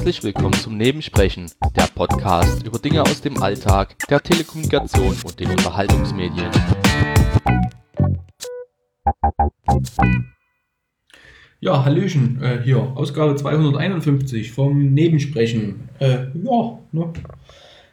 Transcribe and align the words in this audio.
Herzlich 0.00 0.24
willkommen 0.24 0.54
zum 0.54 0.78
Nebensprechen, 0.78 1.50
der 1.76 1.86
Podcast 1.94 2.66
über 2.66 2.78
Dinge 2.78 3.02
aus 3.02 3.20
dem 3.20 3.42
Alltag, 3.42 3.98
der 4.08 4.22
Telekommunikation 4.22 5.14
und 5.22 5.38
den 5.38 5.50
Unterhaltungsmedien. 5.50 6.48
Ja, 11.60 11.84
Hallöchen, 11.84 12.42
äh, 12.42 12.62
hier, 12.64 12.78
Ausgabe 12.78 13.36
251 13.36 14.52
vom 14.52 14.94
Nebensprechen. 14.94 15.90
Äh, 15.98 16.28
ja, 16.32 16.78
ne? 16.92 17.12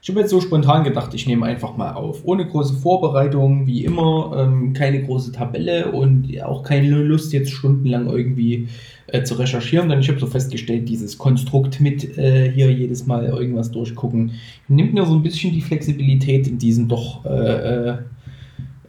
Ich 0.01 0.09
habe 0.09 0.19
jetzt 0.19 0.29
so 0.29 0.39
spontan 0.39 0.83
gedacht, 0.83 1.13
ich 1.13 1.27
nehme 1.27 1.45
einfach 1.45 1.75
mal 1.75 1.93
auf. 1.93 2.21
Ohne 2.23 2.45
große 2.45 2.75
Vorbereitung, 2.75 3.67
wie 3.67 3.83
immer, 3.83 4.35
ähm, 4.37 4.73
keine 4.73 5.03
große 5.03 5.31
Tabelle 5.31 5.91
und 5.91 6.27
auch 6.43 6.63
keine 6.63 6.89
Lust, 7.01 7.33
jetzt 7.33 7.51
stundenlang 7.51 8.07
irgendwie 8.07 8.67
äh, 9.07 9.23
zu 9.23 9.35
recherchieren, 9.35 9.89
denn 9.89 9.99
ich 9.99 10.09
habe 10.09 10.19
so 10.19 10.27
festgestellt, 10.27 10.87
dieses 10.87 11.17
Konstrukt 11.17 11.81
mit 11.81 12.17
äh, 12.17 12.51
hier 12.51 12.71
jedes 12.71 13.05
Mal 13.05 13.25
irgendwas 13.25 13.71
durchgucken, 13.71 14.31
nimmt 14.67 14.93
mir 14.93 15.05
so 15.05 15.15
ein 15.15 15.23
bisschen 15.23 15.53
die 15.53 15.61
Flexibilität 15.61 16.47
in 16.47 16.57
diesem 16.57 16.87
doch 16.87 17.25
äh, 17.25 17.29
äh, 17.29 17.97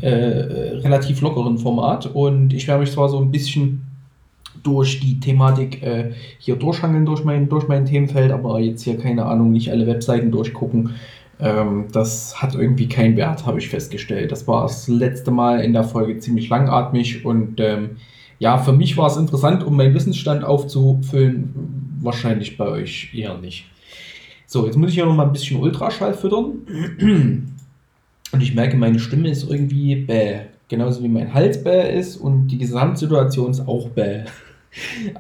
äh 0.01 0.77
relativ 0.79 1.21
lockeren 1.21 1.59
Format 1.59 2.07
und 2.07 2.53
ich 2.53 2.69
werde 2.69 2.81
mich 2.81 2.93
zwar 2.93 3.09
so 3.09 3.19
ein 3.19 3.31
bisschen 3.31 3.88
durch 4.63 5.01
die 5.01 5.21
Thematik 5.21 5.83
äh, 5.83 6.13
hier 6.39 6.57
durchhangeln 6.57 7.07
durch 7.07 7.25
mein, 7.25 7.49
durch 7.49 7.69
mein 7.69 7.87
Themenfeld, 7.87 8.33
aber 8.33 8.61
jetzt 8.61 8.83
hier 8.83 8.99
keine 8.99 9.25
Ahnung, 9.27 9.53
nicht 9.53 9.71
alle 9.71 9.87
Webseiten 9.87 10.31
durchgucken. 10.31 10.91
Ähm, 11.41 11.87
das 11.93 12.43
hat 12.43 12.55
irgendwie 12.55 12.89
keinen 12.89 13.17
Wert, 13.17 13.47
habe 13.47 13.59
ich 13.59 13.69
festgestellt. 13.69 14.33
Das 14.33 14.47
war 14.49 14.63
das 14.63 14.89
letzte 14.89 15.31
Mal 15.31 15.61
in 15.61 15.73
der 15.73 15.85
Folge 15.85 16.19
ziemlich 16.19 16.49
langatmig 16.49 17.25
und 17.25 17.61
ähm, 17.61 17.91
ja, 18.39 18.59
für 18.59 18.73
mich 18.73 18.97
war 18.97 19.09
es 19.09 19.17
interessant, 19.17 19.65
um 19.65 19.77
meinen 19.77 19.95
Wissensstand 19.95 20.45
aufzufüllen. 20.45 21.99
Wahrscheinlich 22.01 22.57
bei 22.57 22.69
euch 22.69 23.13
eher 23.13 23.37
nicht. 23.39 23.67
So, 24.47 24.65
jetzt 24.65 24.77
muss 24.77 24.91
ich 24.91 24.97
ja 24.97 25.05
noch 25.05 25.15
mal 25.15 25.27
ein 25.27 25.33
bisschen 25.33 25.61
Ultraschall 25.61 26.15
füttern. 26.15 26.59
Und 28.33 28.43
ich 28.43 28.55
merke, 28.55 28.77
meine 28.77 28.99
Stimme 28.99 29.31
ist 29.31 29.51
irgendwie 29.51 29.97
bäh. 29.97 30.41
Genauso 30.69 31.03
wie 31.03 31.09
mein 31.09 31.33
Hals 31.33 31.65
bäh 31.65 31.99
ist 31.99 32.17
und 32.17 32.49
die 32.49 32.59
Gesamtsituation 32.59 33.51
ist 33.51 33.67
auch 33.67 33.89
bäh. 33.89 34.25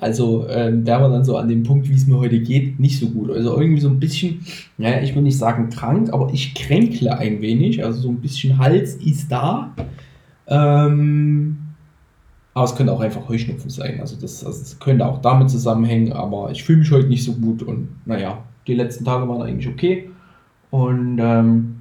Also 0.00 0.46
ähm, 0.48 0.84
da 0.84 1.00
war 1.00 1.10
dann 1.10 1.24
so 1.24 1.36
an 1.36 1.48
dem 1.48 1.62
Punkt, 1.62 1.88
wie 1.88 1.94
es 1.94 2.06
mir 2.06 2.18
heute 2.18 2.40
geht, 2.40 2.78
nicht 2.78 2.98
so 2.98 3.08
gut. 3.08 3.30
Also 3.30 3.58
irgendwie 3.58 3.80
so 3.80 3.88
ein 3.88 3.98
bisschen, 3.98 4.44
naja, 4.76 5.02
ich 5.02 5.14
will 5.14 5.22
nicht 5.22 5.38
sagen 5.38 5.70
krank, 5.70 6.12
aber 6.12 6.30
ich 6.32 6.54
kränkle 6.54 7.16
ein 7.18 7.40
wenig. 7.40 7.84
Also 7.84 8.00
so 8.00 8.08
ein 8.10 8.20
bisschen 8.20 8.58
Hals 8.58 8.96
ist 8.96 9.30
da. 9.30 9.74
Ähm, 10.46 11.58
aber 12.54 12.64
es 12.64 12.74
könnte 12.74 12.92
auch 12.92 13.00
einfach 13.00 13.28
Heuschnupfen 13.28 13.70
sein. 13.70 14.00
Also 14.00 14.16
das, 14.20 14.44
also 14.44 14.58
das 14.58 14.78
könnte 14.78 15.06
auch 15.06 15.20
damit 15.20 15.50
zusammenhängen, 15.50 16.12
aber 16.12 16.50
ich 16.50 16.64
fühle 16.64 16.80
mich 16.80 16.90
heute 16.90 17.08
nicht 17.08 17.24
so 17.24 17.34
gut 17.34 17.62
und 17.62 17.88
naja, 18.04 18.42
die 18.66 18.74
letzten 18.74 19.04
Tage 19.04 19.28
waren 19.28 19.42
eigentlich 19.42 19.68
okay. 19.68 20.10
Und 20.70 21.18
ähm, 21.20 21.77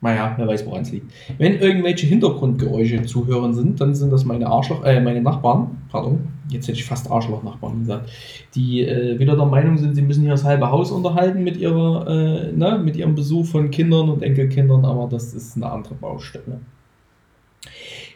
naja, 0.00 0.34
wer 0.36 0.46
weiß, 0.46 0.64
woran 0.66 0.82
es 0.82 0.92
liegt. 0.92 1.12
Wenn 1.38 1.58
irgendwelche 1.58 2.06
Hintergrundgeräusche 2.06 3.02
zu 3.02 3.26
hören 3.26 3.52
sind, 3.52 3.80
dann 3.80 3.94
sind 3.94 4.12
das 4.12 4.24
meine 4.24 4.46
Arschloch, 4.46 4.82
äh, 4.84 5.00
meine 5.00 5.20
Nachbarn, 5.20 5.78
pardon, 5.90 6.20
jetzt 6.48 6.68
hätte 6.68 6.78
ich 6.78 6.84
fast 6.84 7.10
Arschloch-Nachbarn 7.10 7.80
gesagt, 7.80 8.10
die 8.54 8.82
äh, 8.82 9.18
wieder 9.18 9.36
der 9.36 9.46
Meinung 9.46 9.76
sind, 9.76 9.94
sie 9.94 10.02
müssen 10.02 10.22
hier 10.22 10.30
das 10.30 10.44
halbe 10.44 10.70
Haus 10.70 10.90
unterhalten 10.90 11.44
mit 11.44 11.58
ihrer, 11.58 12.06
äh, 12.08 12.52
ne, 12.52 12.80
mit 12.82 12.96
ihrem 12.96 13.14
Besuch 13.14 13.46
von 13.46 13.70
Kindern 13.70 14.08
und 14.08 14.22
Enkelkindern, 14.22 14.84
aber 14.84 15.06
das 15.10 15.34
ist 15.34 15.56
eine 15.56 15.70
andere 15.70 15.94
Baustelle. 15.94 16.60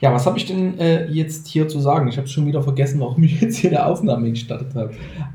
Ja, 0.00 0.12
was 0.12 0.26
habe 0.26 0.38
ich 0.38 0.46
denn 0.46 0.78
äh, 0.78 1.06
jetzt 1.06 1.46
hier 1.46 1.68
zu 1.68 1.80
sagen? 1.80 2.08
Ich 2.08 2.18
habe 2.18 2.26
schon 2.26 2.46
wieder 2.46 2.62
vergessen, 2.62 3.00
warum 3.00 3.22
ich 3.22 3.40
jetzt 3.40 3.56
hier 3.56 3.70
eine 3.70 3.86
Aufnahme 3.86 4.30
gestartet 4.30 4.74
habe. 4.74 4.90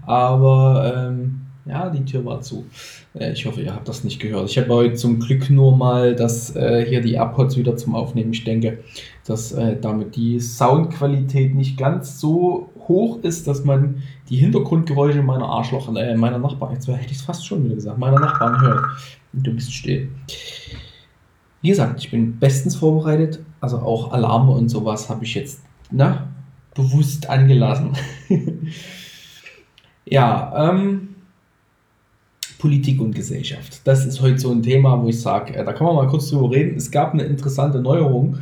Aber 0.05 1.09
ähm, 1.09 1.42
ja, 1.70 1.89
die 1.89 2.03
Tür 2.03 2.25
war 2.25 2.42
zu. 2.42 2.66
Äh, 3.14 3.34
ich 3.34 3.45
hoffe, 3.45 3.62
ihr 3.62 3.73
habt 3.73 3.88
das 3.88 4.03
nicht 4.03 4.20
gehört. 4.20 4.50
Ich 4.50 4.58
habe 4.58 4.73
heute 4.73 4.95
zum 4.95 5.20
Glück 5.20 5.49
nur 5.49 5.77
mal 5.77 6.16
dass 6.16 6.55
äh, 6.55 6.86
hier 6.88 7.02
die 7.02 7.14
AirPods 7.14 7.58
wieder 7.58 7.77
zum 7.77 7.95
Aufnehmen. 7.95 8.33
Ich 8.33 8.43
denke, 8.43 8.80
dass 9.26 9.52
äh, 9.52 9.77
damit 9.80 10.16
die 10.16 10.39
Soundqualität 10.39 11.55
nicht 11.55 11.77
ganz 11.77 12.20
so 12.20 12.70
hoch 12.88 13.20
ist, 13.21 13.48
dass 13.48 13.64
man 13.64 14.02
die 14.30 14.38
Hintergrundgeräusche 14.38 15.21
meiner 15.21 15.45
Arschloch, 15.45 15.93
äh, 15.95 16.16
meiner 16.16 16.39
Nachbarn, 16.39 16.73
jetzt 16.73 16.88
hätte 16.88 17.05
ich 17.05 17.17
es 17.17 17.21
fast 17.21 17.45
schon 17.45 17.64
wieder 17.64 17.76
gesagt, 17.76 17.98
meiner 17.98 18.20
Nachbarn 18.20 18.61
hört. 18.61 18.86
Du 19.33 19.54
bist 19.54 19.73
still. 19.73 20.10
Wie 21.61 21.70
gesagt, 21.70 21.99
ich 21.99 22.10
bin 22.10 22.39
bestens 22.39 22.76
vorbereitet. 22.76 23.39
Also 23.61 23.80
auch 23.80 24.11
Alarme 24.11 24.52
und 24.54 24.70
sowas 24.70 25.10
habe 25.10 25.26
ich 25.26 25.36
jetzt 25.36 25.61
ne, 25.92 26.27
bewusst 26.73 27.30
angelassen. 27.30 27.92
ja, 30.05 30.70
ähm, 30.70 31.08
Politik 32.59 33.02
und 33.02 33.15
Gesellschaft. 33.15 33.81
Das 33.86 34.05
ist 34.05 34.21
heute 34.21 34.37
so 34.37 34.52
ein 34.52 34.61
Thema, 34.61 35.02
wo 35.02 35.08
ich 35.08 35.20
sage, 35.20 35.55
äh, 35.55 35.65
da 35.65 35.73
kann 35.73 35.87
man 35.87 35.95
mal 35.95 36.08
kurz 36.08 36.30
drüber 36.30 36.52
reden. 36.52 36.77
Es 36.77 36.92
gab 36.92 37.14
eine 37.14 37.23
interessante 37.23 37.80
Neuerung 37.80 38.37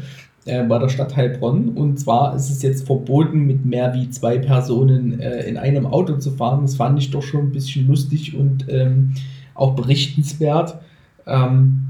äh, 0.45 0.63
bei 0.63 0.79
der 0.79 0.89
Stadt 0.89 1.15
Heilbronn 1.15 1.69
und 1.69 1.99
zwar 1.99 2.35
ist 2.35 2.49
es 2.49 2.61
jetzt 2.63 2.85
verboten, 2.85 3.45
mit 3.45 3.63
mehr 3.63 3.93
wie 3.93 4.09
zwei 4.09 4.39
Personen 4.39 5.19
äh, 5.19 5.43
in 5.43 5.57
einem 5.57 5.85
Auto 5.85 6.17
zu 6.17 6.31
fahren. 6.31 6.63
Das 6.63 6.75
fand 6.75 6.99
ich 6.99 7.11
doch 7.11 7.21
schon 7.21 7.47
ein 7.47 7.51
bisschen 7.51 7.87
lustig 7.87 8.35
und 8.35 8.65
ähm, 8.67 9.13
auch 9.53 9.75
berichtenswert. 9.75 10.79
Ähm, 11.27 11.85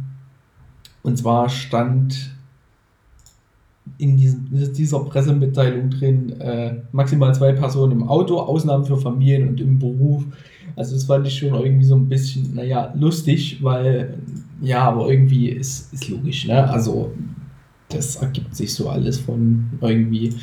und 1.01 1.17
zwar 1.17 1.47
stand 1.47 2.36
in 3.97 4.17
dieser 4.17 4.99
Pressemitteilung 4.99 5.89
drin, 5.89 6.39
äh, 6.39 6.75
maximal 6.91 7.33
zwei 7.33 7.53
Personen 7.53 7.93
im 7.93 8.07
Auto, 8.07 8.39
Ausnahmen 8.39 8.85
für 8.85 8.97
Familien 8.97 9.47
und 9.49 9.59
im 9.59 9.79
Beruf. 9.79 10.23
Also 10.75 10.93
das 10.93 11.05
fand 11.05 11.25
ich 11.27 11.39
schon 11.39 11.55
irgendwie 11.55 11.85
so 11.85 11.95
ein 11.95 12.07
bisschen, 12.07 12.53
naja, 12.53 12.93
lustig, 12.95 13.63
weil, 13.63 14.19
ja, 14.61 14.83
aber 14.83 15.09
irgendwie 15.09 15.49
ist, 15.49 15.91
ist 15.93 16.09
logisch, 16.09 16.45
ne? 16.45 16.69
Also 16.69 17.11
das 17.89 18.17
ergibt 18.17 18.55
sich 18.55 18.73
so 18.73 18.89
alles 18.89 19.19
von 19.19 19.71
irgendwie. 19.81 20.33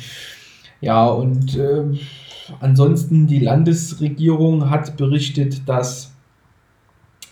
Ja, 0.81 1.07
und 1.07 1.57
äh, 1.57 1.83
ansonsten 2.59 3.27
die 3.27 3.39
Landesregierung 3.39 4.69
hat 4.69 4.97
berichtet, 4.97 5.67
dass 5.67 6.11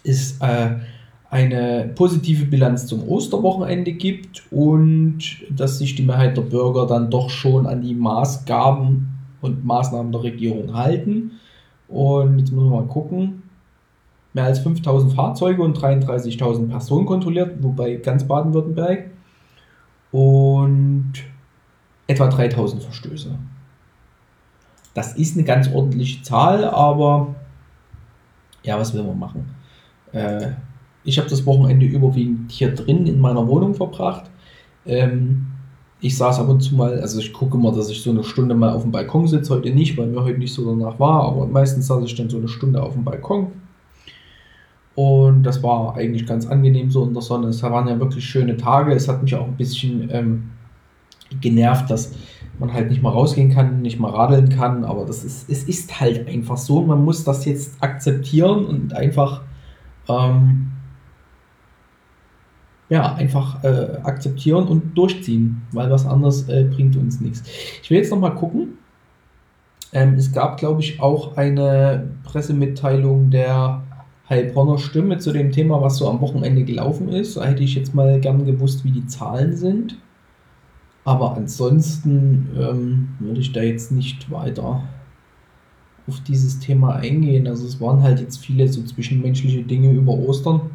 es 0.04 0.38
äh, 0.40 0.76
eine 1.34 1.92
positive 1.96 2.46
Bilanz 2.46 2.86
zum 2.86 3.08
Osterwochenende 3.08 3.94
gibt 3.94 4.44
und 4.52 5.18
dass 5.50 5.80
sich 5.80 5.96
die 5.96 6.04
Mehrheit 6.04 6.38
der 6.38 6.44
Bürger 6.44 6.86
dann 6.86 7.10
doch 7.10 7.32
schon 7.32 7.66
an 7.66 7.82
die 7.82 7.96
Maßgaben 7.96 9.08
und 9.42 9.66
Maßnahmen 9.66 10.12
der 10.12 10.22
Regierung 10.22 10.76
halten. 10.76 11.32
Und 11.88 12.38
jetzt 12.38 12.52
müssen 12.52 12.70
wir 12.70 12.82
mal 12.82 12.88
gucken. 12.88 13.42
Mehr 14.34 14.44
als 14.44 14.60
5000 14.60 15.14
Fahrzeuge 15.14 15.64
und 15.64 15.76
33.000 15.76 16.70
Personen 16.70 17.08
kontrolliert, 17.08 17.56
wobei 17.64 17.96
ganz 17.96 18.28
Baden-Württemberg. 18.28 19.10
Und 20.12 21.14
etwa 22.06 22.28
3000 22.28 22.84
Verstöße. 22.84 23.36
Das 24.94 25.16
ist 25.16 25.36
eine 25.36 25.46
ganz 25.46 25.68
ordentliche 25.74 26.22
Zahl, 26.22 26.64
aber 26.66 27.34
ja, 28.62 28.78
was 28.78 28.94
will 28.94 29.02
man 29.02 29.18
machen? 29.18 29.56
Äh, 30.12 30.52
ich 31.04 31.18
habe 31.18 31.30
das 31.30 31.46
Wochenende 31.46 31.86
überwiegend 31.86 32.52
hier 32.52 32.74
drin 32.74 33.08
in 33.08 33.20
meiner 33.20 33.48
Wohnung 33.48 33.74
verbracht. 33.74 34.30
Ähm, 34.86 35.48
ich 36.00 36.18
saß 36.18 36.40
ab 36.40 36.50
und 36.50 36.62
zu 36.62 36.76
mal, 36.76 37.00
also 37.00 37.20
ich 37.20 37.32
gucke 37.32 37.58
immer, 37.58 37.72
dass 37.72 37.90
ich 37.90 38.02
so 38.02 38.10
eine 38.10 38.24
Stunde 38.24 38.56
mal 38.56 38.72
auf 38.72 38.82
dem 38.82 38.92
Balkon 38.92 39.28
sitze. 39.28 39.54
Heute 39.54 39.70
nicht, 39.70 39.98
weil 39.98 40.08
mir 40.08 40.24
heute 40.24 40.38
nicht 40.38 40.54
so 40.54 40.66
danach 40.66 41.00
war, 41.00 41.24
aber 41.24 41.48
meistens 41.48 41.88
saß 41.88 42.04
ich 42.04 42.16
dann 42.16 42.30
so 42.30 42.38
eine 42.38 42.50
Stunde 42.50 42.84
auf 42.84 42.94
dem 42.94 43.06
Balkon. 43.06 43.48
Und 44.96 45.44
das 45.44 45.64
war 45.64 45.96
eigentlich 45.96 46.26
ganz 46.26 46.46
angenehm 46.46 46.92
so 46.92 47.06
in 47.06 47.14
der 47.14 47.22
Sonne. 47.22 47.48
Es 47.48 47.64
waren 47.64 47.88
ja 47.88 48.00
wirklich 48.00 48.26
schöne 48.26 48.58
Tage. 48.58 48.94
Es 48.94 49.08
hat 49.08 49.24
mich 49.24 49.34
auch 49.34 49.48
ein 49.48 49.58
bisschen 49.58 50.10
ähm, 50.12 50.52
genervt, 51.42 51.90
dass 51.90 52.14
man 52.60 52.72
halt 52.72 52.90
nicht 52.90 53.02
mal 53.02 53.10
rausgehen 53.10 53.50
kann, 53.50 53.82
nicht 53.82 54.00
mal 54.00 54.12
radeln 54.12 54.50
kann. 54.50 54.84
Aber 54.84 55.06
das 55.06 55.24
ist, 55.24 55.50
es 55.50 55.64
ist 55.64 56.00
halt 56.00 56.28
einfach 56.28 56.58
so. 56.58 56.82
Man 56.82 57.04
muss 57.04 57.24
das 57.24 57.46
jetzt 57.46 57.82
akzeptieren 57.82 58.66
und 58.66 58.94
einfach 58.94 59.42
ähm, 60.08 60.74
ja, 62.94 63.16
einfach 63.16 63.64
äh, 63.64 63.98
akzeptieren 64.04 64.68
und 64.68 64.96
durchziehen, 64.96 65.64
weil 65.72 65.90
was 65.90 66.06
anderes 66.06 66.48
äh, 66.48 66.64
bringt 66.64 66.96
uns 66.96 67.20
nichts. 67.22 67.42
Ich 67.82 67.90
will 67.90 67.98
jetzt 67.98 68.12
nochmal 68.12 68.36
gucken. 68.36 68.78
Ähm, 69.94 70.14
es 70.14 70.32
gab, 70.32 70.58
glaube 70.58 70.82
ich, 70.82 71.02
auch 71.02 71.36
eine 71.36 72.12
Pressemitteilung 72.24 73.32
der 73.32 73.82
Heilbronner 74.30 74.78
Stimme 74.78 75.18
zu 75.18 75.34
dem 75.34 75.52
Thema, 75.52 75.82
was 75.82 75.98
so 75.98 76.08
am 76.08 76.22
Wochenende 76.22 76.64
gelaufen 76.66 77.10
ist. 77.10 77.36
Da 77.36 77.46
hätte 77.46 77.64
ich 77.64 77.74
jetzt 77.74 77.96
mal 77.96 78.20
gern 78.20 78.46
gewusst, 78.46 78.84
wie 78.86 78.92
die 78.92 79.08
Zahlen 79.08 79.56
sind. 79.56 79.98
Aber 81.04 81.36
ansonsten 81.36 82.50
ähm, 82.56 83.08
würde 83.18 83.40
ich 83.40 83.54
da 83.54 83.64
jetzt 83.64 83.92
nicht 83.92 84.30
weiter 84.30 84.84
auf 86.08 86.20
dieses 86.20 86.60
Thema 86.60 86.98
eingehen. 86.98 87.48
Also 87.48 87.66
es 87.66 87.82
waren 87.82 88.04
halt 88.04 88.20
jetzt 88.20 88.38
viele 88.38 88.68
so 88.68 88.84
zwischenmenschliche 88.84 89.64
Dinge 89.64 89.92
über 89.92 90.14
Ostern 90.14 90.70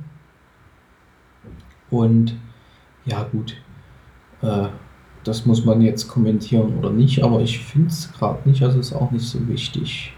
und 1.91 2.37
ja, 3.05 3.25
gut, 3.25 3.57
äh, 4.43 4.69
das 5.25 5.47
muss 5.47 5.65
man 5.65 5.81
jetzt 5.81 6.09
kommentieren 6.09 6.79
oder 6.79 6.91
nicht, 6.91 7.23
aber 7.23 7.41
ich 7.41 7.59
finde 7.59 7.89
es 7.89 8.13
gerade 8.13 8.49
nicht, 8.49 8.63
also 8.63 8.79
ist 8.79 8.93
auch 8.93 9.11
nicht 9.11 9.27
so 9.27 9.47
wichtig. 9.49 10.15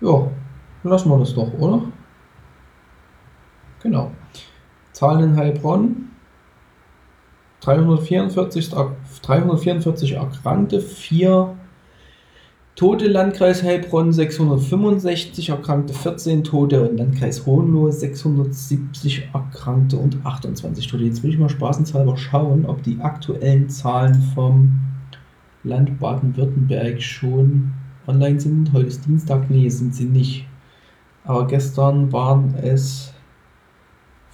Ja, 0.00 0.30
lassen 0.82 1.10
wir 1.10 1.18
das 1.18 1.34
doch, 1.34 1.52
oder? 1.54 1.82
Genau. 3.82 4.10
Zahlen 4.92 5.30
in 5.30 5.36
Heilbronn. 5.36 6.10
344, 7.60 8.70
344 9.22 10.12
Erkrankte, 10.12 10.80
4 10.80 11.56
Tote 12.76 13.08
Landkreis 13.08 13.62
Heilbronn 13.62 14.12
665 14.12 15.48
Erkrankte, 15.48 15.94
14 15.94 16.44
Tote 16.44 16.86
und 16.86 16.98
Landkreis 16.98 17.46
Hohenlohe 17.46 17.90
670 17.90 19.30
Erkrankte 19.32 19.96
und 19.96 20.18
28 20.26 20.86
Tote. 20.86 21.04
Jetzt 21.04 21.22
will 21.22 21.30
ich 21.30 21.38
mal 21.38 21.48
spaßenshalber 21.48 22.18
schauen, 22.18 22.66
ob 22.66 22.82
die 22.82 23.00
aktuellen 23.00 23.70
Zahlen 23.70 24.20
vom 24.34 24.78
Land 25.64 25.98
Baden-Württemberg 25.98 27.00
schon 27.00 27.72
online 28.06 28.38
sind. 28.38 28.74
Heute 28.74 28.88
ist 28.88 29.06
Dienstag, 29.06 29.48
nee, 29.48 29.70
sind 29.70 29.94
sie 29.94 30.04
nicht. 30.04 30.46
Aber 31.24 31.46
gestern 31.46 32.12
waren 32.12 32.56
es 32.56 33.14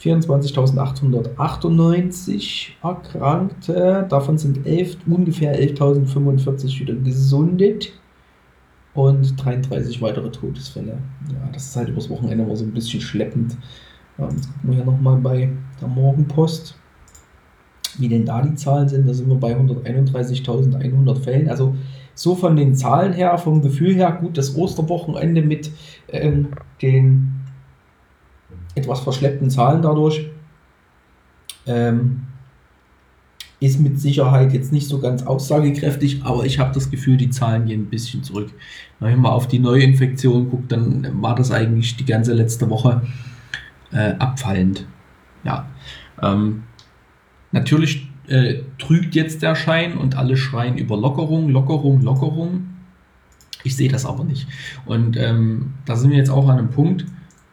24.898 0.01 2.71
Erkrankte. 2.83 4.05
Davon 4.09 4.37
sind 4.37 4.67
11, 4.67 4.97
ungefähr 5.07 5.57
11.045 5.57 6.81
wieder 6.81 6.95
gesundet 6.95 7.93
und 8.95 9.43
33 9.43 10.03
weitere 10.03 10.31
Todesfälle. 10.31 10.99
Ja, 11.33 11.49
das 11.53 11.67
ist 11.67 11.77
halt 11.77 11.89
übers 11.89 12.11
Wochenende 12.11 12.45
immer 12.45 12.57
so 12.57 12.65
ein 12.65 12.73
bisschen 12.73 13.01
schleppend. 13.01 13.57
Jetzt 14.19 14.53
gucken 14.53 14.71
wir 14.71 14.75
hier 14.75 14.85
nochmal 14.85 15.17
bei 15.17 15.51
der 15.81 15.89
Morgenpost, 15.89 16.77
wie 17.99 18.09
denn 18.09 18.27
da 18.27 18.43
die 18.43 18.55
Zahlen 18.55 18.89
sind. 18.89 19.09
Da 19.09 19.15
sind 19.15 19.29
wir 19.29 19.37
bei 19.37 19.57
131.100 19.57 21.17
Fällen. 21.21 21.49
Also 21.49 21.75
so 22.15 22.35
von 22.35 22.57
den 22.57 22.75
Zahlen 22.75 23.13
her, 23.15 23.37
vom 23.39 23.63
Gefühl 23.63 23.95
her, 23.95 24.19
gut, 24.21 24.37
das 24.37 24.55
Osterwochenende 24.55 25.43
mit 25.43 25.71
ähm, 26.09 26.49
den 26.83 27.41
etwas 28.75 29.01
verschleppten 29.01 29.51
Zahlen 29.51 29.83
dadurch. 29.83 30.31
Ähm, 31.67 32.23
ist 33.63 33.81
mit 33.81 34.01
Sicherheit 34.01 34.53
jetzt 34.53 34.73
nicht 34.73 34.89
so 34.89 34.99
ganz 34.99 35.23
aussagekräftig, 35.23 36.25
aber 36.25 36.45
ich 36.45 36.59
habe 36.59 36.75
das 36.75 36.91
Gefühl, 36.91 37.17
die 37.17 37.31
Zahlen 37.31 37.67
gehen 37.67 37.83
ein 37.83 37.91
bisschen 37.91 38.23
zurück. 38.25 38.51
Wenn 38.99 39.21
man 39.21 39.33
auf 39.33 39.47
die 39.47 39.61
Neuinfektion 39.61 40.51
guckt, 40.51 40.73
dann 40.73 41.23
war 41.23 41.35
das 41.37 41.53
eigentlich 41.53 41.97
die 41.97 42.05
ganze 42.05 42.33
letzte 42.33 42.69
Woche 42.71 43.03
äh, 43.93 44.15
abfallend. 44.19 44.87
Ja. 45.45 45.69
Ähm, 46.21 46.65
natürlich 47.53 48.09
äh, 48.27 48.63
trügt 48.79 49.15
jetzt 49.15 49.43
der 49.43 49.55
Schein 49.55 49.97
und 49.97 50.17
alle 50.17 50.37
schreien 50.37 50.77
über 50.77 50.97
Lockerung, 50.97 51.49
Lockerung, 51.49 52.03
Lockerung. 52.03 52.69
Ich 53.63 53.77
sehe 53.77 53.89
das 53.89 54.05
aber 54.05 54.25
nicht. 54.25 54.49
Und 54.87 55.17
ähm, 55.17 55.75
da 55.85 55.95
sind 55.95 56.11
wir 56.11 56.19
jetzt 56.19 56.31
auch 56.31 56.49
an 56.49 56.59
einem 56.59 56.71
Punkt. 56.71 57.05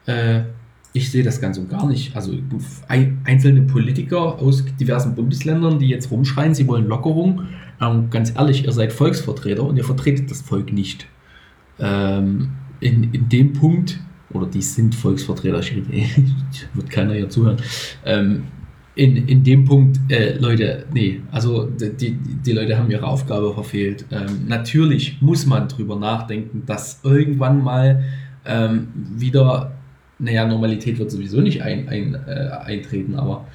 Äh, 0.08 0.42
ich 0.94 1.12
sehe 1.12 1.24
das 1.24 1.40
ganz 1.40 1.58
und 1.58 1.70
gar 1.70 1.88
nicht. 1.88 2.16
Also 2.16 2.34
einzelne 3.24 3.62
Politiker 3.62 4.40
aus 4.40 4.64
diversen 4.80 5.16
Bundesländern, 5.16 5.80
die 5.80 5.88
jetzt 5.88 6.10
rumschreien, 6.10 6.56
sie 6.56 6.68
wollen 6.68 6.88
Lockerung. 6.88 7.44
Ähm, 7.82 8.10
ganz 8.10 8.34
ehrlich, 8.36 8.66
ihr 8.66 8.72
seid 8.72 8.92
Volksvertreter 8.92 9.64
und 9.64 9.78
ihr 9.78 9.84
vertretet 9.84 10.32
das 10.32 10.42
Volk 10.42 10.74
nicht. 10.74 11.08
Ähm, 11.80 12.50
in, 12.80 13.14
in 13.14 13.30
dem 13.30 13.54
Punkt, 13.54 14.00
oder 14.32 14.48
die 14.48 14.62
sind 14.62 14.96
Volksvertreter, 14.96 15.60
ich 15.60 15.74
rede, 15.74 15.86
wird 16.74 16.90
keiner 16.90 17.14
hier 17.14 17.30
zuhören. 17.30 17.58
Ähm, 18.06 18.44
in, 18.96 19.28
in 19.28 19.44
dem 19.44 19.64
Punkt, 19.66 20.00
äh, 20.10 20.38
Leute, 20.40 20.86
nee, 20.94 21.22
also 21.32 21.68
die, 21.68 22.12
die 22.12 22.52
Leute 22.52 22.78
haben 22.78 22.92
ihre 22.92 23.06
Aufgabe 23.06 23.54
verfehlt. 23.54 24.06
Ähm, 24.12 24.46
natürlich 24.48 25.22
muss 25.22 25.46
man 25.46 25.70
drüber 25.70 25.96
nachdenken, 25.96 26.64
dass 26.66 27.00
irgendwann 27.04 27.64
mal 27.64 28.04
ähm, 28.46 28.90
wieder 29.16 29.72
naja, 30.20 30.46
Normalität 30.46 31.00
wird 31.00 31.12
sowieso 31.12 31.42
nicht 31.42 31.64
ein, 31.64 31.88
ein, 31.90 32.16
äh, 32.28 32.50
eintreten, 32.64 33.16
aber 33.16 33.48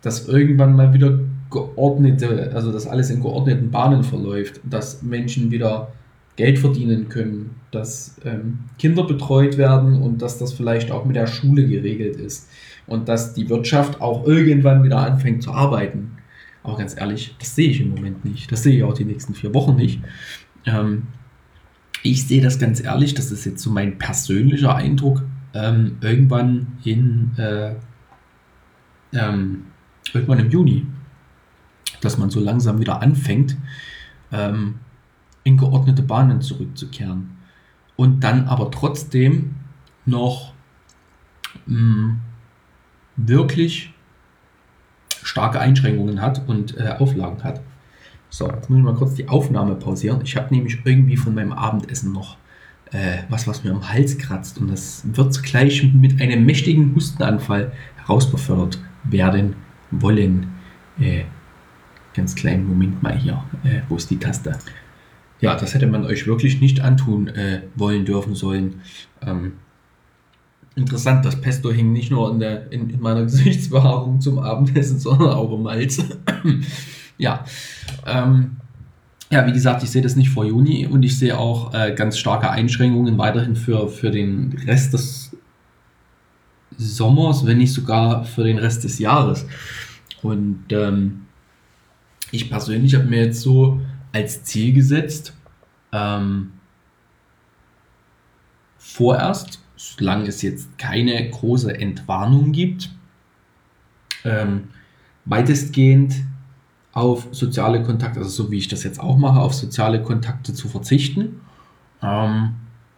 dass 0.00 0.28
irgendwann 0.28 0.76
mal 0.76 0.92
wieder 0.94 1.18
geordnete, 1.50 2.52
also 2.54 2.72
dass 2.72 2.86
alles 2.86 3.10
in 3.10 3.20
geordneten 3.20 3.70
Bahnen 3.70 4.04
verläuft, 4.04 4.60
dass 4.64 5.02
Menschen 5.02 5.50
wieder 5.50 5.92
Geld 6.36 6.58
verdienen 6.58 7.08
können, 7.08 7.50
dass 7.70 8.16
ähm, 8.24 8.60
Kinder 8.78 9.04
betreut 9.04 9.56
werden 9.56 10.00
und 10.00 10.20
dass 10.20 10.38
das 10.38 10.52
vielleicht 10.52 10.90
auch 10.90 11.04
mit 11.04 11.16
der 11.16 11.26
Schule 11.26 11.66
geregelt 11.66 12.16
ist 12.16 12.48
und 12.86 13.08
dass 13.08 13.34
die 13.34 13.48
Wirtschaft 13.48 14.00
auch 14.00 14.26
irgendwann 14.26 14.82
wieder 14.82 14.98
anfängt 14.98 15.42
zu 15.42 15.52
arbeiten. 15.52 16.12
Aber 16.62 16.76
ganz 16.76 16.98
ehrlich, 16.98 17.34
das 17.38 17.54
sehe 17.54 17.70
ich 17.70 17.80
im 17.80 17.90
Moment 17.90 18.24
nicht. 18.24 18.50
Das 18.50 18.62
sehe 18.62 18.76
ich 18.76 18.82
auch 18.82 18.94
die 18.94 19.04
nächsten 19.04 19.34
vier 19.34 19.54
Wochen 19.54 19.76
nicht. 19.76 20.00
Ähm, 20.66 21.04
ich 22.02 22.26
sehe 22.26 22.42
das 22.42 22.58
ganz 22.58 22.82
ehrlich, 22.82 23.14
das 23.14 23.30
ist 23.30 23.44
jetzt 23.44 23.62
so 23.62 23.70
mein 23.70 23.98
persönlicher 23.98 24.74
Eindruck, 24.74 25.22
ähm, 25.54 25.98
irgendwann 26.00 26.78
in 26.84 27.30
äh, 27.38 27.74
ähm, 29.12 29.66
irgendwann 30.12 30.40
im 30.40 30.50
Juni, 30.50 30.86
dass 32.00 32.18
man 32.18 32.30
so 32.30 32.40
langsam 32.40 32.80
wieder 32.80 33.00
anfängt, 33.00 33.56
ähm, 34.32 34.76
in 35.44 35.56
geordnete 35.56 36.02
Bahnen 36.02 36.40
zurückzukehren. 36.40 37.36
Und 37.96 38.24
dann 38.24 38.48
aber 38.48 38.70
trotzdem 38.70 39.54
noch 40.04 40.52
mh, 41.66 41.78
mm, 41.78 42.20
wirklich 43.16 43.94
starke 45.22 45.60
Einschränkungen 45.60 46.20
hat 46.20 46.46
und 46.48 46.76
äh, 46.76 46.96
Auflagen 46.98 47.42
hat. 47.44 47.60
So, 48.28 48.50
jetzt 48.50 48.68
muss 48.68 48.78
ich 48.78 48.84
mal 48.84 48.94
kurz 48.94 49.14
die 49.14 49.28
Aufnahme 49.28 49.76
pausieren. 49.76 50.20
Ich 50.24 50.36
habe 50.36 50.52
nämlich 50.52 50.78
irgendwie 50.84 51.16
von 51.16 51.34
meinem 51.34 51.52
Abendessen 51.52 52.12
noch 52.12 52.36
äh, 52.94 53.24
was, 53.28 53.46
was 53.48 53.64
mir 53.64 53.72
am 53.72 53.88
Hals 53.92 54.16
kratzt. 54.18 54.58
Und 54.58 54.70
das 54.70 55.02
wird 55.04 55.42
gleich 55.42 55.82
mit 55.92 56.20
einem 56.20 56.46
mächtigen 56.46 56.94
Hustenanfall 56.94 57.72
herausbefördert 57.96 58.78
werden 59.02 59.56
wollen. 59.90 60.46
Äh, 61.00 61.24
ganz 62.14 62.36
kleinen 62.36 62.68
Moment 62.68 63.02
mal 63.02 63.16
hier. 63.18 63.42
Äh, 63.64 63.80
wo 63.88 63.96
ist 63.96 64.10
die 64.10 64.18
Taste? 64.18 64.56
Ja, 65.40 65.56
das 65.56 65.74
hätte 65.74 65.88
man 65.88 66.06
euch 66.06 66.26
wirklich 66.26 66.60
nicht 66.60 66.80
antun 66.80 67.28
äh, 67.28 67.62
wollen, 67.74 68.04
dürfen, 68.04 68.36
sollen. 68.36 68.80
Ähm, 69.20 69.54
interessant, 70.76 71.24
das 71.24 71.40
Pesto 71.40 71.72
hing 71.72 71.92
nicht 71.92 72.12
nur 72.12 72.30
in, 72.30 72.38
der, 72.38 72.70
in, 72.70 72.90
in 72.90 73.00
meiner 73.00 73.22
Gesichtsbehaarung 73.24 74.20
zum 74.20 74.38
Abendessen, 74.38 75.00
sondern 75.00 75.30
auch 75.30 75.52
im 75.52 75.66
Hals. 75.66 76.02
ja, 77.18 77.44
ähm, 78.06 78.58
ja, 79.34 79.44
wie 79.46 79.52
gesagt, 79.52 79.82
ich 79.82 79.90
sehe 79.90 80.00
das 80.00 80.14
nicht 80.14 80.30
vor 80.30 80.44
Juni 80.44 80.86
und 80.86 81.02
ich 81.02 81.18
sehe 81.18 81.36
auch 81.36 81.74
äh, 81.74 81.92
ganz 81.92 82.18
starke 82.18 82.50
Einschränkungen 82.50 83.18
weiterhin 83.18 83.56
für, 83.56 83.88
für 83.88 84.12
den 84.12 84.56
Rest 84.64 84.94
des 84.94 85.36
Sommers, 86.78 87.44
wenn 87.44 87.58
nicht 87.58 87.72
sogar 87.72 88.24
für 88.24 88.44
den 88.44 88.58
Rest 88.58 88.84
des 88.84 89.00
Jahres. 89.00 89.44
Und 90.22 90.66
ähm, 90.70 91.22
ich 92.30 92.48
persönlich 92.48 92.94
habe 92.94 93.06
mir 93.06 93.24
jetzt 93.24 93.40
so 93.40 93.80
als 94.12 94.44
Ziel 94.44 94.72
gesetzt, 94.72 95.34
ähm, 95.90 96.52
vorerst, 98.78 99.60
solange 99.74 100.28
es 100.28 100.42
jetzt 100.42 100.78
keine 100.78 101.28
große 101.28 101.76
Entwarnung 101.76 102.52
gibt, 102.52 102.88
ähm, 104.24 104.68
weitestgehend 105.24 106.14
auf 106.94 107.28
soziale 107.32 107.82
Kontakte, 107.82 108.20
also 108.20 108.44
so 108.44 108.50
wie 108.50 108.58
ich 108.58 108.68
das 108.68 108.84
jetzt 108.84 109.00
auch 109.00 109.18
mache, 109.18 109.40
auf 109.40 109.52
soziale 109.52 110.00
Kontakte 110.00 110.54
zu 110.54 110.68
verzichten. 110.68 111.40
Ähm, 112.02 112.50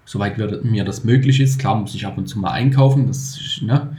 soweit 0.05 0.39
mir 0.65 0.85
das 0.85 1.05
möglich 1.05 1.41
ist. 1.41 1.59
Klar 1.59 1.77
muss 1.77 1.95
ich 1.95 2.07
ab 2.07 2.19
und 2.19 2.27
zu 2.29 2.39
mal 2.39 2.53
einkaufen, 2.53 3.07
das, 3.07 3.61
ne, 3.63 3.97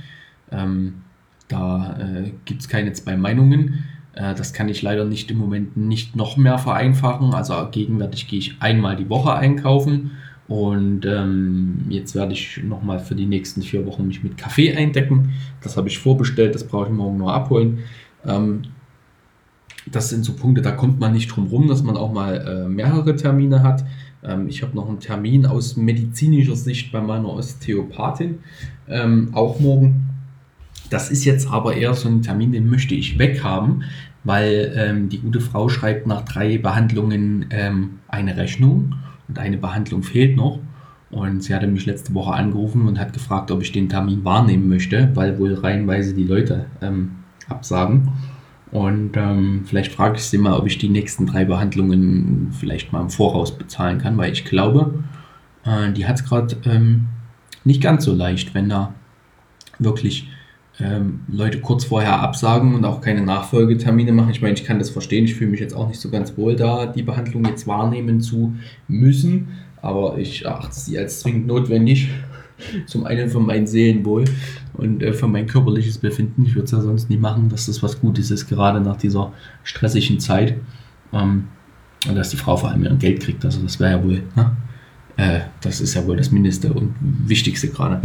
ähm, 0.51 1.01
da 1.47 1.97
äh, 1.99 2.31
gibt 2.45 2.61
es 2.61 2.69
keine 2.69 2.93
zwei 2.93 3.17
Meinungen. 3.17 3.85
Äh, 4.13 4.35
das 4.35 4.53
kann 4.53 4.69
ich 4.69 4.81
leider 4.81 5.05
nicht 5.05 5.31
im 5.31 5.37
Moment 5.37 5.77
nicht 5.77 6.15
noch 6.15 6.37
mehr 6.37 6.57
vereinfachen. 6.57 7.33
Also 7.33 7.55
gegenwärtig 7.71 8.27
gehe 8.27 8.39
ich 8.39 8.55
einmal 8.59 8.95
die 8.95 9.09
Woche 9.09 9.33
einkaufen 9.33 10.11
und 10.47 11.05
ähm, 11.05 11.85
jetzt 11.89 12.15
werde 12.15 12.33
ich 12.33 12.61
nochmal 12.63 12.99
für 12.99 13.15
die 13.15 13.25
nächsten 13.25 13.61
vier 13.61 13.85
Wochen 13.85 14.07
mich 14.07 14.23
mit 14.23 14.37
Kaffee 14.37 14.75
eindecken. 14.75 15.33
Das 15.61 15.75
habe 15.75 15.89
ich 15.89 15.99
vorbestellt, 15.99 16.55
das 16.55 16.65
brauche 16.65 16.85
ich 16.87 16.93
morgen 16.93 17.17
nur 17.17 17.33
abholen. 17.33 17.79
Ähm, 18.25 18.61
das 19.91 20.09
sind 20.09 20.25
so 20.25 20.33
Punkte, 20.33 20.61
da 20.61 20.71
kommt 20.71 20.99
man 20.99 21.13
nicht 21.13 21.27
drum 21.27 21.47
rum, 21.47 21.67
dass 21.67 21.83
man 21.83 21.97
auch 21.97 22.11
mal 22.11 22.35
äh, 22.35 22.69
mehrere 22.69 23.15
Termine 23.15 23.63
hat. 23.63 23.83
Ähm, 24.23 24.47
ich 24.47 24.61
habe 24.63 24.75
noch 24.75 24.87
einen 24.87 24.99
Termin 24.99 25.45
aus 25.45 25.77
medizinischer 25.77 26.55
Sicht 26.55 26.91
bei 26.91 27.01
meiner 27.01 27.29
Osteopathin, 27.29 28.39
ähm, 28.87 29.29
auch 29.33 29.59
morgen. 29.59 30.09
Das 30.89 31.11
ist 31.11 31.25
jetzt 31.25 31.51
aber 31.51 31.75
eher 31.75 31.93
so 31.93 32.07
ein 32.07 32.21
Termin, 32.21 32.51
den 32.51 32.69
möchte 32.69 32.95
ich 32.95 33.19
weghaben, 33.19 33.83
weil 34.23 34.73
ähm, 34.75 35.09
die 35.09 35.19
gute 35.19 35.41
Frau 35.41 35.69
schreibt 35.69 36.07
nach 36.07 36.23
drei 36.23 36.57
Behandlungen 36.57 37.47
ähm, 37.49 37.99
eine 38.07 38.37
Rechnung 38.37 38.95
und 39.27 39.39
eine 39.39 39.57
Behandlung 39.57 40.03
fehlt 40.03 40.35
noch. 40.35 40.59
Und 41.09 41.41
sie 41.41 41.55
hatte 41.55 41.67
mich 41.67 41.85
letzte 41.85 42.13
Woche 42.13 42.33
angerufen 42.33 42.87
und 42.87 42.99
hat 42.99 43.13
gefragt, 43.13 43.49
ob 43.51 43.61
ich 43.61 43.71
den 43.71 43.87
Termin 43.87 44.25
wahrnehmen 44.25 44.67
möchte, 44.67 45.09
weil 45.13 45.39
wohl 45.39 45.53
reihenweise 45.53 46.13
die 46.13 46.25
Leute 46.25 46.65
ähm, 46.81 47.11
absagen. 47.47 48.09
Und 48.71 49.15
ähm, 49.15 49.63
vielleicht 49.65 49.93
frage 49.93 50.17
ich 50.17 50.23
sie 50.23 50.37
mal, 50.37 50.57
ob 50.57 50.67
ich 50.67 50.77
die 50.77 50.89
nächsten 50.89 51.25
drei 51.25 51.45
Behandlungen 51.45 52.53
vielleicht 52.59 52.91
mal 52.91 53.01
im 53.01 53.09
Voraus 53.09 53.57
bezahlen 53.57 53.99
kann, 53.99 54.17
weil 54.17 54.33
ich 54.33 54.43
glaube, 54.43 55.03
äh, 55.63 55.91
die 55.93 56.05
hat 56.05 56.17
es 56.17 56.25
gerade 56.25 56.57
ähm, 56.65 57.07
nicht 57.63 57.81
ganz 57.81 58.03
so 58.03 58.13
leicht, 58.13 58.53
wenn 58.53 58.69
da 58.69 58.93
wirklich 59.79 60.29
ähm, 60.79 61.21
Leute 61.27 61.59
kurz 61.59 61.85
vorher 61.85 62.19
absagen 62.19 62.75
und 62.75 62.85
auch 62.85 63.01
keine 63.01 63.21
Nachfolgetermine 63.21 64.11
machen. 64.11 64.31
Ich 64.31 64.41
meine, 64.41 64.53
ich 64.53 64.63
kann 64.63 64.79
das 64.79 64.89
verstehen. 64.89 65.25
Ich 65.25 65.35
fühle 65.35 65.51
mich 65.51 65.59
jetzt 65.59 65.73
auch 65.73 65.87
nicht 65.87 65.99
so 65.99 66.09
ganz 66.09 66.37
wohl 66.37 66.55
da, 66.55 66.85
die 66.85 67.03
Behandlung 67.03 67.45
jetzt 67.45 67.67
wahrnehmen 67.67 68.21
zu 68.21 68.55
müssen. 68.87 69.49
Aber 69.81 70.17
ich 70.17 70.45
erachte 70.45 70.79
sie 70.79 70.97
als 70.97 71.21
zwingend 71.21 71.47
notwendig. 71.47 72.09
Zum 72.85 73.05
einen 73.05 73.29
für 73.29 73.39
mein 73.39 73.67
Seelenwohl 73.67 74.25
und 74.73 75.03
äh, 75.03 75.13
für 75.13 75.27
mein 75.27 75.45
körperliches 75.45 75.97
Befinden. 75.99 76.45
Ich 76.45 76.55
würde 76.55 76.65
es 76.65 76.71
ja 76.71 76.81
sonst 76.81 77.09
nie 77.09 77.17
machen, 77.17 77.49
dass 77.49 77.67
das 77.67 77.83
was 77.83 77.99
Gutes 77.99 78.31
ist, 78.31 78.47
gerade 78.47 78.81
nach 78.81 78.97
dieser 78.97 79.31
stressigen 79.63 80.19
Zeit. 80.19 80.55
Ähm, 81.13 81.45
und 82.07 82.15
dass 82.15 82.29
die 82.29 82.37
Frau 82.37 82.57
vor 82.57 82.69
allem 82.69 82.83
ihr 82.83 82.93
Geld 82.95 83.21
kriegt. 83.21 83.43
Also 83.43 83.61
das 83.61 83.79
wäre 83.79 83.91
ja 83.91 84.03
wohl, 84.03 84.23
ne? 84.35 84.55
äh, 85.17 85.39
das 85.61 85.81
ist 85.81 85.93
ja 85.93 86.05
wohl 86.05 86.17
das 86.17 86.31
Mindeste 86.31 86.73
und 86.73 86.93
Wichtigste 86.99 87.69
gerade. 87.69 88.01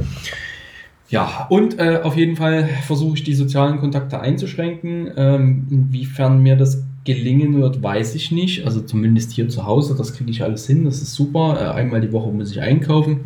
Ja, 1.08 1.46
und 1.50 1.78
äh, 1.78 2.00
auf 2.02 2.16
jeden 2.16 2.36
Fall 2.36 2.68
versuche 2.86 3.16
ich 3.18 3.22
die 3.22 3.34
sozialen 3.34 3.78
Kontakte 3.78 4.20
einzuschränken. 4.20 5.10
Ähm, 5.16 5.66
inwiefern 5.70 6.42
mir 6.42 6.56
das 6.56 6.84
gelingen 7.04 7.60
wird, 7.60 7.82
weiß 7.82 8.14
ich 8.14 8.30
nicht. 8.30 8.64
Also 8.64 8.80
zumindest 8.80 9.32
hier 9.32 9.48
zu 9.48 9.66
Hause, 9.66 9.94
das 9.96 10.14
kriege 10.14 10.30
ich 10.30 10.42
alles 10.42 10.66
hin, 10.66 10.84
das 10.86 11.02
ist 11.02 11.12
super. 11.12 11.58
Äh, 11.60 11.80
einmal 11.80 12.00
die 12.00 12.12
Woche 12.12 12.30
muss 12.32 12.50
ich 12.50 12.62
einkaufen. 12.62 13.20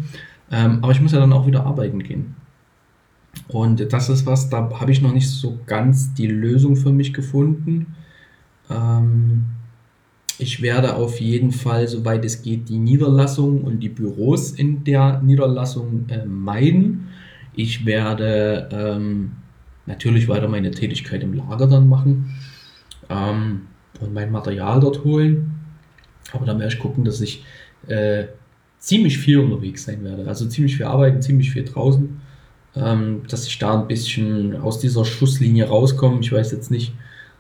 Ähm, 0.51 0.79
aber 0.83 0.93
ich 0.93 1.01
muss 1.01 1.13
ja 1.13 1.21
dann 1.21 1.33
auch 1.33 1.47
wieder 1.47 1.67
arbeiten 1.67 2.03
gehen. 2.03 2.37
Und 3.49 3.93
das 3.93 4.09
ist 4.09 4.27
was, 4.27 4.49
da 4.49 4.71
habe 4.81 4.93
ich 4.93 5.03
noch 5.03 5.13
nicht 5.13 5.29
so 5.29 5.59
ganz 5.67 6.15
die 6.15 6.27
Lösung 6.27 6.77
für 6.77 6.93
mich 6.93 7.13
gefunden. 7.13 7.95
Ähm, 8.71 9.47
ich 10.39 10.63
werde 10.63 10.97
auf 10.97 11.21
jeden 11.21 11.53
Fall, 11.53 11.89
soweit 11.89 12.25
es 12.25 12.43
geht, 12.43 12.69
die 12.69 12.79
Niederlassung 12.79 13.63
und 13.63 13.81
die 13.81 13.89
Büros 13.89 14.53
in 14.53 14.85
der 14.85 15.21
Niederlassung 15.23 16.09
äh, 16.09 16.25
meiden 16.25 17.09
ich 17.57 17.87
werde 17.87 18.69
ähm, 18.71 19.33
natürlich 19.87 20.29
weiter 20.29 20.47
meine 20.47 20.71
Tätigkeit 20.71 21.23
im 21.23 21.33
Lager 21.33 21.67
dann 21.67 21.89
machen 21.89 22.35
ähm, 23.09 23.63
und 24.01 24.13
mein 24.13 24.31
Material 24.31 24.79
dort 24.79 25.05
holen. 25.05 25.55
Aber 26.33 26.45
dann 26.45 26.59
werde 26.59 26.75
ich 26.75 26.79
gucken, 26.79 27.05
dass 27.05 27.21
ich 27.23 27.45
äh, 27.89 28.27
ziemlich 28.87 29.19
viel 29.19 29.41
unterwegs 29.41 29.85
sein 29.85 30.05
werde. 30.05 30.29
Also 30.29 30.47
ziemlich 30.47 30.77
viel 30.77 30.87
arbeiten, 30.87 31.21
ziemlich 31.21 31.51
viel 31.51 31.65
draußen. 31.65 32.21
Ähm, 32.77 33.23
dass 33.29 33.47
ich 33.47 33.59
da 33.59 33.81
ein 33.81 33.89
bisschen 33.89 34.61
aus 34.61 34.79
dieser 34.79 35.05
Schusslinie 35.05 35.67
rauskomme. 35.67 36.21
Ich 36.21 36.31
weiß 36.31 36.53
jetzt 36.53 36.71
nicht, 36.71 36.95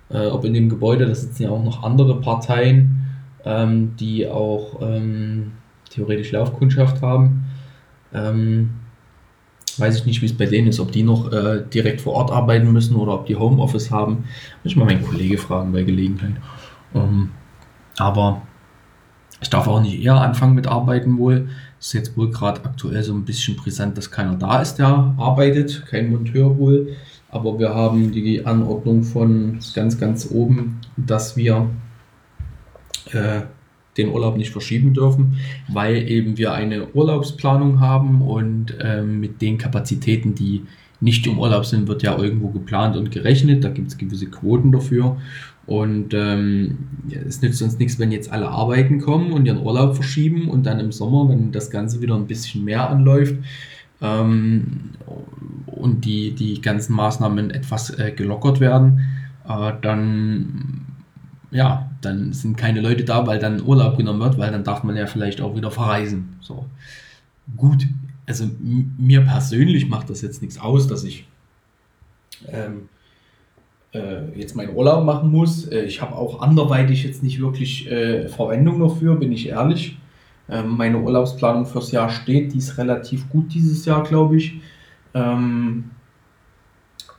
äh, 0.08 0.26
ob 0.26 0.44
in 0.44 0.54
dem 0.54 0.68
Gebäude, 0.68 1.06
da 1.06 1.14
sitzen 1.14 1.44
ja 1.44 1.50
auch 1.50 1.62
noch 1.62 1.84
andere 1.84 2.20
Parteien, 2.20 3.06
ähm, 3.44 3.94
die 3.96 4.26
auch 4.26 4.80
ähm, 4.82 5.52
theoretisch 5.90 6.32
Laufkundschaft 6.32 7.00
haben. 7.00 7.44
Ähm, 8.12 8.70
Weiß 9.78 9.98
ich 9.98 10.06
nicht, 10.06 10.22
wie 10.22 10.26
es 10.26 10.32
bei 10.32 10.46
denen 10.46 10.68
ist, 10.68 10.80
ob 10.80 10.90
die 10.90 11.02
noch 11.02 11.30
äh, 11.30 11.62
direkt 11.62 12.00
vor 12.00 12.14
Ort 12.14 12.30
arbeiten 12.32 12.72
müssen 12.72 12.96
oder 12.96 13.12
ob 13.12 13.26
die 13.26 13.36
Homeoffice 13.36 13.90
haben. 13.90 14.24
Muss 14.64 14.72
ich 14.72 14.76
mal 14.76 14.86
meinen 14.86 15.04
Kollege 15.04 15.36
fragen 15.36 15.70
bei 15.70 15.82
Gelegenheit. 15.82 16.36
Ähm, 16.94 17.28
aber 17.98 18.40
ich 19.40 19.50
darf 19.50 19.66
auch 19.66 19.80
nicht 19.80 20.02
eher 20.02 20.20
anfangen 20.20 20.54
mit 20.54 20.66
Arbeiten 20.66 21.18
wohl. 21.18 21.48
Ist 21.78 21.92
jetzt 21.92 22.16
wohl 22.16 22.30
gerade 22.30 22.64
aktuell 22.64 23.02
so 23.02 23.12
ein 23.12 23.24
bisschen 23.24 23.56
brisant, 23.56 23.98
dass 23.98 24.10
keiner 24.10 24.34
da 24.34 24.62
ist, 24.62 24.76
der 24.76 25.14
arbeitet, 25.18 25.84
kein 25.86 26.10
Monteur 26.10 26.56
wohl. 26.58 26.96
Aber 27.28 27.58
wir 27.58 27.74
haben 27.74 28.12
die 28.12 28.46
Anordnung 28.46 29.02
von 29.02 29.58
ganz, 29.74 29.98
ganz 29.98 30.28
oben, 30.30 30.80
dass 30.96 31.36
wir 31.36 31.68
äh, 33.12 33.42
den 33.96 34.10
Urlaub 34.10 34.36
nicht 34.36 34.50
verschieben 34.50 34.94
dürfen, 34.94 35.36
weil 35.68 36.08
eben 36.08 36.38
wir 36.38 36.52
eine 36.52 36.88
Urlaubsplanung 36.88 37.80
haben 37.80 38.22
und 38.22 38.74
ähm, 38.80 39.20
mit 39.20 39.42
den 39.42 39.58
Kapazitäten, 39.58 40.34
die 40.34 40.62
nicht 41.00 41.26
im 41.26 41.38
Urlaub 41.38 41.66
sind, 41.66 41.88
wird 41.88 42.02
ja 42.02 42.16
irgendwo 42.16 42.48
geplant 42.48 42.96
und 42.96 43.10
gerechnet. 43.10 43.64
Da 43.64 43.68
gibt 43.68 43.88
es 43.88 43.98
gewisse 43.98 44.26
Quoten 44.26 44.72
dafür. 44.72 45.16
Und 45.66 46.14
ähm, 46.14 46.78
es 47.10 47.42
nützt 47.42 47.60
uns 47.60 47.78
nichts, 47.78 47.98
wenn 47.98 48.12
jetzt 48.12 48.30
alle 48.30 48.48
arbeiten 48.48 49.00
kommen 49.00 49.32
und 49.32 49.46
ihren 49.46 49.62
Urlaub 49.62 49.96
verschieben 49.96 50.48
und 50.48 50.64
dann 50.64 50.78
im 50.78 50.92
Sommer, 50.92 51.28
wenn 51.28 51.50
das 51.50 51.70
Ganze 51.70 52.00
wieder 52.00 52.14
ein 52.14 52.28
bisschen 52.28 52.64
mehr 52.64 52.88
anläuft 52.88 53.34
ähm, 54.00 54.90
und 55.66 56.04
die, 56.04 56.32
die 56.32 56.60
ganzen 56.60 56.94
Maßnahmen 56.94 57.50
etwas 57.50 57.90
äh, 57.98 58.12
gelockert 58.12 58.60
werden, 58.60 59.06
äh, 59.48 59.72
dann 59.82 60.86
ja, 61.50 61.90
dann 62.00 62.32
sind 62.32 62.56
keine 62.56 62.80
Leute 62.80 63.04
da, 63.04 63.26
weil 63.26 63.38
dann 63.38 63.62
Urlaub 63.62 63.96
genommen 63.96 64.20
wird, 64.20 64.38
weil 64.38 64.50
dann 64.50 64.64
darf 64.64 64.82
man 64.82 64.96
ja 64.96 65.06
vielleicht 65.06 65.40
auch 65.40 65.56
wieder 65.56 65.70
verreisen. 65.70 66.36
So. 66.40 66.66
Gut, 67.56 67.86
also 68.26 68.50
mir 68.60 69.22
persönlich 69.22 69.88
macht 69.88 70.10
das 70.10 70.22
jetzt 70.22 70.42
nichts 70.42 70.58
aus, 70.58 70.86
dass 70.86 71.04
ich 71.04 71.26
ähm, 72.48 72.54
äh, 72.54 72.95
jetzt 74.34 74.56
meinen 74.56 74.74
Urlaub 74.74 75.04
machen 75.04 75.30
muss. 75.30 75.66
Äh, 75.66 75.82
ich 75.82 76.00
habe 76.02 76.14
auch 76.14 76.40
anderweitig 76.40 77.04
jetzt 77.04 77.22
nicht 77.22 77.40
wirklich 77.40 77.90
äh, 77.90 78.28
Verwendung 78.28 78.80
dafür, 78.80 79.16
bin 79.16 79.32
ich 79.32 79.48
ehrlich. 79.48 79.96
Ähm, 80.48 80.76
meine 80.76 80.98
Urlaubsplanung 81.00 81.66
fürs 81.66 81.92
Jahr 81.92 82.08
steht, 82.08 82.52
die 82.52 82.58
ist 82.58 82.78
relativ 82.78 83.28
gut 83.28 83.52
dieses 83.52 83.84
Jahr, 83.84 84.02
glaube 84.04 84.36
ich. 84.36 84.60
Ähm, 85.14 85.90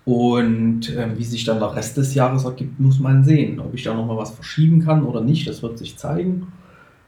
und 0.05 0.95
äh, 0.95 1.17
wie 1.17 1.23
sich 1.25 1.43
dann 1.43 1.59
der 1.59 1.75
Rest 1.75 1.97
des 1.97 2.15
Jahres 2.15 2.45
ergibt, 2.45 2.79
muss 2.79 2.99
man 2.99 3.25
sehen. 3.25 3.59
Ob 3.59 3.73
ich 3.73 3.83
da 3.83 3.93
nochmal 3.93 4.17
was 4.17 4.31
verschieben 4.31 4.79
kann 4.79 5.03
oder 5.03 5.19
nicht, 5.19 5.47
das 5.47 5.61
wird 5.61 5.77
sich 5.77 5.97
zeigen. 5.97 6.47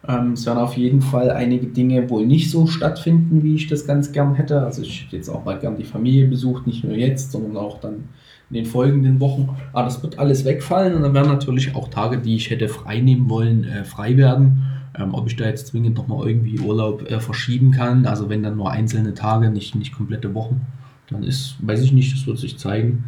Ähm, 0.08 0.34
es 0.34 0.46
werden 0.46 0.60
auf 0.60 0.76
jeden 0.76 1.02
Fall 1.02 1.32
einige 1.32 1.68
Dinge 1.68 2.10
wohl 2.10 2.26
nicht 2.26 2.52
so 2.52 2.68
stattfinden, 2.68 3.44
wie 3.44 3.56
ich 3.56 3.68
das 3.68 3.88
ganz 3.88 4.12
gern 4.12 4.36
hätte. 4.36 4.62
Also 4.64 4.82
ich 4.82 5.06
hätte 5.06 5.16
jetzt 5.16 5.30
auch 5.30 5.46
mal 5.46 5.58
gern 5.58 5.78
die 5.78 5.86
Familie 5.86 6.28
besucht, 6.28 6.68
nicht 6.68 6.84
nur 6.84 6.94
jetzt, 6.94 7.32
sondern 7.32 7.56
auch 7.58 7.80
dann 7.80 8.10
in 8.50 8.56
den 8.56 8.66
folgenden 8.66 9.20
Wochen. 9.20 9.50
Aber 9.74 9.84
das 9.84 10.02
wird 10.02 10.20
alles 10.20 10.46
wegfallen 10.46 10.96
und 10.96 11.04
dann 11.04 11.14
werden 11.14 11.28
natürlich 11.28 11.76
auch 11.76 11.90
Tage, 11.90 12.18
die 12.18 12.36
ich 12.36 12.50
hätte 12.50 12.68
frei 12.68 13.00
nehmen 13.00 13.30
wollen, 13.30 13.64
äh, 13.64 13.84
frei 13.84 14.18
werden. 14.18 14.64
Ähm, 14.96 15.14
ob 15.14 15.28
ich 15.28 15.36
da 15.36 15.46
jetzt 15.46 15.68
zwingend 15.68 15.98
nochmal 15.98 16.28
irgendwie 16.28 16.60
Urlaub 16.60 17.10
äh, 17.10 17.20
verschieben 17.20 17.72
kann, 17.72 18.06
also 18.06 18.28
wenn 18.30 18.42
dann 18.42 18.58
nur 18.58 18.72
einzelne 18.72 19.14
Tage, 19.14 19.50
nicht, 19.50 19.76
nicht 19.76 19.94
komplette 19.94 20.34
Wochen 20.34 20.66
dann 21.12 21.24
ist, 21.24 21.56
weiß 21.62 21.82
ich 21.82 21.92
nicht, 21.92 22.14
das 22.14 22.28
wird 22.28 22.38
sich 22.38 22.58
zeigen. 22.58 23.06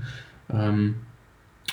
Ähm, 0.49 0.95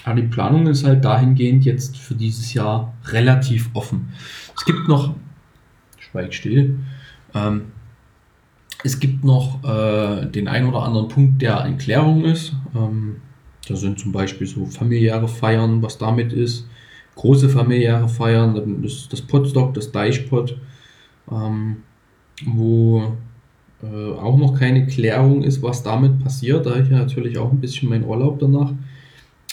aber 0.04 0.20
die 0.20 0.28
Planung 0.28 0.66
ist 0.66 0.84
halt 0.84 1.04
dahingehend 1.04 1.64
jetzt 1.64 1.96
für 1.96 2.14
dieses 2.14 2.54
Jahr 2.54 2.94
relativ 3.06 3.70
offen. 3.75 4.10
Es 4.56 4.64
gibt 4.64 4.88
noch, 4.88 5.14
schweig 5.98 6.34
still, 6.34 6.78
ähm, 7.34 7.62
es 8.84 9.00
gibt 9.00 9.25
noch 9.25 9.64
äh, 9.64 10.26
den 10.26 10.46
ein 10.46 10.66
oder 10.66 10.82
anderen 10.82 11.08
Punkt, 11.08 11.42
der 11.42 11.64
in 11.64 11.78
Klärung 11.78 12.25
ist. 12.25 12.52
Ähm, 12.76 13.16
da 13.68 13.76
sind 13.76 13.98
zum 13.98 14.12
Beispiel 14.12 14.46
so 14.46 14.66
familiäre 14.66 15.28
Feiern, 15.28 15.82
was 15.82 15.98
damit 15.98 16.32
ist. 16.32 16.66
Große 17.14 17.48
familiäre 17.48 18.08
Feiern, 18.08 18.54
dann 18.54 18.84
ist 18.84 19.12
das 19.12 19.20
Potstock, 19.20 19.75
das 19.75 19.90
Deichpot, 19.90 20.56
ähm, 21.30 21.78
wo 22.44 23.12
äh, 23.82 24.12
auch 24.12 24.38
noch 24.38 24.58
keine 24.58 24.87
Klärung 24.87 25.42
ist, 25.42 25.62
was 25.62 25.82
damit 25.82 26.22
passiert. 26.22 26.66
Da 26.66 26.70
habe 26.70 26.82
ich 26.82 26.90
natürlich 26.90 27.38
auch 27.38 27.50
ein 27.50 27.60
bisschen 27.60 27.88
meinen 27.88 28.04
Urlaub 28.04 28.38
danach 28.38 28.72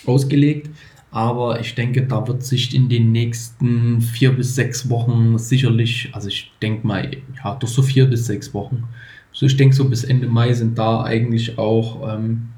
ausgelegt. 0.05 0.69
Aber 1.11 1.61
ich 1.61 1.75
denke, 1.75 2.05
da 2.05 2.27
wird 2.27 2.43
sich 2.43 2.75
in 2.75 2.89
den 2.89 3.13
nächsten 3.13 4.01
vier 4.01 4.33
bis 4.33 4.53
sechs 4.53 4.89
Wochen 4.89 5.37
sicherlich, 5.37 6.09
also 6.11 6.27
ich 6.27 6.51
denke 6.61 6.85
mal, 6.85 7.09
ja, 7.41 7.55
doch 7.55 7.69
so 7.69 7.81
vier 7.81 8.05
bis 8.05 8.25
sechs 8.25 8.53
Wochen. 8.53 8.83
So, 9.31 9.45
ich 9.45 9.55
denke, 9.55 9.75
so 9.75 9.87
bis 9.87 10.03
Ende 10.03 10.27
Mai 10.27 10.53
sind 10.53 10.77
da 10.77 11.03
eigentlich 11.03 11.57
auch 11.57 12.15
ähm, 12.15 12.49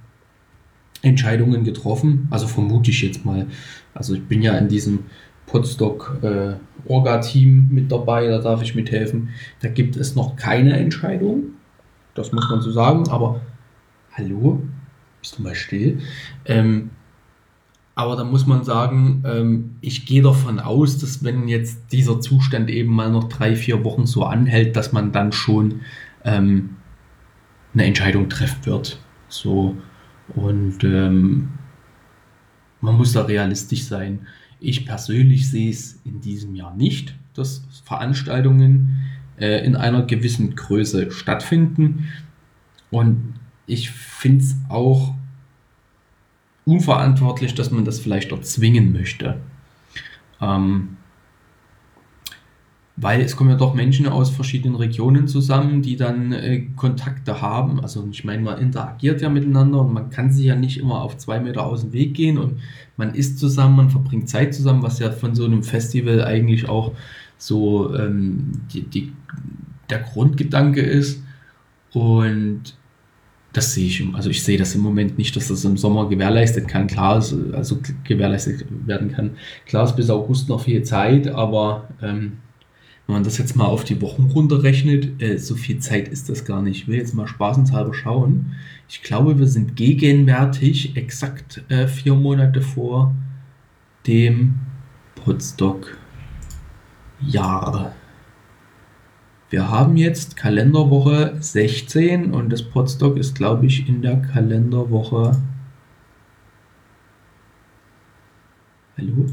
Entscheidungen 1.02 1.64
getroffen. 1.64 2.28
Also 2.32 2.48
vermute 2.48 2.92
ich 2.92 3.02
jetzt 3.02 3.26
mal. 3.26 3.48
Also 3.94 4.14
ich 4.14 4.24
bin 4.24 4.42
ja 4.42 4.58
in 4.58 4.68
diesem 4.68 5.06
Podstock 5.46 6.20
äh, 6.22 6.54
Orga-Team 6.88 7.70
mit 7.72 7.92
dabei, 7.92 8.28
da 8.28 8.40
darf 8.40 8.62
ich 8.62 8.76
mithelfen. 8.76 9.30
Da 9.62 9.70
gibt 9.70 9.96
es 9.96 10.16
noch 10.16 10.36
keine 10.36 10.78
Entscheidung. 10.78 11.54
Das 12.16 12.32
muss 12.32 12.50
man 12.50 12.62
so 12.62 12.72
sagen, 12.72 13.08
aber 13.10 13.42
hallo, 14.14 14.62
bist 15.22 15.38
du 15.38 15.44
mal 15.44 15.56
still? 15.56 16.00
Ähm, 16.46 16.90
aber 17.96 18.16
da 18.16 18.24
muss 18.24 18.46
man 18.46 18.64
sagen, 18.64 19.24
ähm, 19.26 19.76
ich 19.82 20.06
gehe 20.06 20.22
davon 20.22 20.60
aus, 20.60 21.00
dass 21.00 21.24
wenn 21.24 21.48
jetzt 21.48 21.92
dieser 21.92 22.20
Zustand 22.20 22.70
eben 22.70 22.94
mal 22.94 23.10
noch 23.10 23.24
drei, 23.24 23.56
vier 23.56 23.84
Wochen 23.84 24.06
so 24.06 24.24
anhält, 24.24 24.76
dass 24.76 24.94
man 24.94 25.12
dann 25.12 25.32
schon 25.32 25.82
ähm, 26.24 26.76
eine 27.74 27.86
Entscheidung 27.86 28.30
treffen 28.30 28.66
wird. 28.66 29.00
So 29.30 29.78
und 30.36 30.84
ähm, 30.84 31.50
man 32.82 32.96
muss 32.96 33.14
da 33.14 33.24
realistisch 33.24 33.84
sein. 33.86 34.28
Ich 34.60 34.86
persönlich 34.86 35.50
sehe 35.50 35.70
es 35.70 36.00
in 36.04 36.22
diesem 36.22 36.56
Jahr 36.56 36.76
nicht, 36.76 37.16
dass 37.34 37.64
Veranstaltungen 37.84 39.00
äh, 39.40 39.66
in 39.66 39.76
einer 39.76 40.04
gewissen 40.04 40.56
Größe 40.56 41.12
stattfinden. 41.12 42.08
Und 42.90 43.36
ich 43.66 43.92
finde 43.92 44.44
es 44.44 44.56
auch 44.70 45.14
unverantwortlich, 46.66 47.54
dass 47.56 47.72
man 47.72 47.86
das 47.86 48.00
vielleicht 48.00 48.32
dort 48.32 48.46
zwingen 48.46 48.92
möchte. 48.92 49.40
Ähm, 50.42 50.98
weil 53.00 53.22
es 53.22 53.36
kommen 53.36 53.52
ja 53.52 53.56
doch 53.56 53.76
Menschen 53.76 54.08
aus 54.08 54.32
verschiedenen 54.32 54.76
Regionen 54.76 55.28
zusammen, 55.28 55.84
die 55.84 55.96
dann 55.96 56.32
äh, 56.32 56.66
Kontakte 56.76 57.44
haben. 57.44 57.80
Also 57.80 58.08
ich 58.12 58.26
meine, 58.26 58.42
man 58.42 58.58
interagiert 58.58 59.22
ja 59.22 59.30
miteinander 59.30 59.82
und 59.82 59.94
man 59.94 60.10
kann 60.10 60.32
sich 60.32 60.46
ja 60.46 60.56
nicht 60.56 60.80
immer 60.80 61.04
auf 61.04 61.16
zwei 61.18 61.40
Meter 61.40 61.64
aus 61.64 61.82
dem 61.82 61.94
Weg 61.94 62.16
gehen 62.16 62.40
und 62.40 62.60
man 62.98 63.14
isst 63.14 63.38
zusammen, 63.38 63.76
man 63.76 63.90
verbringt 63.92 64.28
Zeit 64.28 64.56
zusammen, 64.56 64.82
was 64.82 64.98
ja 64.98 65.12
von 65.12 65.36
so 65.36 65.46
einem 65.46 65.62
Festival 65.62 66.24
eigentlich 66.24 66.68
auch 66.68 66.94
so 67.38 67.96
ähm, 67.96 68.54
die, 68.74 68.82
die, 68.82 69.14
der 69.92 70.00
Grundgedanke 70.00 70.82
ist. 70.82 71.22
Und 71.94 72.76
das 73.54 73.76
sehe 73.76 73.86
ich, 73.86 74.04
also 74.14 74.32
ich 74.32 74.44
sehe 74.44 74.58
das 74.58 74.74
im 74.74 74.82
Moment 74.82 75.20
nicht, 75.20 75.36
dass 75.36 75.50
das 75.50 75.64
im 75.66 75.78
Sommer 75.78 76.10
gewährleistet 76.10 76.68
kann. 76.68 76.88
Klar, 76.88 77.24
also 77.54 77.78
gewährleistet 78.04 78.66
werden 78.88 79.12
kann. 79.12 79.32
Klar 79.68 79.84
ist 79.84 79.96
bis 79.96 80.10
August 80.10 80.50
noch 80.50 80.62
viel 80.62 80.82
Zeit, 80.82 81.28
aber 81.28 81.88
ähm, 82.02 82.38
wenn 83.08 83.14
man 83.14 83.24
das 83.24 83.38
jetzt 83.38 83.56
mal 83.56 83.66
auf 83.66 83.86
die 83.86 84.02
Wochen 84.02 84.24
runterrechnet, 84.34 85.22
äh, 85.22 85.38
so 85.38 85.56
viel 85.56 85.80
Zeit 85.80 86.10
ist 86.10 86.28
das 86.28 86.44
gar 86.44 86.62
nicht. 86.62 86.82
Ich 86.82 86.88
will 86.90 86.98
jetzt 86.98 87.14
mal 87.14 87.26
spaßenshalber 87.26 87.94
schauen. 87.94 88.54
Ich 88.90 89.02
glaube, 89.02 89.40
wir 89.40 89.48
sind 89.48 89.78
gegenwärtig 89.78 90.98
exakt 90.98 91.64
äh, 91.70 91.88
vier 91.88 92.16
Monate 92.16 92.62
vor 92.62 93.16
dem 94.06 94.56
Podstock 95.16 95.98
Jahr. 97.22 97.96
Wir 99.50 99.70
haben 99.70 99.96
jetzt 99.96 100.36
Kalenderwoche 100.36 101.38
16 101.40 102.34
und 102.34 102.50
das 102.50 102.62
Podstock 102.62 103.16
ist, 103.16 103.36
glaube 103.36 103.68
ich, 103.68 103.88
in 103.88 104.02
der 104.02 104.22
Kalenderwoche. 104.22 105.32
Hallo? 108.98 109.28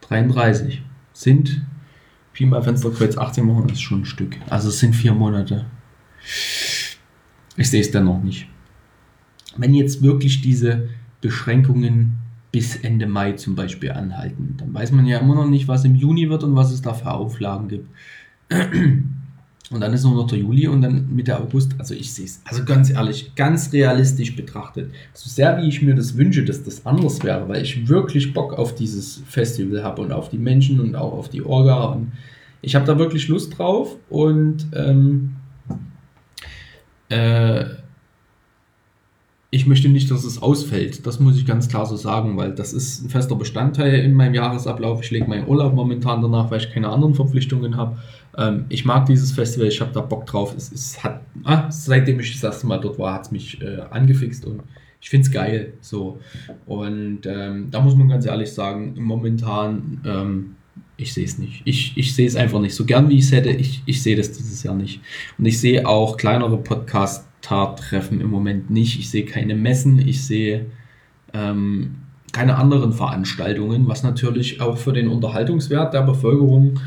33. 0.00 0.82
Sind 1.12 1.62
Pi 2.38 2.46
mal 2.46 2.62
Fensterkreuz 2.62 3.18
18 3.18 3.48
Wochen 3.48 3.68
ist 3.68 3.80
schon 3.80 4.02
ein 4.02 4.04
Stück. 4.04 4.36
Also 4.48 4.68
es 4.68 4.78
sind 4.78 4.94
vier 4.94 5.12
Monate. 5.12 5.66
Ich 7.56 7.68
sehe 7.68 7.80
es 7.80 7.90
dann 7.90 8.04
noch 8.04 8.22
nicht. 8.22 8.46
Wenn 9.56 9.74
jetzt 9.74 10.02
wirklich 10.02 10.40
diese 10.40 10.88
Beschränkungen 11.20 12.18
bis 12.52 12.76
Ende 12.76 13.08
Mai 13.08 13.32
zum 13.32 13.56
Beispiel 13.56 13.90
anhalten, 13.90 14.54
dann 14.56 14.72
weiß 14.72 14.92
man 14.92 15.04
ja 15.06 15.18
immer 15.18 15.34
noch 15.34 15.48
nicht, 15.48 15.66
was 15.66 15.84
im 15.84 15.96
Juni 15.96 16.30
wird 16.30 16.44
und 16.44 16.54
was 16.54 16.70
es 16.70 16.80
da 16.80 16.94
für 16.94 17.10
Auflagen 17.10 17.66
gibt. 17.66 17.88
Und 19.70 19.80
dann 19.82 19.92
ist 19.92 20.04
noch 20.04 20.26
der 20.26 20.38
Juli 20.38 20.66
und 20.66 20.80
dann 20.80 21.14
Mitte 21.14 21.38
August. 21.38 21.72
Also 21.78 21.94
ich 21.94 22.12
sehe 22.12 22.24
es, 22.24 22.40
also 22.44 22.64
ganz 22.64 22.88
ehrlich, 22.88 23.34
ganz 23.34 23.70
realistisch 23.72 24.34
betrachtet, 24.34 24.92
so 25.12 25.28
sehr 25.28 25.58
wie 25.58 25.68
ich 25.68 25.82
mir 25.82 25.94
das 25.94 26.16
wünsche, 26.16 26.44
dass 26.44 26.62
das 26.62 26.86
anders 26.86 27.22
wäre, 27.22 27.48
weil 27.48 27.62
ich 27.62 27.86
wirklich 27.86 28.32
Bock 28.32 28.54
auf 28.54 28.74
dieses 28.74 29.22
Festival 29.26 29.82
habe 29.82 30.00
und 30.00 30.12
auf 30.12 30.30
die 30.30 30.38
Menschen 30.38 30.80
und 30.80 30.96
auch 30.96 31.12
auf 31.12 31.28
die 31.28 31.42
Orga 31.42 31.84
und 31.84 32.12
ich 32.62 32.74
habe 32.74 32.86
da 32.86 32.98
wirklich 32.98 33.28
Lust 33.28 33.58
drauf 33.58 33.96
und 34.08 34.66
ähm, 34.74 35.36
äh, 37.08 37.64
ich 39.50 39.66
möchte 39.66 39.88
nicht, 39.88 40.10
dass 40.10 40.24
es 40.24 40.42
ausfällt. 40.42 41.06
Das 41.06 41.20
muss 41.20 41.38
ich 41.38 41.46
ganz 41.46 41.68
klar 41.68 41.86
so 41.86 41.96
sagen, 41.96 42.36
weil 42.36 42.54
das 42.54 42.74
ist 42.74 43.02
ein 43.02 43.08
fester 43.08 43.34
Bestandteil 43.34 43.94
in 44.00 44.12
meinem 44.12 44.34
Jahresablauf. 44.34 45.02
Ich 45.02 45.10
lege 45.10 45.26
meinen 45.26 45.48
Urlaub 45.48 45.74
momentan 45.74 46.20
danach, 46.20 46.50
weil 46.50 46.60
ich 46.60 46.70
keine 46.70 46.90
anderen 46.90 47.14
Verpflichtungen 47.14 47.76
habe. 47.76 47.98
Ähm, 48.36 48.66
ich 48.68 48.84
mag 48.84 49.06
dieses 49.06 49.32
Festival, 49.32 49.68
ich 49.68 49.80
habe 49.80 49.92
da 49.92 50.02
Bock 50.02 50.26
drauf. 50.26 50.54
Es, 50.54 50.70
es 50.70 51.02
hat, 51.02 51.22
ah, 51.44 51.70
seitdem 51.70 52.20
ich 52.20 52.32
das 52.32 52.44
erste 52.44 52.66
Mal 52.66 52.78
dort 52.78 52.98
war, 52.98 53.14
hat 53.14 53.22
es 53.22 53.30
mich 53.30 53.62
äh, 53.62 53.80
angefixt 53.90 54.44
und 54.44 54.62
ich 55.00 55.08
finde 55.08 55.26
es 55.26 55.32
geil. 55.32 55.72
So. 55.80 56.20
Und 56.66 57.20
ähm, 57.24 57.68
da 57.70 57.80
muss 57.80 57.96
man 57.96 58.08
ganz 58.08 58.26
ehrlich 58.26 58.52
sagen, 58.52 58.96
momentan 58.98 60.02
ähm, 60.04 60.56
ich 60.98 61.14
sehe 61.14 61.24
es 61.24 61.38
nicht. 61.38 61.62
Ich, 61.64 61.96
ich 61.96 62.14
sehe 62.14 62.26
es 62.26 62.36
einfach 62.36 62.60
nicht. 62.60 62.74
So 62.74 62.84
gern 62.84 63.08
wie 63.08 63.16
ich 63.16 63.24
es 63.24 63.32
hätte, 63.32 63.50
ich, 63.50 63.82
ich 63.86 64.02
sehe 64.02 64.16
das 64.16 64.32
dieses 64.32 64.62
Jahr 64.62 64.74
nicht. 64.74 65.00
Und 65.38 65.46
ich 65.46 65.58
sehe 65.58 65.86
auch 65.86 66.16
kleinere 66.16 66.58
Podcast-Treffen 67.40 68.20
im 68.20 68.30
Moment 68.30 68.70
nicht. 68.70 68.98
Ich 68.98 69.10
sehe 69.10 69.24
keine 69.24 69.54
Messen, 69.54 69.98
ich 69.98 70.24
sehe 70.24 70.66
ähm, 71.32 71.96
keine 72.32 72.56
anderen 72.56 72.92
Veranstaltungen, 72.92 73.88
was 73.88 74.02
natürlich 74.02 74.60
auch 74.60 74.76
für 74.76 74.92
den 74.92 75.08
Unterhaltungswert 75.08 75.94
der 75.94 76.02
Bevölkerung 76.02 76.80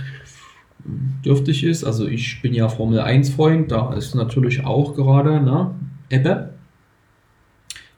dürftig 1.26 1.64
ist. 1.64 1.84
Also 1.84 2.08
ich 2.08 2.42
bin 2.42 2.54
ja 2.54 2.70
Formel 2.70 3.00
1-Freund, 3.00 3.72
da 3.72 3.94
ist 3.94 4.16
natürlich 4.16 4.66
auch 4.66 4.96
gerade 4.96 5.42
ne, 5.42 5.72
Ebbe. 6.10 6.54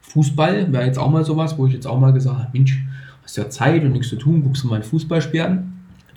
Fußball 0.02 0.72
wäre 0.72 0.86
jetzt 0.86 1.00
auch 1.00 1.10
mal 1.10 1.26
sowas, 1.26 1.58
wo 1.58 1.66
ich 1.66 1.74
jetzt 1.74 1.88
auch 1.88 2.00
mal 2.00 2.14
gesagt 2.14 2.38
habe, 2.38 2.50
Mensch, 2.54 2.80
hast 3.24 3.38
ja 3.38 3.50
Zeit 3.50 3.84
und 3.84 3.94
nichts 3.94 4.10
zu 4.10 4.18
tun, 4.18 4.44
guckst 4.44 4.64
du 4.64 4.68
mal 4.68 4.76
ein 4.76 4.84
Fußballspiel 4.84 5.42
an 5.42 5.74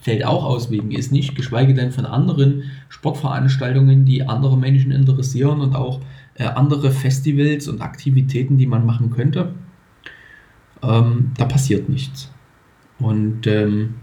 fällt 0.06 0.24
auch 0.24 0.44
aus 0.44 0.70
wegen 0.70 0.92
ist 0.92 1.10
nicht, 1.10 1.34
geschweige 1.34 1.74
denn 1.74 1.90
von 1.90 2.06
anderen 2.06 2.62
Sportveranstaltungen, 2.88 4.04
die 4.04 4.22
andere 4.22 4.56
Menschen 4.56 4.92
interessieren 4.92 5.60
und 5.60 5.74
auch 5.74 6.00
äh, 6.38 6.44
andere 6.44 6.90
Festivals 6.90 7.68
und 7.68 7.80
Aktivitäten, 7.80 8.58
die 8.58 8.66
man 8.66 8.84
machen 8.84 9.10
könnte. 9.10 9.54
Ähm, 10.82 11.32
da 11.36 11.44
passiert 11.46 11.88
nichts. 11.88 12.30
Und 12.98 13.46
ähm, 13.46 13.94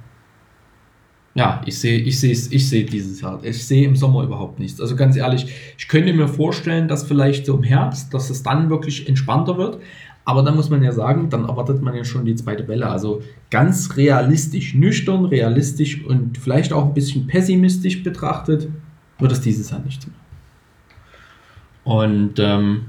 ja, 1.36 1.62
ich 1.66 1.80
sehe 1.80 2.00
ich 2.00 2.20
sehe 2.20 2.32
ich 2.32 2.70
sehe 2.70 2.86
dieses 2.86 3.22
Jahr, 3.22 3.44
ich 3.44 3.66
sehe 3.66 3.88
im 3.88 3.96
Sommer 3.96 4.24
überhaupt 4.24 4.60
nichts. 4.60 4.80
Also 4.80 4.96
ganz 4.96 5.16
ehrlich, 5.16 5.48
ich 5.78 5.88
könnte 5.88 6.14
mir 6.14 6.28
vorstellen, 6.28 6.88
dass 6.88 7.04
vielleicht 7.04 7.48
so 7.48 7.58
im 7.58 7.64
Herbst, 7.64 8.14
dass 8.14 8.30
es 8.30 8.44
dann 8.44 8.70
wirklich 8.70 9.08
entspannter 9.08 9.58
wird. 9.58 9.80
Aber 10.26 10.42
dann 10.42 10.56
muss 10.56 10.70
man 10.70 10.82
ja 10.84 10.92
sagen, 10.94 11.30
dann 11.30 11.46
erwartet 11.46 11.82
man 11.82 11.96
ja 11.96 12.06
schon 12.06 12.24
die 12.24 12.36
zweite 12.36 12.68
Welle. 12.68 12.88
Also 12.88 13.22
ganz 13.50 13.98
realistisch, 13.98 14.74
nüchtern, 14.74 15.26
realistisch 15.26 16.06
und 16.06 16.38
vielleicht 16.38 16.72
auch 16.72 16.86
ein 16.86 16.94
bisschen 16.94 17.28
pessimistisch 17.28 18.04
betrachtet, 18.04 18.70
wird 19.20 19.32
es 19.32 19.42
dieses 19.42 19.70
Jahr 19.72 19.82
nicht 19.82 20.08
mehr. 20.08 20.16
Und 21.84 22.40
ähm, 22.40 22.86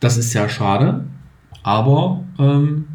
das 0.00 0.16
ist 0.16 0.30
sehr 0.30 0.48
schade, 0.48 1.04
aber 1.62 2.24
ähm, 2.38 2.86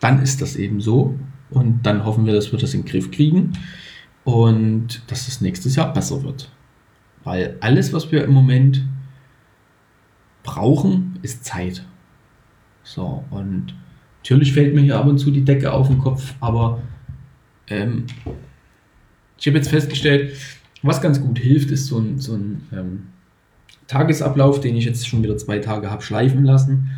dann 0.00 0.22
ist 0.22 0.40
das 0.40 0.56
eben 0.56 0.80
so. 0.80 1.18
Und 1.50 1.82
dann 1.84 2.04
hoffen 2.04 2.26
wir, 2.26 2.32
dass 2.32 2.52
wir 2.52 2.58
das 2.58 2.74
in 2.74 2.82
den 2.82 2.88
Griff 2.88 3.10
kriegen 3.10 3.52
und 4.24 5.02
dass 5.10 5.28
es 5.28 5.40
nächstes 5.40 5.76
Jahr 5.76 5.92
besser 5.92 6.22
wird. 6.22 6.50
Weil 7.24 7.56
alles, 7.60 7.92
was 7.92 8.10
wir 8.12 8.24
im 8.24 8.32
Moment 8.32 8.84
brauchen, 10.42 11.18
ist 11.22 11.44
Zeit. 11.44 11.84
So, 12.82 13.24
und 13.30 13.74
natürlich 14.22 14.52
fällt 14.52 14.74
mir 14.74 14.80
hier 14.80 14.98
ab 14.98 15.06
und 15.06 15.18
zu 15.18 15.30
die 15.30 15.44
Decke 15.44 15.72
auf 15.72 15.88
den 15.88 15.98
Kopf, 15.98 16.34
aber 16.40 16.80
ähm, 17.68 18.06
ich 19.38 19.46
habe 19.46 19.58
jetzt 19.58 19.70
festgestellt, 19.70 20.36
was 20.82 21.00
ganz 21.00 21.20
gut 21.20 21.38
hilft, 21.38 21.70
ist 21.70 21.86
so 21.86 21.98
ein, 21.98 22.18
so 22.18 22.34
ein 22.34 22.62
ähm, 22.72 23.06
Tagesablauf, 23.90 24.60
den 24.60 24.76
ich 24.76 24.84
jetzt 24.84 25.08
schon 25.08 25.22
wieder 25.22 25.36
zwei 25.36 25.58
Tage 25.58 25.90
habe 25.90 26.00
schleifen 26.02 26.44
lassen, 26.44 26.90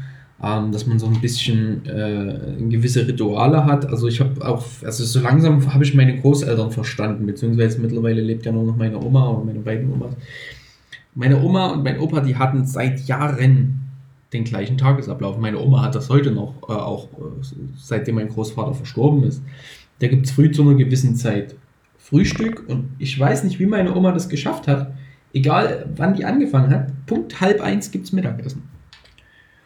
ähm, 0.42 0.72
dass 0.72 0.87
man 0.87 0.98
so 0.98 1.07
ein 1.07 1.20
bisschen 1.22 1.87
äh, 1.87 2.62
gewisse 2.68 3.09
Rituale 3.09 3.64
hat. 3.64 3.87
Also 3.87 4.09
ich 4.09 4.20
habe 4.20 4.46
auch, 4.46 4.66
also 4.85 5.05
so 5.05 5.20
langsam 5.20 5.72
habe 5.72 5.85
ich 5.85 5.94
meine 5.94 6.20
Großeltern 6.20 6.70
verstanden, 6.70 7.24
beziehungsweise 7.24 7.81
mittlerweile 7.81 8.20
lebt 8.20 8.44
ja 8.44 8.52
nur 8.52 8.64
noch 8.64 8.76
meine 8.76 9.00
Oma 9.00 9.28
und 9.28 9.46
meine 9.46 9.61
beiden 9.61 9.90
Omas. 9.90 10.14
Meine 11.14 11.42
Oma 11.42 11.70
und 11.70 11.83
mein 11.83 11.98
Opa, 11.98 12.20
die 12.20 12.37
hatten 12.37 12.66
seit 12.66 13.00
Jahren 13.07 13.81
den 14.35 14.44
gleichen 14.44 14.76
Tagesablauf. 14.76 15.38
Meine 15.38 15.59
Oma 15.61 15.83
hat 15.83 15.94
das 15.94 16.11
heute 16.11 16.31
noch, 16.31 16.55
äh, 16.68 16.72
auch 16.72 17.05
äh, 17.05 17.42
seitdem 17.78 18.16
mein 18.16 18.28
Großvater 18.28 18.74
verstorben 18.74 19.24
ist. 19.24 19.42
Da 20.00 20.09
gibt 20.09 20.26
es 20.26 20.33
früh 20.33 20.50
zu 20.50 20.62
einer 20.62 20.74
gewissen 20.74 21.16
Zeit 21.16 21.55
Frühstück 21.96 22.64
und 22.68 22.90
ich 22.98 23.18
weiß 23.18 23.44
nicht, 23.44 23.59
wie 23.59 23.66
meine 23.66 23.96
Oma 23.96 24.12
das 24.12 24.28
geschafft 24.28 24.68
hat. 24.68 24.92
Egal 25.35 25.87
wann 25.97 26.14
die 26.14 26.25
angefangen 26.25 26.71
hat, 26.71 27.07
Punkt 27.07 27.40
halb 27.40 27.61
eins 27.61 27.90
gibt 27.90 28.07
es 28.07 28.12
Mittagessen. 28.12 28.62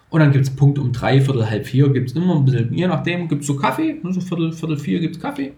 Und 0.09 0.21
dann 0.21 0.33
gibt 0.33 0.47
es 0.47 0.55
Punkt 0.55 0.79
um 0.79 0.93
drei, 0.93 1.21
Viertel, 1.21 1.51
halb 1.51 1.67
vier 1.67 1.93
gibt 1.93 2.11
es 2.11 2.17
immer 2.17 2.37
ein 2.37 2.45
bisschen, 2.45 2.73
je 2.73 2.87
nachdem 2.87 3.29
gibt 3.29 3.43
es 3.43 3.47
so 3.49 3.57
Kaffee, 3.57 4.01
ne, 4.03 4.13
so 4.13 4.21
Viertel, 4.21 4.53
Viertel 4.53 4.79
vier 4.79 5.01
gibt 5.01 5.17
es 5.17 5.23
Kaffee. 5.23 5.53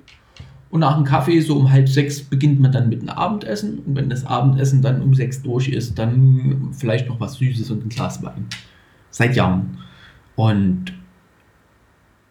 Und 0.70 0.80
nach 0.80 0.96
dem 0.96 1.04
Kaffee, 1.04 1.40
so 1.40 1.56
um 1.56 1.70
halb 1.70 1.88
sechs, 1.88 2.22
beginnt 2.22 2.60
man 2.60 2.72
dann 2.72 2.88
mit 2.88 3.00
einem 3.00 3.10
Abendessen. 3.10 3.78
Und 3.80 3.96
wenn 3.96 4.10
das 4.10 4.26
Abendessen 4.26 4.82
dann 4.82 5.00
um 5.00 5.14
sechs 5.14 5.42
durch 5.42 5.68
ist, 5.68 5.98
dann 5.98 6.70
vielleicht 6.72 7.08
noch 7.08 7.20
was 7.20 7.34
Süßes 7.34 7.70
und 7.70 7.86
ein 7.86 7.88
Glas 7.88 8.22
Wein. 8.22 8.46
Seit 9.10 9.34
Jahren. 9.34 9.78
Und 10.36 10.92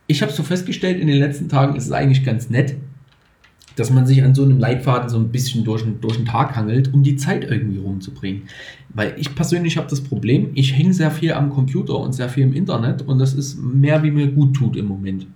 ich 0.05 0.21
habe 0.21 0.31
so 0.31 0.43
festgestellt, 0.43 0.99
in 0.99 1.07
den 1.07 1.17
letzten 1.17 1.49
Tagen 1.49 1.75
ist 1.75 1.85
es 1.85 1.91
eigentlich 1.91 2.23
ganz 2.23 2.49
nett, 2.49 2.75
dass 3.77 3.91
man 3.91 4.07
sich 4.07 4.23
an 4.23 4.33
so 4.33 4.43
einem 4.43 4.59
Leitfaden 4.59 5.07
so 5.07 5.17
ein 5.17 5.29
bisschen 5.29 5.63
durch, 5.63 5.85
durch 6.01 6.17
den 6.17 6.25
Tag 6.25 6.55
hangelt, 6.55 6.93
um 6.93 7.03
die 7.03 7.15
Zeit 7.15 7.43
irgendwie 7.43 7.77
rumzubringen. 7.77 8.43
Weil 8.89 9.13
ich 9.17 9.35
persönlich 9.35 9.77
habe 9.77 9.87
das 9.87 10.01
Problem, 10.01 10.49
ich 10.55 10.75
hänge 10.75 10.93
sehr 10.93 11.11
viel 11.11 11.33
am 11.33 11.51
Computer 11.51 11.97
und 11.97 12.13
sehr 12.13 12.27
viel 12.27 12.43
im 12.43 12.53
Internet 12.53 13.03
und 13.03 13.19
das 13.19 13.33
ist 13.33 13.61
mehr, 13.61 14.01
wie 14.01 14.11
mir 14.11 14.27
gut 14.27 14.55
tut 14.55 14.75
im 14.75 14.87
Moment. 14.87 15.27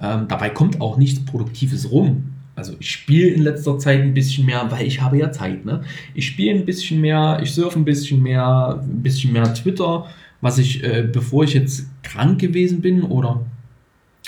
Ähm, 0.00 0.26
dabei 0.28 0.50
kommt 0.50 0.80
auch 0.80 0.98
nichts 0.98 1.24
Produktives 1.24 1.90
rum. 1.90 2.32
Also 2.56 2.74
ich 2.80 2.90
spiele 2.90 3.28
in 3.28 3.42
letzter 3.42 3.78
Zeit 3.78 4.00
ein 4.00 4.12
bisschen 4.12 4.44
mehr, 4.44 4.66
weil 4.70 4.84
ich 4.84 5.00
habe 5.00 5.16
ja 5.16 5.30
Zeit. 5.30 5.64
Ne? 5.64 5.82
Ich 6.14 6.26
spiele 6.26 6.58
ein 6.58 6.64
bisschen 6.64 7.00
mehr, 7.00 7.38
ich 7.42 7.52
surfe 7.52 7.78
ein 7.78 7.84
bisschen 7.84 8.22
mehr, 8.22 8.80
ein 8.82 9.02
bisschen 9.02 9.32
mehr 9.32 9.54
Twitter, 9.54 10.06
was 10.40 10.58
ich, 10.58 10.82
äh, 10.82 11.08
bevor 11.10 11.44
ich 11.44 11.54
jetzt 11.54 11.86
krank 12.02 12.40
gewesen 12.40 12.80
bin 12.80 13.02
oder 13.02 13.42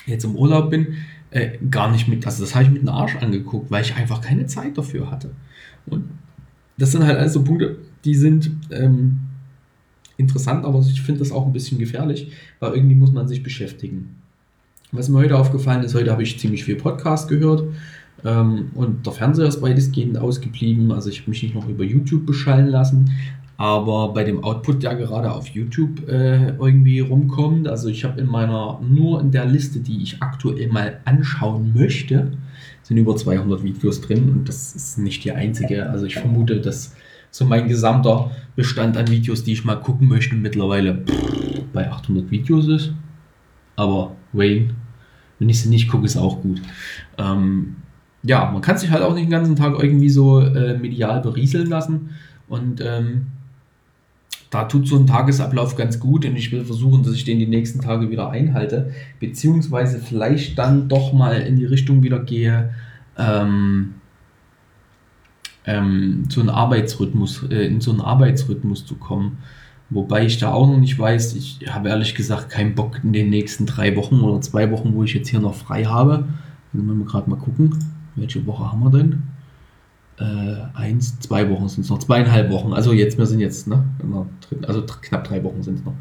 jetzt 0.07 0.25
im 0.25 0.37
Urlaub 0.37 0.71
bin, 0.71 0.99
äh, 1.31 1.59
gar 1.71 1.91
nicht 1.91 2.09
mit, 2.09 2.25
also 2.27 2.43
das 2.43 2.55
habe 2.55 2.65
ich 2.65 2.71
mit 2.71 2.83
dem 2.83 2.89
Arsch 2.89 3.17
angeguckt, 3.17 3.71
weil 3.71 3.83
ich 3.83 3.95
einfach 3.97 4.21
keine 4.21 4.47
Zeit 4.47 4.79
dafür 4.79 5.11
hatte. 5.11 5.31
Und 5.87 6.05
das 6.79 6.93
sind 6.93 7.05
halt 7.05 7.19
also 7.19 7.43
Punkte, 7.43 7.77
die 8.05 8.15
sind 8.15 8.51
ähm, 8.71 9.19
interessant, 10.17 10.65
aber 10.65 10.81
ich 10.81 11.03
finde 11.03 11.21
das 11.21 11.33
auch 11.33 11.47
ein 11.47 11.53
bisschen 11.53 11.79
gefährlich, 11.79 12.33
weil 12.61 12.75
irgendwie 12.75 12.95
muss 12.95 13.13
man 13.13 13.29
sich 13.29 13.43
beschäftigen. 13.43 14.17
Was 14.91 15.09
mir 15.09 15.19
heute 15.19 15.37
aufgefallen 15.37 15.83
ist, 15.85 15.95
heute 15.95 16.11
habe 16.11 16.23
ich 16.23 16.39
ziemlich 16.39 16.65
viel 16.65 16.77
Podcast 16.77 17.29
gehört 17.29 17.65
ähm, 18.25 18.71
und 18.75 19.05
der 19.07 19.13
Fernseher 19.13 19.47
ist 19.47 19.61
weitestgehend 19.61 20.19
ausgeblieben. 20.19 20.93
Also 20.93 21.11
ich 21.11 21.21
habe 21.21 21.31
mich 21.31 21.43
nicht 21.43 21.55
noch 21.55 21.69
über 21.69 21.85
YouTube 21.85 22.27
beschallen 22.27 22.69
lassen. 22.69 23.11
Aber 23.59 24.15
bei 24.15 24.23
dem 24.23 24.45
Output, 24.45 24.85
der 24.85 24.95
gerade 24.95 25.33
auf 25.33 25.49
YouTube 25.49 26.09
äh, 26.09 26.51
irgendwie 26.51 27.01
rumkommt, 27.01 27.67
also 27.67 27.89
ich 27.89 28.05
habe 28.05 28.21
in 28.21 28.29
meiner, 28.29 28.81
nur 28.81 29.21
in 29.21 29.33
der 29.33 29.47
Liste, 29.47 29.81
die 29.81 30.01
ich 30.01 30.23
aktuell 30.23 30.69
mal 30.69 31.01
anschauen 31.05 31.75
möchte, 31.75 32.31
sind 32.85 32.99
über 32.99 33.17
200 33.17 33.65
Videos 33.65 34.01
drin 34.01 34.31
und 34.31 34.49
das 34.49 34.77
ist 34.77 34.99
nicht 34.99 35.25
die 35.25 35.33
einzige. 35.33 35.91
Also 35.91 36.07
ich 36.07 36.15
vermute, 36.15 36.61
dass 36.61 36.95
so 37.33 37.45
mein 37.47 37.67
gesamter 37.67 38.31
Bestand 38.55 38.97
an 38.97 39.09
Videos, 39.09 39.43
die 39.43 39.55
ich 39.55 39.65
mal 39.65 39.75
gucken 39.75 40.07
möchte, 40.07 40.37
mittlerweile 40.37 41.03
bei 41.73 41.91
800 41.91 42.31
Videos 42.31 42.69
ist. 42.69 42.93
Aber 43.75 44.15
Wayne, 44.33 44.71
wenn 45.41 45.49
ich 45.49 45.61
sie 45.61 45.69
nicht 45.69 45.89
gucke, 45.89 46.07
ist 46.07 46.17
auch 46.17 46.43
gut. 46.43 46.63
Ähm, 47.19 47.75
ja, 48.23 48.49
man 48.53 48.63
kann 48.63 48.79
sich 48.79 48.93
halt 48.93 49.03
auch 49.03 49.15
nicht 49.15 49.25
den 49.25 49.31
ganzen 49.31 49.57
Tag 49.57 49.75
irgendwie 49.83 50.11
so 50.11 50.39
äh, 50.39 50.79
medial 50.79 51.21
berieseln 51.23 51.67
lassen 51.67 52.11
und 52.49 52.81
ähm, 52.81 53.27
da 54.51 54.65
tut 54.65 54.89
so 54.89 54.97
ein 54.97 55.07
Tagesablauf 55.07 55.77
ganz 55.77 56.01
gut 56.01 56.25
und 56.25 56.37
ich 56.37 56.51
will 56.53 56.65
versuchen, 56.65 57.03
dass 57.03 57.15
ich 57.15 57.25
den 57.25 57.39
die 57.39 57.47
nächsten 57.47 57.81
Tage 57.81 58.11
wieder 58.11 58.31
einhalte, 58.31 58.93
beziehungsweise 59.21 59.99
vielleicht 59.99 60.59
dann 60.59 60.89
doch 60.89 61.13
mal 61.13 61.41
in 61.43 61.57
die 61.57 61.67
Richtung 61.67 62.03
wieder 62.03 62.19
gehe, 62.21 62.71
ähm, 63.19 63.95
ähm, 65.67 66.25
so 66.31 66.41
einen 66.41 66.49
Arbeitsrhythmus, 66.49 67.45
äh, 67.51 67.67
in 67.67 67.81
so 67.81 67.91
einen 67.91 68.01
Arbeitsrhythmus 68.01 68.87
zu 68.87 68.97
kommen. 68.97 69.39
Wobei 69.91 70.25
ich 70.25 70.39
da 70.39 70.53
auch 70.53 70.67
noch 70.67 70.79
nicht 70.79 70.99
weiß, 70.99 71.35
ich 71.35 71.61
habe 71.69 71.89
ehrlich 71.89 72.15
gesagt 72.15 72.51
keinen 72.51 72.75
Bock 72.75 73.01
in 73.03 73.13
den 73.13 73.31
nächsten 73.31 73.67
drei 73.67 73.97
Wochen 73.97 74.21
oder 74.21 74.41
zwei 74.41 74.71
Wochen, 74.71 74.95
wo 74.95 75.05
ich 75.05 75.15
jetzt 75.15 75.29
hier 75.29 75.41
noch 75.41 75.55
frei 75.55 75.85
habe. 75.85 76.29
Wenn 76.73 76.87
wir 76.99 77.05
gerade 77.07 77.29
mal 77.29 77.37
gucken, 77.37 77.75
welche 78.15 78.45
Woche 78.47 78.71
haben 78.71 78.83
wir 78.83 78.91
denn? 78.91 79.23
Äh, 80.21 80.57
eins, 80.75 81.19
zwei 81.21 81.49
Wochen 81.51 81.69
sind 81.69 81.85
es 81.85 81.91
noch, 81.91 81.99
zweieinhalb 81.99 82.51
Wochen. 82.51 82.73
Also 82.73 82.93
jetzt, 82.93 83.19
wir 83.19 83.27
sind 83.27 83.41
jetzt, 83.41 83.69
ne, 83.69 83.85
also 84.67 84.83
knapp 84.83 85.25
drei 85.25 85.43
Wochen 85.45 85.63
sind 85.63 85.79
es 85.79 85.85
noch. 85.85 85.95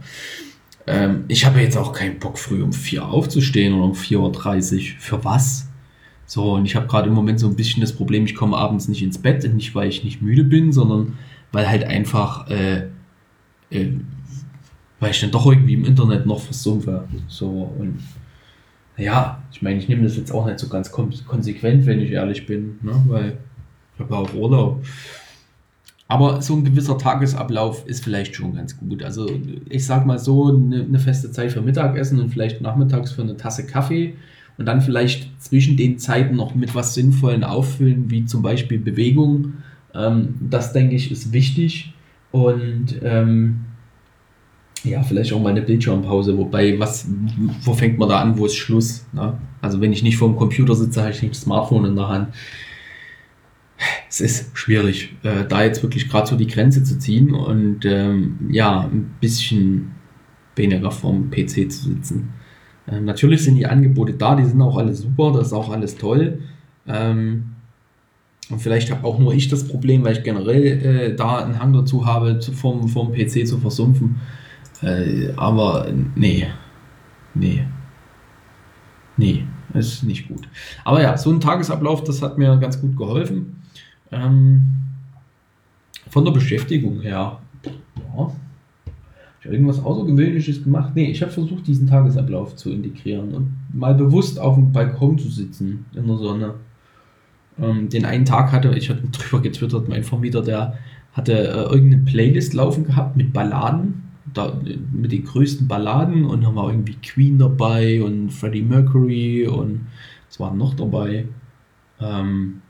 Ähm, 0.87 1.25
ich 1.27 1.45
habe 1.45 1.59
jetzt 1.59 1.77
auch 1.77 1.93
keinen 1.93 2.17
Bock, 2.19 2.39
früh 2.39 2.63
um 2.63 2.73
vier 2.73 3.05
aufzustehen 3.05 3.73
oder 3.73 3.83
um 3.83 3.93
4.30 3.93 4.75
Uhr. 4.75 4.99
Für 4.99 5.23
was? 5.25 5.67
So, 6.25 6.53
und 6.53 6.65
ich 6.65 6.75
habe 6.75 6.87
gerade 6.87 7.09
im 7.09 7.13
Moment 7.13 7.39
so 7.39 7.47
ein 7.47 7.55
bisschen 7.55 7.81
das 7.81 7.93
Problem, 7.93 8.25
ich 8.25 8.35
komme 8.35 8.57
abends 8.57 8.87
nicht 8.87 9.03
ins 9.03 9.17
Bett, 9.17 9.43
nicht 9.53 9.75
weil 9.75 9.87
ich 9.87 10.03
nicht 10.03 10.21
müde 10.21 10.43
bin, 10.43 10.73
sondern 10.73 11.17
weil 11.51 11.69
halt 11.69 11.83
einfach, 11.83 12.49
äh, 12.49 12.87
äh, 13.69 13.91
weil 14.99 15.11
ich 15.11 15.21
dann 15.21 15.31
doch 15.31 15.45
irgendwie 15.45 15.73
im 15.73 15.85
Internet 15.85 16.25
noch 16.25 16.41
versumpfe. 16.41 17.07
So, 17.27 17.73
und 17.77 17.99
ja, 18.97 19.43
ich 19.51 19.61
meine, 19.61 19.77
ich 19.77 19.87
nehme 19.87 20.03
das 20.03 20.17
jetzt 20.17 20.31
auch 20.31 20.45
nicht 20.47 20.59
so 20.59 20.67
ganz 20.69 20.91
konsequent, 20.91 21.85
wenn 21.85 22.01
ich 22.01 22.11
ehrlich 22.11 22.45
bin, 22.45 22.79
ne? 22.81 23.03
weil 23.07 23.37
ich 23.97 24.03
habe 24.03 24.15
auch 24.15 24.33
Urlaub. 24.33 24.83
Aber 26.07 26.41
so 26.41 26.55
ein 26.55 26.63
gewisser 26.63 26.97
Tagesablauf 26.97 27.85
ist 27.85 28.03
vielleicht 28.03 28.35
schon 28.35 28.55
ganz 28.55 28.77
gut. 28.77 29.03
Also 29.03 29.29
ich 29.69 29.85
sag 29.85 30.05
mal 30.05 30.19
so, 30.19 30.47
eine, 30.47 30.83
eine, 30.83 30.99
feste 30.99 31.31
Zeit 31.31 31.51
für 31.51 31.61
Mittagessen 31.61 32.19
und 32.21 32.29
vielleicht 32.29 32.61
nachmittags 32.61 33.11
für 33.11 33.23
eine 33.23 33.35
Tasse 33.35 33.65
Kaffee 33.65 34.13
und 34.57 34.65
dann 34.65 34.81
vielleicht 34.81 35.29
zwischen 35.41 35.75
den 35.75 35.99
Zeiten 35.99 36.37
noch 36.37 36.55
mit 36.55 36.75
was 36.75 36.93
Sinnvollen 36.93 37.43
auffüllen, 37.43 38.09
wie 38.09 38.25
zum 38.25 38.41
Beispiel 38.41 38.79
Bewegung. 38.79 39.55
Ähm, 39.93 40.35
das 40.49 40.71
denke 40.71 40.95
ich 40.95 41.11
ist 41.11 41.33
wichtig. 41.33 41.93
Und 42.31 42.99
ähm, 43.03 43.65
ja, 44.85 45.03
vielleicht 45.03 45.33
auch 45.33 45.41
mal 45.41 45.49
eine 45.49 45.61
Bildschirmpause. 45.61 46.37
Wobei, 46.37 46.79
was, 46.79 47.05
wo 47.63 47.73
fängt 47.73 47.97
man 47.97 48.07
da 48.07 48.21
an, 48.21 48.37
wo 48.37 48.45
ist 48.45 48.55
Schluss? 48.55 49.05
Ne? 49.11 49.33
Also 49.61 49.81
wenn 49.81 49.91
ich 49.91 50.03
nicht 50.03 50.17
vor 50.17 50.29
dem 50.29 50.37
Computer 50.37 50.73
sitze, 50.73 51.01
habe 51.01 51.11
ich 51.11 51.21
nicht 51.21 51.35
das 51.35 51.41
Smartphone 51.41 51.83
in 51.83 51.95
der 51.97 52.07
Hand 52.07 52.27
es 54.09 54.21
ist 54.21 54.57
schwierig, 54.57 55.15
äh, 55.23 55.45
da 55.45 55.63
jetzt 55.63 55.83
wirklich 55.83 56.09
gerade 56.09 56.27
so 56.27 56.35
die 56.35 56.47
Grenze 56.47 56.83
zu 56.83 56.97
ziehen 56.97 57.33
und 57.33 57.85
ähm, 57.85 58.49
ja, 58.49 58.81
ein 58.81 59.15
bisschen 59.19 59.91
weniger 60.55 60.91
vom 60.91 61.29
PC 61.29 61.71
zu 61.71 61.89
sitzen. 61.89 62.33
Ähm, 62.87 63.05
natürlich 63.05 63.43
sind 63.43 63.55
die 63.55 63.67
Angebote 63.67 64.13
da, 64.13 64.35
die 64.35 64.45
sind 64.45 64.61
auch 64.61 64.77
alle 64.77 64.93
super, 64.95 65.31
das 65.33 65.47
ist 65.47 65.53
auch 65.53 65.69
alles 65.69 65.97
toll. 65.97 66.39
Ähm, 66.87 67.53
und 68.49 68.59
vielleicht 68.59 68.91
habe 68.91 69.05
auch 69.05 69.19
nur 69.19 69.33
ich 69.33 69.49
das 69.49 69.67
Problem, 69.67 70.03
weil 70.03 70.13
ich 70.13 70.23
generell 70.23 70.65
äh, 70.65 71.15
da 71.15 71.39
einen 71.39 71.59
Hang 71.59 71.73
dazu 71.73 72.05
habe, 72.05 72.39
zu, 72.39 72.53
vom, 72.53 72.87
vom 72.87 73.11
PC 73.11 73.45
zu 73.45 73.57
versumpfen. 73.57 74.21
Äh, 74.81 75.33
aber 75.35 75.91
nee, 76.15 76.47
nee, 77.33 77.65
nee, 79.17 79.43
ist 79.73 80.03
nicht 80.03 80.29
gut. 80.29 80.47
Aber 80.85 81.01
ja, 81.01 81.17
so 81.17 81.29
ein 81.29 81.41
Tagesablauf, 81.41 82.03
das 82.03 82.21
hat 82.21 82.37
mir 82.37 82.57
ganz 82.57 82.79
gut 82.79 82.95
geholfen. 82.95 83.56
Ähm, 84.11 84.61
von 86.09 86.25
der 86.25 86.31
Beschäftigung 86.31 87.01
her, 87.01 87.39
ja, 87.63 88.31
ich 89.39 89.45
irgendwas 89.45 89.83
Außergewöhnliches 89.83 90.63
gemacht? 90.63 90.93
Nee, 90.95 91.11
ich 91.11 91.21
habe 91.21 91.31
versucht, 91.31 91.67
diesen 91.67 91.87
Tagesablauf 91.87 92.55
zu 92.55 92.71
integrieren 92.71 93.33
und 93.33 93.53
mal 93.73 93.93
bewusst 93.93 94.39
auf 94.39 94.55
dem 94.55 94.71
Balkon 94.71 95.17
zu 95.17 95.29
sitzen 95.29 95.85
in 95.93 96.07
der 96.07 96.17
Sonne. 96.17 96.53
Ähm, 97.59 97.89
den 97.89 98.05
einen 98.05 98.25
Tag 98.25 98.51
hatte, 98.51 98.73
ich 98.75 98.89
hatte 98.89 99.03
drüber 99.11 99.41
getwittert, 99.41 99.89
mein 99.89 100.03
Vermieter, 100.03 100.41
der 100.41 100.77
hatte 101.13 101.33
äh, 101.33 101.73
irgendeine 101.73 102.03
Playlist 102.03 102.53
laufen 102.53 102.85
gehabt 102.85 103.17
mit 103.17 103.33
Balladen, 103.33 104.03
da, 104.33 104.59
mit 104.91 105.11
den 105.11 105.23
größten 105.23 105.67
Balladen 105.67 106.25
und 106.25 106.43
da 106.43 106.53
war 106.53 106.69
irgendwie 106.69 106.95
Queen 106.95 107.39
dabei 107.39 108.03
und 108.03 108.31
Freddie 108.31 108.61
Mercury 108.61 109.47
und 109.47 109.87
es 110.29 110.39
waren 110.39 110.57
noch 110.57 110.75
dabei. 110.75 111.25
Ähm, 111.99 112.61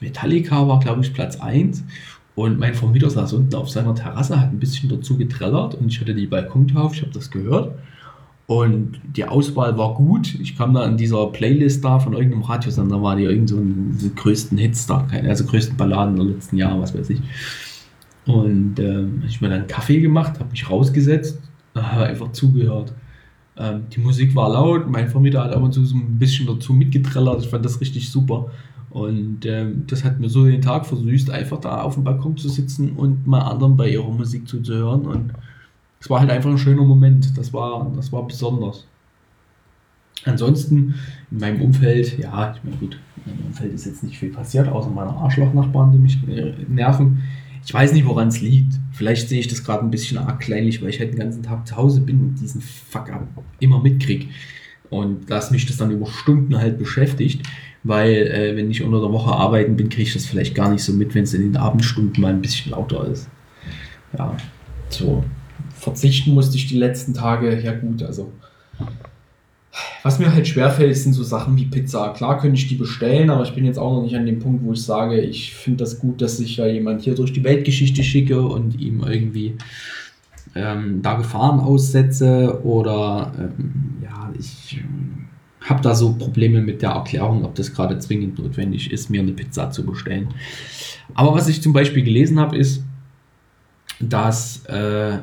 Metallica 0.00 0.66
war, 0.66 0.80
glaube 0.80 1.02
ich, 1.02 1.12
Platz 1.12 1.36
1. 1.36 1.84
Und 2.34 2.58
mein 2.58 2.74
Vermieter 2.74 3.10
saß 3.10 3.34
unten 3.34 3.54
auf 3.54 3.68
seiner 3.68 3.94
Terrasse, 3.94 4.40
hat 4.40 4.52
ein 4.52 4.58
bisschen 4.58 4.88
dazu 4.88 5.16
getrellert 5.16 5.74
und 5.74 5.88
ich 5.88 6.00
hatte 6.00 6.14
die 6.14 6.26
Balkontür 6.26 6.90
ich 6.92 7.02
habe 7.02 7.12
das 7.12 7.30
gehört. 7.30 7.74
Und 8.46 9.00
die 9.16 9.24
Auswahl 9.24 9.76
war 9.78 9.94
gut. 9.94 10.34
Ich 10.40 10.56
kam 10.56 10.74
da 10.74 10.84
in 10.84 10.96
dieser 10.96 11.26
Playlist 11.28 11.84
da 11.84 12.00
von 12.00 12.14
irgendeinem 12.14 12.42
Radiosender, 12.42 13.00
war 13.00 13.14
die 13.14 13.24
irgend 13.24 13.48
so 13.48 13.58
die 13.60 14.12
größten 14.14 14.58
Hits 14.58 14.86
da, 14.86 15.06
also 15.24 15.44
größten 15.44 15.76
Balladen 15.76 16.16
der 16.16 16.24
letzten 16.24 16.56
Jahre, 16.56 16.80
was 16.80 16.92
weiß 16.92 17.10
ich. 17.10 17.20
Und 18.26 18.78
ähm, 18.78 19.22
ich 19.26 19.40
mir 19.40 19.48
dann 19.48 19.60
einen 19.60 19.68
Kaffee 19.68 20.00
gemacht, 20.00 20.40
habe 20.40 20.50
mich 20.50 20.68
rausgesetzt, 20.68 21.40
habe 21.76 22.04
einfach 22.06 22.32
zugehört. 22.32 22.92
Ähm, 23.56 23.82
die 23.94 24.00
Musik 24.00 24.34
war 24.34 24.50
laut, 24.50 24.90
mein 24.90 25.08
Vermieter 25.08 25.44
hat 25.44 25.54
ab 25.54 25.62
und 25.62 25.72
zu 25.72 25.84
so 25.84 25.96
ein 25.96 26.18
bisschen 26.18 26.46
dazu 26.46 26.72
mitgetrellert. 26.72 27.42
Ich 27.42 27.50
fand 27.50 27.64
das 27.64 27.80
richtig 27.80 28.10
super. 28.10 28.50
Und 28.90 29.46
ähm, 29.46 29.84
das 29.86 30.02
hat 30.04 30.18
mir 30.18 30.28
so 30.28 30.44
den 30.44 30.62
Tag 30.62 30.84
versüßt, 30.84 31.30
einfach 31.30 31.60
da 31.60 31.82
auf 31.82 31.94
dem 31.94 32.04
Balkon 32.04 32.36
zu 32.36 32.48
sitzen 32.48 32.90
und 32.96 33.26
mal 33.26 33.40
anderen 33.40 33.76
bei 33.76 33.88
ihrer 33.88 34.10
Musik 34.10 34.48
zuzuhören. 34.48 35.06
Und 35.06 35.32
es 36.00 36.10
war 36.10 36.20
halt 36.20 36.30
einfach 36.30 36.50
ein 36.50 36.58
schöner 36.58 36.82
Moment. 36.82 37.38
Das 37.38 37.52
war, 37.52 37.90
das 37.94 38.12
war 38.12 38.26
besonders. 38.26 38.86
Ansonsten 40.24 40.96
in 41.30 41.38
meinem 41.38 41.62
Umfeld, 41.62 42.18
ja, 42.18 42.54
ich 42.54 42.64
meine, 42.64 42.76
gut, 42.78 42.98
in 43.24 43.32
meinem 43.32 43.46
Umfeld 43.46 43.72
ist 43.72 43.86
jetzt 43.86 44.02
nicht 44.02 44.18
viel 44.18 44.30
passiert, 44.30 44.68
außer 44.68 44.90
meiner 44.90 45.16
Arschlochnachbarn, 45.16 45.92
die 45.92 45.98
mich 45.98 46.18
äh, 46.28 46.54
nerven. 46.68 47.22
Ich 47.64 47.72
weiß 47.72 47.92
nicht, 47.92 48.06
woran 48.06 48.28
es 48.28 48.40
liegt. 48.40 48.74
Vielleicht 48.92 49.28
sehe 49.28 49.38
ich 49.38 49.48
das 49.48 49.62
gerade 49.62 49.84
ein 49.84 49.90
bisschen 49.90 50.18
arg 50.18 50.40
kleinlich, 50.40 50.82
weil 50.82 50.90
ich 50.90 50.98
halt 50.98 51.12
den 51.12 51.18
ganzen 51.18 51.42
Tag 51.42 51.66
zu 51.66 51.76
Hause 51.76 52.00
bin 52.00 52.20
und 52.20 52.40
diesen 52.40 52.60
Fuck 52.60 53.10
immer 53.60 53.80
mitkriege. 53.80 54.26
Und 54.88 55.30
dass 55.30 55.52
mich 55.52 55.66
das 55.66 55.76
dann 55.76 55.92
über 55.92 56.06
Stunden 56.06 56.58
halt 56.58 56.78
beschäftigt 56.78 57.46
weil 57.82 58.12
äh, 58.12 58.56
wenn 58.56 58.70
ich 58.70 58.82
unter 58.82 59.00
der 59.00 59.12
Woche 59.12 59.32
arbeiten 59.32 59.76
bin, 59.76 59.88
kriege 59.88 60.02
ich 60.02 60.12
das 60.12 60.26
vielleicht 60.26 60.54
gar 60.54 60.70
nicht 60.70 60.82
so 60.82 60.92
mit, 60.92 61.14
wenn 61.14 61.24
es 61.24 61.34
in 61.34 61.42
den 61.42 61.56
Abendstunden 61.56 62.20
mal 62.20 62.32
ein 62.32 62.42
bisschen 62.42 62.72
lauter 62.72 63.06
ist. 63.06 63.28
Ja, 64.16 64.36
so 64.88 65.24
verzichten 65.74 66.34
musste 66.34 66.56
ich 66.56 66.66
die 66.66 66.76
letzten 66.76 67.14
Tage, 67.14 67.60
ja 67.60 67.72
gut, 67.72 68.02
also 68.02 68.30
was 70.02 70.18
mir 70.18 70.32
halt 70.32 70.48
schwerfällt, 70.48 70.96
sind 70.96 71.12
so 71.12 71.22
Sachen 71.22 71.56
wie 71.56 71.66
Pizza. 71.66 72.12
Klar 72.12 72.38
könnte 72.38 72.58
ich 72.58 72.68
die 72.68 72.74
bestellen, 72.74 73.30
aber 73.30 73.44
ich 73.44 73.54
bin 73.54 73.64
jetzt 73.64 73.78
auch 73.78 73.94
noch 73.94 74.02
nicht 74.02 74.16
an 74.16 74.26
dem 74.26 74.38
Punkt, 74.38 74.64
wo 74.64 74.72
ich 74.72 74.82
sage, 74.82 75.20
ich 75.20 75.54
finde 75.54 75.84
das 75.84 75.98
gut, 75.98 76.20
dass 76.20 76.40
ich 76.40 76.56
ja 76.56 76.66
jemand 76.66 77.02
hier 77.02 77.14
durch 77.14 77.32
die 77.32 77.44
Weltgeschichte 77.44 78.02
schicke 78.02 78.40
und 78.40 78.80
ihm 78.80 79.04
irgendwie 79.06 79.54
ähm, 80.54 81.02
da 81.02 81.14
Gefahren 81.14 81.60
aussetze 81.60 82.60
oder 82.64 83.32
ähm, 83.38 83.98
ja, 84.02 84.32
ich 84.38 84.82
habe 85.60 85.82
da 85.82 85.94
so 85.94 86.14
Probleme 86.14 86.60
mit 86.60 86.82
der 86.82 86.90
Erklärung, 86.90 87.44
ob 87.44 87.54
das 87.54 87.72
gerade 87.74 87.98
zwingend 87.98 88.38
notwendig 88.38 88.90
ist, 88.92 89.10
mir 89.10 89.20
eine 89.20 89.32
Pizza 89.32 89.70
zu 89.70 89.84
bestellen. 89.84 90.28
Aber 91.14 91.34
was 91.34 91.48
ich 91.48 91.62
zum 91.62 91.72
Beispiel 91.72 92.02
gelesen 92.02 92.38
habe, 92.40 92.56
ist, 92.56 92.82
dass 94.00 94.64
äh, 94.66 95.14
äh, 95.14 95.18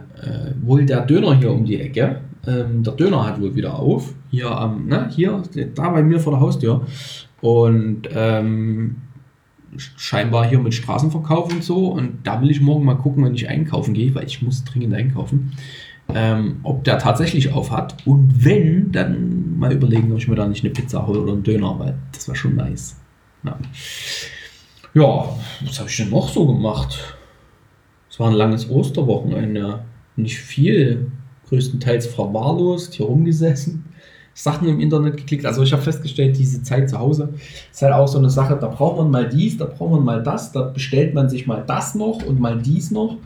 wohl 0.61 0.85
der 0.85 1.01
Döner 1.01 1.35
hier 1.35 1.51
um 1.51 1.65
die 1.65 1.79
Ecke 1.79 2.21
ähm, 2.47 2.81
der 2.81 2.93
Döner 2.93 3.25
hat 3.25 3.41
wohl 3.41 3.55
wieder 3.55 3.77
auf. 3.77 4.13
Hier 4.31 4.49
am, 4.49 4.87
ne, 4.87 5.09
hier, 5.13 5.43
da 5.75 5.89
bei 5.89 6.01
mir 6.01 6.19
vor 6.19 6.33
der 6.33 6.39
Haustür. 6.39 6.85
Und 7.41 8.03
ähm, 8.13 8.95
scheinbar 9.75 10.47
hier 10.47 10.59
mit 10.59 10.73
Straßenverkauf 10.73 11.51
und 11.51 11.63
so. 11.63 11.87
Und 11.87 12.19
da 12.23 12.41
will 12.41 12.49
ich 12.49 12.61
morgen 12.61 12.85
mal 12.85 12.95
gucken, 12.95 13.25
wenn 13.25 13.35
ich 13.35 13.49
einkaufen 13.49 13.93
gehe, 13.93 14.15
weil 14.15 14.25
ich 14.25 14.41
muss 14.41 14.63
dringend 14.63 14.93
einkaufen. 14.93 15.51
Ähm, 16.13 16.61
ob 16.63 16.83
der 16.83 16.99
tatsächlich 16.99 17.51
auf 17.51 17.71
hat. 17.71 17.95
Und 18.05 18.45
wenn, 18.45 18.91
dann 18.91 19.57
mal 19.59 19.73
überlegen, 19.73 20.11
ob 20.11 20.19
ich 20.19 20.27
mir 20.27 20.35
da 20.35 20.47
nicht 20.47 20.63
eine 20.63 20.73
Pizza 20.73 21.05
hole 21.05 21.19
oder 21.19 21.33
einen 21.33 21.43
Döner, 21.43 21.77
weil 21.79 21.97
das 22.13 22.27
wäre 22.27 22.37
schon 22.37 22.55
nice. 22.55 22.95
Ja. 23.43 23.57
ja, 24.93 25.29
was 25.65 25.79
habe 25.79 25.89
ich 25.89 25.97
denn 25.97 26.09
noch 26.09 26.29
so 26.29 26.47
gemacht? 26.47 27.17
Es 28.09 28.19
war 28.19 28.29
ein 28.29 28.35
langes 28.35 28.69
Osterwochenende. 28.69 29.83
Nicht 30.15 30.39
viel. 30.39 31.11
Größtenteils 31.49 32.07
verwahrlost, 32.07 32.95
hier 32.95 33.05
rumgesessen. 33.05 33.85
Sachen 34.33 34.67
im 34.67 34.79
Internet 34.79 35.17
geklickt. 35.17 35.47
Also 35.47 35.63
ich 35.63 35.73
habe 35.73 35.81
festgestellt, 35.81 36.37
diese 36.37 36.61
Zeit 36.61 36.89
zu 36.91 36.99
Hause 36.99 37.33
ist 37.71 37.81
halt 37.81 37.93
auch 37.93 38.07
so 38.07 38.19
eine 38.19 38.29
Sache, 38.29 38.55
da 38.55 38.67
braucht 38.67 38.97
man 38.97 39.09
mal 39.09 39.27
dies, 39.27 39.57
da 39.57 39.65
braucht 39.65 39.91
man 39.91 40.05
mal 40.05 40.21
das, 40.21 40.51
da 40.51 40.61
bestellt 40.61 41.15
man 41.15 41.27
sich 41.27 41.47
mal 41.47 41.63
das 41.65 41.95
noch 41.95 42.23
und 42.23 42.39
mal 42.39 42.59
dies 42.59 42.91
noch. 42.91 43.17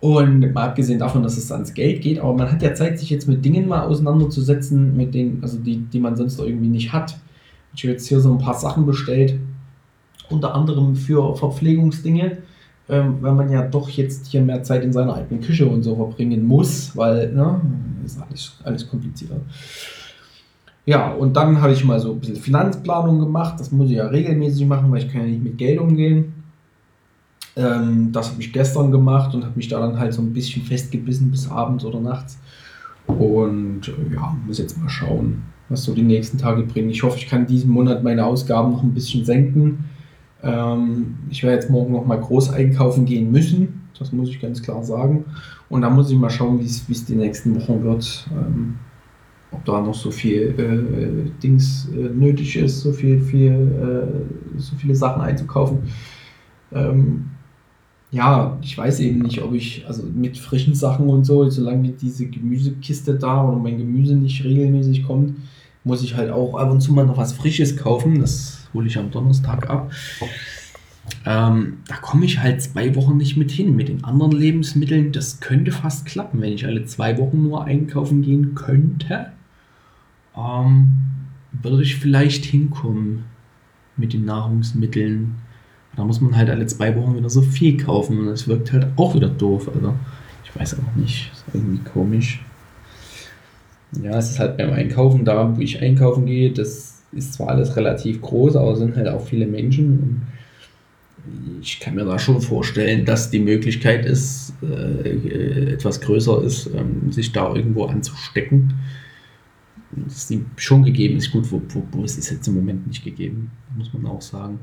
Und 0.00 0.52
mal 0.54 0.68
abgesehen 0.68 1.00
davon, 1.00 1.24
dass 1.24 1.36
es 1.36 1.50
ans 1.50 1.74
Geld 1.74 2.02
geht, 2.02 2.20
aber 2.20 2.32
man 2.32 2.50
hat 2.50 2.62
ja 2.62 2.72
Zeit, 2.72 2.98
sich 2.98 3.10
jetzt 3.10 3.26
mit 3.26 3.44
Dingen 3.44 3.66
mal 3.66 3.82
auseinanderzusetzen, 3.82 4.96
mit 4.96 5.12
denen, 5.12 5.42
also 5.42 5.58
die, 5.58 5.78
die 5.78 5.98
man 5.98 6.16
sonst 6.16 6.38
irgendwie 6.38 6.68
nicht 6.68 6.92
hat. 6.92 7.16
Ich 7.74 7.82
habe 7.82 7.92
jetzt 7.92 8.06
hier 8.06 8.20
so 8.20 8.32
ein 8.32 8.38
paar 8.38 8.54
Sachen 8.54 8.86
bestellt, 8.86 9.38
unter 10.30 10.54
anderem 10.54 10.94
für 10.94 11.34
Verpflegungsdinge, 11.34 12.38
ähm, 12.88 13.16
weil 13.20 13.34
man 13.34 13.50
ja 13.50 13.62
doch 13.62 13.88
jetzt 13.88 14.26
hier 14.26 14.40
mehr 14.40 14.62
Zeit 14.62 14.84
in 14.84 14.92
seiner 14.92 15.14
eigenen 15.14 15.42
Küche 15.42 15.66
und 15.66 15.82
so 15.82 15.96
verbringen 15.96 16.46
muss, 16.46 16.96
weil, 16.96 17.32
ne, 17.32 17.60
ist 18.04 18.20
alles, 18.22 18.56
alles 18.62 18.88
komplizierter. 18.88 19.40
Ja, 20.86 21.12
und 21.12 21.36
dann 21.36 21.60
habe 21.60 21.72
ich 21.72 21.84
mal 21.84 22.00
so 22.00 22.12
ein 22.12 22.20
bisschen 22.20 22.36
Finanzplanung 22.36 23.18
gemacht. 23.18 23.60
Das 23.60 23.70
muss 23.70 23.90
ich 23.90 23.96
ja 23.96 24.06
regelmäßig 24.06 24.66
machen, 24.66 24.90
weil 24.90 25.02
ich 25.02 25.12
kann 25.12 25.20
ja 25.20 25.26
nicht 25.26 25.44
mit 25.44 25.58
Geld 25.58 25.78
umgehen. 25.78 26.32
Ähm, 27.58 28.12
das 28.12 28.30
habe 28.30 28.40
ich 28.40 28.52
gestern 28.52 28.92
gemacht 28.92 29.34
und 29.34 29.44
habe 29.44 29.56
mich 29.56 29.68
da 29.68 29.80
dann 29.80 29.98
halt 29.98 30.14
so 30.14 30.22
ein 30.22 30.32
bisschen 30.32 30.62
festgebissen 30.62 31.30
bis 31.30 31.50
abends 31.50 31.84
oder 31.84 32.00
nachts. 32.00 32.38
Und 33.06 33.88
äh, 33.88 34.14
ja, 34.14 34.36
muss 34.46 34.58
jetzt 34.58 34.78
mal 34.78 34.88
schauen, 34.88 35.42
was 35.68 35.82
so 35.82 35.92
die 35.92 36.02
nächsten 36.02 36.38
Tage 36.38 36.62
bringen. 36.62 36.90
Ich 36.90 37.02
hoffe, 37.02 37.18
ich 37.18 37.26
kann 37.26 37.46
diesen 37.46 37.70
Monat 37.70 38.04
meine 38.04 38.24
Ausgaben 38.24 38.70
noch 38.70 38.82
ein 38.82 38.94
bisschen 38.94 39.24
senken. 39.24 39.84
Ähm, 40.42 41.16
ich 41.30 41.42
werde 41.42 41.56
jetzt 41.56 41.70
morgen 41.70 41.92
noch 41.92 42.06
mal 42.06 42.20
groß 42.20 42.50
einkaufen 42.50 43.04
gehen 43.04 43.32
müssen. 43.32 43.88
Das 43.98 44.12
muss 44.12 44.28
ich 44.28 44.40
ganz 44.40 44.62
klar 44.62 44.84
sagen. 44.84 45.24
Und 45.68 45.82
dann 45.82 45.96
muss 45.96 46.10
ich 46.10 46.16
mal 46.16 46.30
schauen, 46.30 46.60
wie 46.60 46.64
es 46.64 47.04
die 47.06 47.16
nächsten 47.16 47.56
Wochen 47.56 47.82
wird. 47.82 48.28
Ähm, 48.30 48.76
ob 49.50 49.64
da 49.64 49.80
noch 49.80 49.94
so 49.94 50.12
viel 50.12 50.54
äh, 50.58 51.42
Dings 51.42 51.88
äh, 51.92 52.08
nötig 52.10 52.56
ist, 52.56 52.82
so 52.82 52.92
viel, 52.92 53.18
viel 53.18 53.50
äh, 54.56 54.60
so 54.60 54.76
viele 54.76 54.94
Sachen 54.94 55.22
einzukaufen. 55.22 55.78
Ähm, 56.72 57.30
ja, 58.10 58.58
ich 58.62 58.76
weiß 58.76 59.00
eben 59.00 59.20
nicht, 59.20 59.42
ob 59.42 59.52
ich, 59.52 59.84
also 59.86 60.02
mit 60.02 60.38
frischen 60.38 60.74
Sachen 60.74 61.08
und 61.08 61.24
so, 61.24 61.48
solange 61.50 61.90
diese 61.90 62.26
Gemüsekiste 62.26 63.14
da 63.14 63.46
oder 63.46 63.58
mein 63.58 63.78
Gemüse 63.78 64.14
nicht 64.14 64.44
regelmäßig 64.44 65.04
kommt, 65.04 65.36
muss 65.84 66.02
ich 66.02 66.16
halt 66.16 66.30
auch 66.30 66.54
ab 66.54 66.70
und 66.70 66.80
zu 66.80 66.92
mal 66.92 67.06
noch 67.06 67.18
was 67.18 67.32
Frisches 67.32 67.76
kaufen. 67.76 68.20
Das 68.20 68.68
hole 68.74 68.86
ich 68.86 68.98
am 68.98 69.10
Donnerstag 69.10 69.68
ab. 69.68 69.90
Ähm, 71.24 71.78
da 71.86 71.96
komme 71.96 72.24
ich 72.24 72.40
halt 72.40 72.62
zwei 72.62 72.94
Wochen 72.94 73.16
nicht 73.16 73.36
mit 73.36 73.50
hin. 73.50 73.76
Mit 73.76 73.88
den 73.88 74.04
anderen 74.04 74.32
Lebensmitteln, 74.32 75.12
das 75.12 75.40
könnte 75.40 75.72
fast 75.72 76.06
klappen, 76.06 76.40
wenn 76.40 76.52
ich 76.52 76.66
alle 76.66 76.84
zwei 76.84 77.18
Wochen 77.18 77.42
nur 77.42 77.64
einkaufen 77.64 78.22
gehen 78.22 78.54
könnte 78.54 79.32
ähm, 80.38 80.88
würde 81.52 81.82
ich 81.82 81.96
vielleicht 81.96 82.44
hinkommen 82.44 83.24
mit 83.96 84.12
den 84.12 84.24
Nahrungsmitteln. 84.24 85.36
Da 85.98 86.04
muss 86.04 86.20
man 86.20 86.36
halt 86.36 86.48
alle 86.48 86.64
zwei 86.66 86.94
Wochen 86.94 87.16
wieder 87.16 87.28
so 87.28 87.42
viel 87.42 87.76
kaufen 87.76 88.20
und 88.20 88.26
das 88.26 88.46
wirkt 88.46 88.72
halt 88.72 88.86
auch 88.94 89.16
wieder 89.16 89.28
doof. 89.28 89.68
Also 89.74 89.94
ich 90.44 90.58
weiß 90.58 90.76
auch 90.78 90.96
nicht, 90.96 91.30
ist 91.32 91.44
irgendwie 91.52 91.82
komisch. 91.82 92.40
Ja, 94.00 94.16
es 94.16 94.30
ist 94.30 94.38
halt 94.38 94.56
beim 94.58 94.72
Einkaufen 94.72 95.24
da, 95.24 95.56
wo 95.56 95.60
ich 95.60 95.82
einkaufen 95.82 96.24
gehe, 96.24 96.52
das 96.52 97.02
ist 97.10 97.34
zwar 97.34 97.48
alles 97.48 97.74
relativ 97.74 98.22
groß, 98.22 98.54
aber 98.54 98.72
es 98.72 98.78
sind 98.78 98.96
halt 98.96 99.08
auch 99.08 99.26
viele 99.26 99.46
Menschen. 99.46 100.22
Ich 101.60 101.80
kann 101.80 101.96
mir 101.96 102.04
da 102.04 102.16
schon 102.18 102.40
vorstellen, 102.40 103.04
dass 103.04 103.30
die 103.30 103.40
Möglichkeit 103.40 104.06
ist, 104.06 104.52
äh, 104.62 105.72
etwas 105.72 106.00
größer 106.00 106.44
ist, 106.44 106.70
ähm, 106.74 107.10
sich 107.10 107.32
da 107.32 107.52
irgendwo 107.52 107.86
anzustecken 107.86 108.72
das 109.90 110.30
ist 110.30 110.40
schon 110.56 110.84
gegeben, 110.84 111.16
ist 111.16 111.30
gut, 111.30 111.50
wo, 111.50 111.62
wo, 111.68 111.82
wo 111.92 112.04
ist 112.04 112.18
es 112.18 112.30
jetzt 112.30 112.46
im 112.46 112.54
Moment 112.54 112.86
nicht 112.86 113.04
gegeben, 113.04 113.50
muss 113.76 113.92
man 113.92 114.06
auch 114.06 114.22
sagen. 114.22 114.60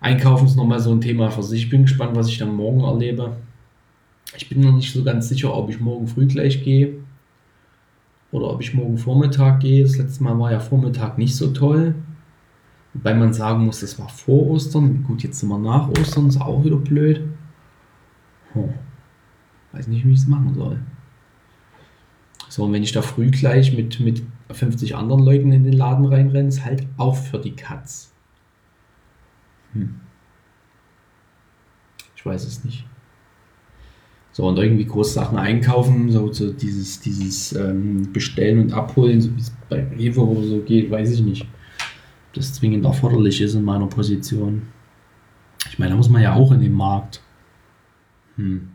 Einkaufen 0.00 0.46
ist 0.46 0.56
nochmal 0.56 0.80
so 0.80 0.90
ein 0.92 1.00
Thema 1.00 1.30
für 1.30 1.42
sich. 1.42 1.64
Ich 1.64 1.70
bin 1.70 1.82
gespannt, 1.82 2.16
was 2.16 2.28
ich 2.28 2.38
dann 2.38 2.54
morgen 2.54 2.80
erlebe. 2.80 3.36
Ich 4.36 4.48
bin 4.48 4.60
noch 4.60 4.72
nicht 4.72 4.92
so 4.92 5.04
ganz 5.04 5.28
sicher, 5.28 5.54
ob 5.54 5.68
ich 5.70 5.80
morgen 5.80 6.06
früh 6.06 6.26
gleich 6.26 6.64
gehe 6.64 6.94
oder 8.32 8.50
ob 8.50 8.62
ich 8.62 8.74
morgen 8.74 8.96
Vormittag 8.96 9.60
gehe. 9.60 9.82
Das 9.82 9.98
letzte 9.98 10.22
Mal 10.24 10.38
war 10.38 10.52
ja 10.52 10.60
Vormittag 10.60 11.18
nicht 11.18 11.36
so 11.36 11.48
toll. 11.48 11.94
Wobei 12.94 13.14
man 13.14 13.32
sagen 13.32 13.66
muss, 13.66 13.80
das 13.80 13.98
war 13.98 14.08
vor 14.08 14.48
Ostern. 14.48 15.04
Gut, 15.04 15.22
jetzt 15.22 15.38
sind 15.38 15.48
wir 15.48 15.58
nach 15.58 15.88
Ostern, 15.90 16.28
ist 16.28 16.40
auch 16.40 16.64
wieder 16.64 16.76
blöd. 16.76 17.22
Hm. 18.52 18.70
Weiß 19.72 19.86
nicht, 19.86 20.04
wie 20.06 20.12
ich 20.12 20.18
es 20.18 20.26
machen 20.26 20.54
soll. 20.54 20.80
So, 22.48 22.64
und 22.64 22.72
wenn 22.72 22.82
ich 22.82 22.92
da 22.92 23.02
früh 23.02 23.30
gleich 23.30 23.76
mit, 23.76 24.00
mit 24.00 24.22
50 24.50 24.96
anderen 24.96 25.22
Leuten 25.22 25.52
in 25.52 25.62
den 25.62 25.72
Laden 25.72 26.06
reinrenne, 26.06 26.48
ist 26.48 26.64
halt 26.64 26.86
auch 26.96 27.14
für 27.14 27.38
die 27.38 27.54
Katz. 27.54 28.12
Hm. 29.72 30.00
Ich 32.16 32.26
weiß 32.26 32.44
es 32.44 32.64
nicht. 32.64 32.84
So, 34.32 34.46
und 34.46 34.58
irgendwie 34.58 34.84
große 34.84 35.14
Sachen 35.14 35.38
einkaufen, 35.38 36.10
so, 36.10 36.32
so 36.32 36.52
dieses, 36.52 37.00
dieses 37.00 37.52
ähm, 37.52 38.12
Bestellen 38.12 38.60
und 38.60 38.72
Abholen, 38.72 39.20
so 39.20 39.34
wie 39.34 39.40
es 39.40 39.52
bei 39.68 39.84
Rewe 39.84 40.20
oder 40.20 40.42
so 40.42 40.60
geht, 40.60 40.90
weiß 40.90 41.10
ich 41.12 41.22
nicht. 41.22 41.42
Ob 41.42 42.34
das 42.34 42.54
zwingend 42.54 42.84
erforderlich 42.84 43.40
ist 43.40 43.54
in 43.54 43.64
meiner 43.64 43.86
Position. 43.86 44.62
Ich 45.68 45.78
meine, 45.78 45.90
da 45.90 45.96
muss 45.96 46.08
man 46.08 46.22
ja 46.22 46.34
auch 46.34 46.52
in 46.52 46.60
den 46.60 46.72
Markt. 46.72 47.20
Hm. 48.36 48.68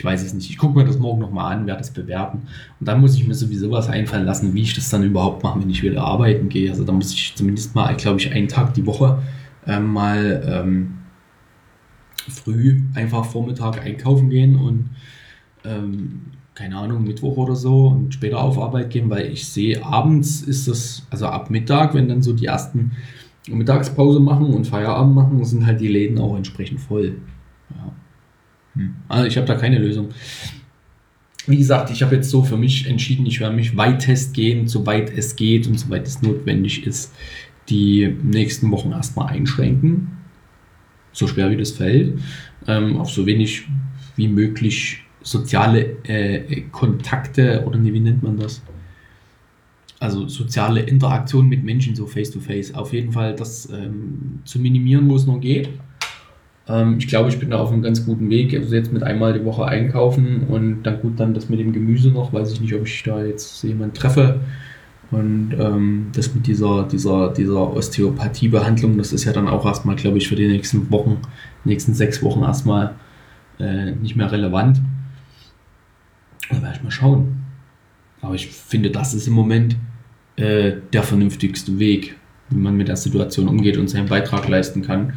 Ich 0.00 0.04
weiß 0.04 0.22
es 0.22 0.32
nicht. 0.32 0.48
Ich 0.48 0.56
gucke 0.56 0.78
mir 0.78 0.86
das 0.86 0.98
morgen 0.98 1.20
nochmal 1.20 1.54
an, 1.54 1.66
werde 1.66 1.82
es 1.82 1.90
bewerten. 1.90 2.38
Und 2.80 2.88
dann 2.88 3.02
muss 3.02 3.16
ich 3.16 3.26
mir 3.26 3.34
sowieso 3.34 3.70
was 3.70 3.90
einfallen 3.90 4.24
lassen, 4.24 4.54
wie 4.54 4.62
ich 4.62 4.74
das 4.74 4.88
dann 4.88 5.02
überhaupt 5.02 5.42
mache, 5.42 5.60
wenn 5.60 5.68
ich 5.68 5.82
wieder 5.82 6.02
arbeiten 6.02 6.48
gehe. 6.48 6.70
Also 6.70 6.84
da 6.84 6.92
muss 6.92 7.12
ich 7.12 7.34
zumindest 7.36 7.74
mal, 7.74 7.94
glaube 7.96 8.18
ich, 8.18 8.32
einen 8.32 8.48
Tag 8.48 8.72
die 8.72 8.86
Woche 8.86 9.18
ähm, 9.66 9.92
mal 9.92 10.42
ähm, 10.48 10.94
früh 12.30 12.80
einfach 12.94 13.26
Vormittag 13.26 13.84
einkaufen 13.84 14.30
gehen 14.30 14.56
und 14.56 14.88
ähm, 15.64 16.22
keine 16.54 16.78
Ahnung, 16.78 17.04
Mittwoch 17.04 17.36
oder 17.36 17.54
so 17.54 17.88
und 17.88 18.14
später 18.14 18.40
auf 18.40 18.58
Arbeit 18.58 18.88
gehen, 18.88 19.10
weil 19.10 19.26
ich 19.26 19.46
sehe, 19.46 19.84
abends 19.84 20.40
ist 20.40 20.66
das, 20.66 21.06
also 21.10 21.26
ab 21.26 21.50
Mittag, 21.50 21.92
wenn 21.92 22.08
dann 22.08 22.22
so 22.22 22.32
die 22.32 22.46
ersten 22.46 22.92
Mittagspause 23.46 24.18
machen 24.18 24.46
und 24.46 24.66
Feierabend 24.66 25.14
machen, 25.14 25.44
sind 25.44 25.66
halt 25.66 25.78
die 25.78 25.88
Läden 25.88 26.18
auch 26.18 26.38
entsprechend 26.38 26.80
voll. 26.80 27.18
Ja. 27.68 27.92
Hm. 28.74 28.94
Also 29.08 29.26
ich 29.26 29.36
habe 29.36 29.46
da 29.46 29.54
keine 29.54 29.78
Lösung. 29.78 30.10
Wie 31.46 31.56
gesagt, 31.56 31.90
ich 31.90 32.02
habe 32.02 32.16
jetzt 32.16 32.30
so 32.30 32.44
für 32.44 32.56
mich 32.56 32.86
entschieden, 32.86 33.26
ich 33.26 33.40
werde 33.40 33.56
mich 33.56 33.76
weitestgehend, 33.76 34.68
soweit 34.68 35.10
es 35.10 35.36
geht 35.36 35.66
und 35.66 35.78
soweit 35.78 36.06
es 36.06 36.22
notwendig 36.22 36.86
ist, 36.86 37.12
die 37.68 38.14
nächsten 38.22 38.70
Wochen 38.70 38.92
erstmal 38.92 39.28
einschränken. 39.28 40.18
So 41.12 41.26
schwer 41.26 41.50
wie 41.50 41.56
das 41.56 41.72
fällt. 41.72 42.20
Ähm, 42.66 42.98
auf 42.98 43.10
so 43.10 43.26
wenig 43.26 43.66
wie 44.16 44.28
möglich 44.28 45.02
soziale 45.22 45.96
äh, 46.04 46.62
Kontakte 46.72 47.64
oder 47.66 47.82
wie 47.82 48.00
nennt 48.00 48.22
man 48.22 48.36
das? 48.36 48.62
Also 49.98 50.28
soziale 50.28 50.80
Interaktion 50.80 51.48
mit 51.48 51.62
Menschen, 51.62 51.94
so 51.94 52.06
face 52.06 52.30
to 52.30 52.40
face. 52.40 52.74
Auf 52.74 52.92
jeden 52.92 53.12
Fall 53.12 53.34
das 53.34 53.68
ähm, 53.70 54.40
zu 54.44 54.58
minimieren, 54.58 55.08
wo 55.08 55.16
es 55.16 55.26
noch 55.26 55.40
geht. 55.40 55.68
Ähm, 56.70 56.96
ich 56.98 57.08
glaube, 57.08 57.28
ich 57.28 57.38
bin 57.38 57.50
da 57.50 57.58
auf 57.58 57.72
einem 57.72 57.82
ganz 57.82 58.04
guten 58.04 58.30
Weg. 58.30 58.54
Also 58.54 58.74
jetzt 58.74 58.92
mit 58.92 59.02
einmal 59.02 59.32
die 59.32 59.44
Woche 59.44 59.64
einkaufen 59.64 60.44
und 60.48 60.82
dann 60.84 61.00
gut 61.00 61.18
dann 61.18 61.34
das 61.34 61.48
mit 61.48 61.58
dem 61.58 61.72
Gemüse 61.72 62.10
noch. 62.10 62.32
Weiß 62.32 62.52
ich 62.52 62.60
nicht, 62.60 62.74
ob 62.74 62.86
ich 62.86 63.02
da 63.02 63.24
jetzt 63.24 63.62
jemanden 63.64 63.94
treffe. 63.94 64.40
Und 65.10 65.54
ähm, 65.58 66.06
das 66.14 66.34
mit 66.34 66.46
dieser, 66.46 66.84
dieser, 66.84 67.32
dieser 67.32 67.74
Osteopathiebehandlung, 67.74 68.96
das 68.96 69.12
ist 69.12 69.24
ja 69.24 69.32
dann 69.32 69.48
auch 69.48 69.66
erstmal, 69.66 69.96
glaube 69.96 70.18
ich, 70.18 70.28
für 70.28 70.36
die 70.36 70.46
nächsten 70.46 70.90
Wochen, 70.92 71.18
nächsten 71.64 71.94
sechs 71.94 72.22
Wochen 72.22 72.42
erstmal 72.42 72.94
äh, 73.58 73.90
nicht 73.90 74.14
mehr 74.14 74.30
relevant. 74.30 74.80
Da 76.48 76.62
werde 76.62 76.76
ich 76.76 76.82
mal 76.84 76.92
schauen. 76.92 77.44
Aber 78.20 78.34
ich 78.34 78.48
finde, 78.48 78.90
das 78.90 79.14
ist 79.14 79.26
im 79.26 79.32
Moment 79.32 79.76
äh, 80.36 80.74
der 80.92 81.02
vernünftigste 81.02 81.78
Weg, 81.80 82.16
wie 82.50 82.58
man 82.58 82.76
mit 82.76 82.86
der 82.86 82.96
Situation 82.96 83.48
umgeht 83.48 83.78
und 83.78 83.88
seinen 83.88 84.08
Beitrag 84.08 84.48
leisten 84.48 84.82
kann. 84.82 85.14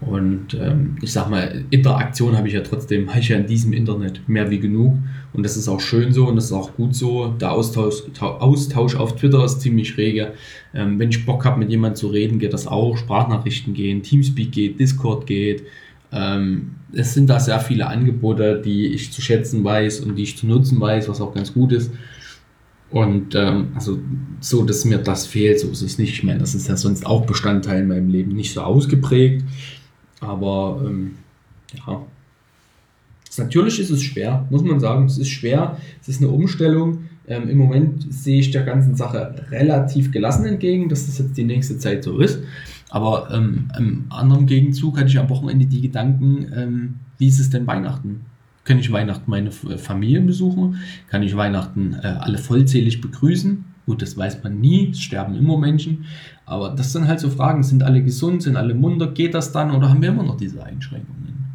Und 0.00 0.54
ähm, 0.54 0.96
ich 1.02 1.12
sag 1.12 1.28
mal, 1.28 1.64
Interaktion 1.70 2.36
habe 2.36 2.46
ich 2.46 2.54
ja 2.54 2.60
trotzdem, 2.60 3.08
habe 3.08 3.18
ich 3.18 3.28
ja 3.28 3.36
in 3.36 3.46
diesem 3.46 3.72
Internet 3.72 4.28
mehr 4.28 4.48
wie 4.48 4.60
genug. 4.60 4.94
Und 5.32 5.42
das 5.42 5.56
ist 5.56 5.68
auch 5.68 5.80
schön 5.80 6.12
so 6.12 6.28
und 6.28 6.36
das 6.36 6.46
ist 6.46 6.52
auch 6.52 6.74
gut 6.76 6.94
so. 6.94 7.28
Der 7.40 7.50
Austausch, 7.50 8.04
Austausch 8.20 8.94
auf 8.94 9.16
Twitter 9.16 9.44
ist 9.44 9.60
ziemlich 9.60 9.96
rege. 9.96 10.34
Ähm, 10.72 11.00
wenn 11.00 11.10
ich 11.10 11.26
Bock 11.26 11.44
habe, 11.44 11.58
mit 11.58 11.70
jemandem 11.70 11.96
zu 11.96 12.08
reden, 12.08 12.38
geht 12.38 12.52
das 12.52 12.68
auch. 12.68 12.96
Sprachnachrichten 12.96 13.74
gehen, 13.74 14.02
Teamspeak 14.02 14.52
geht, 14.52 14.78
Discord 14.78 15.26
geht. 15.26 15.64
Ähm, 16.12 16.76
es 16.92 17.14
sind 17.14 17.28
da 17.28 17.40
sehr 17.40 17.58
viele 17.58 17.88
Angebote, 17.88 18.62
die 18.64 18.86
ich 18.86 19.12
zu 19.12 19.20
schätzen 19.20 19.64
weiß 19.64 20.00
und 20.00 20.14
die 20.14 20.22
ich 20.22 20.36
zu 20.36 20.46
nutzen 20.46 20.80
weiß, 20.80 21.08
was 21.08 21.20
auch 21.20 21.34
ganz 21.34 21.52
gut 21.52 21.72
ist. 21.72 21.90
Und 22.90 23.34
ähm, 23.34 23.68
also 23.74 23.98
so, 24.40 24.64
dass 24.64 24.84
mir 24.84 24.98
das 24.98 25.26
fehlt, 25.26 25.60
so 25.60 25.68
ist 25.68 25.82
es 25.82 25.98
nicht. 25.98 26.12
Ich 26.12 26.22
meine, 26.22 26.38
das 26.38 26.54
ist 26.54 26.68
ja 26.68 26.76
sonst 26.76 27.04
auch 27.04 27.26
Bestandteil 27.26 27.82
in 27.82 27.88
meinem 27.88 28.08
Leben, 28.08 28.32
nicht 28.32 28.54
so 28.54 28.62
ausgeprägt. 28.62 29.44
Aber 30.20 30.82
ähm, 30.84 31.16
ja, 31.74 32.02
natürlich 33.36 33.78
ist 33.80 33.90
es 33.90 34.02
schwer, 34.02 34.46
muss 34.50 34.62
man 34.62 34.80
sagen. 34.80 35.06
Es 35.06 35.18
ist 35.18 35.28
schwer, 35.28 35.76
es 36.00 36.08
ist 36.08 36.20
eine 36.20 36.30
Umstellung. 36.30 37.04
Ähm, 37.26 37.48
Im 37.48 37.58
Moment 37.58 38.12
sehe 38.12 38.40
ich 38.40 38.50
der 38.50 38.64
ganzen 38.64 38.96
Sache 38.96 39.34
relativ 39.50 40.10
gelassen 40.10 40.46
entgegen, 40.46 40.88
dass 40.88 41.06
das 41.06 41.18
jetzt 41.18 41.36
die 41.36 41.44
nächste 41.44 41.78
Zeit 41.78 42.02
so 42.04 42.18
ist. 42.18 42.40
Aber 42.90 43.30
ähm, 43.30 43.70
im 43.78 44.06
anderen 44.08 44.46
Gegenzug 44.46 44.96
hatte 44.96 45.08
ich 45.08 45.18
am 45.18 45.28
Wochenende 45.28 45.66
die 45.66 45.82
Gedanken, 45.82 46.50
ähm, 46.54 46.94
wie 47.18 47.28
ist 47.28 47.38
es 47.38 47.50
denn 47.50 47.66
Weihnachten? 47.66 48.22
Kann 48.64 48.78
ich 48.78 48.90
Weihnachten 48.92 49.30
meine 49.30 49.50
Familie 49.50 50.20
besuchen? 50.20 50.78
Kann 51.08 51.22
ich 51.22 51.36
Weihnachten 51.36 51.94
äh, 51.94 52.06
alle 52.06 52.38
vollzählig 52.38 53.00
begrüßen? 53.00 53.64
Gut, 53.88 54.02
das 54.02 54.18
weiß 54.18 54.44
man 54.44 54.60
nie, 54.60 54.90
es 54.90 55.00
sterben 55.00 55.34
immer 55.34 55.56
Menschen. 55.56 56.04
Aber 56.44 56.74
das 56.76 56.92
sind 56.92 57.08
halt 57.08 57.20
so 57.20 57.30
Fragen, 57.30 57.62
sind 57.62 57.82
alle 57.82 58.02
gesund, 58.02 58.42
sind 58.42 58.54
alle 58.54 58.74
munter, 58.74 59.06
geht 59.06 59.32
das 59.32 59.50
dann 59.50 59.70
oder 59.70 59.88
haben 59.88 60.02
wir 60.02 60.10
immer 60.10 60.24
noch 60.24 60.36
diese 60.36 60.62
Einschränkungen? 60.62 61.46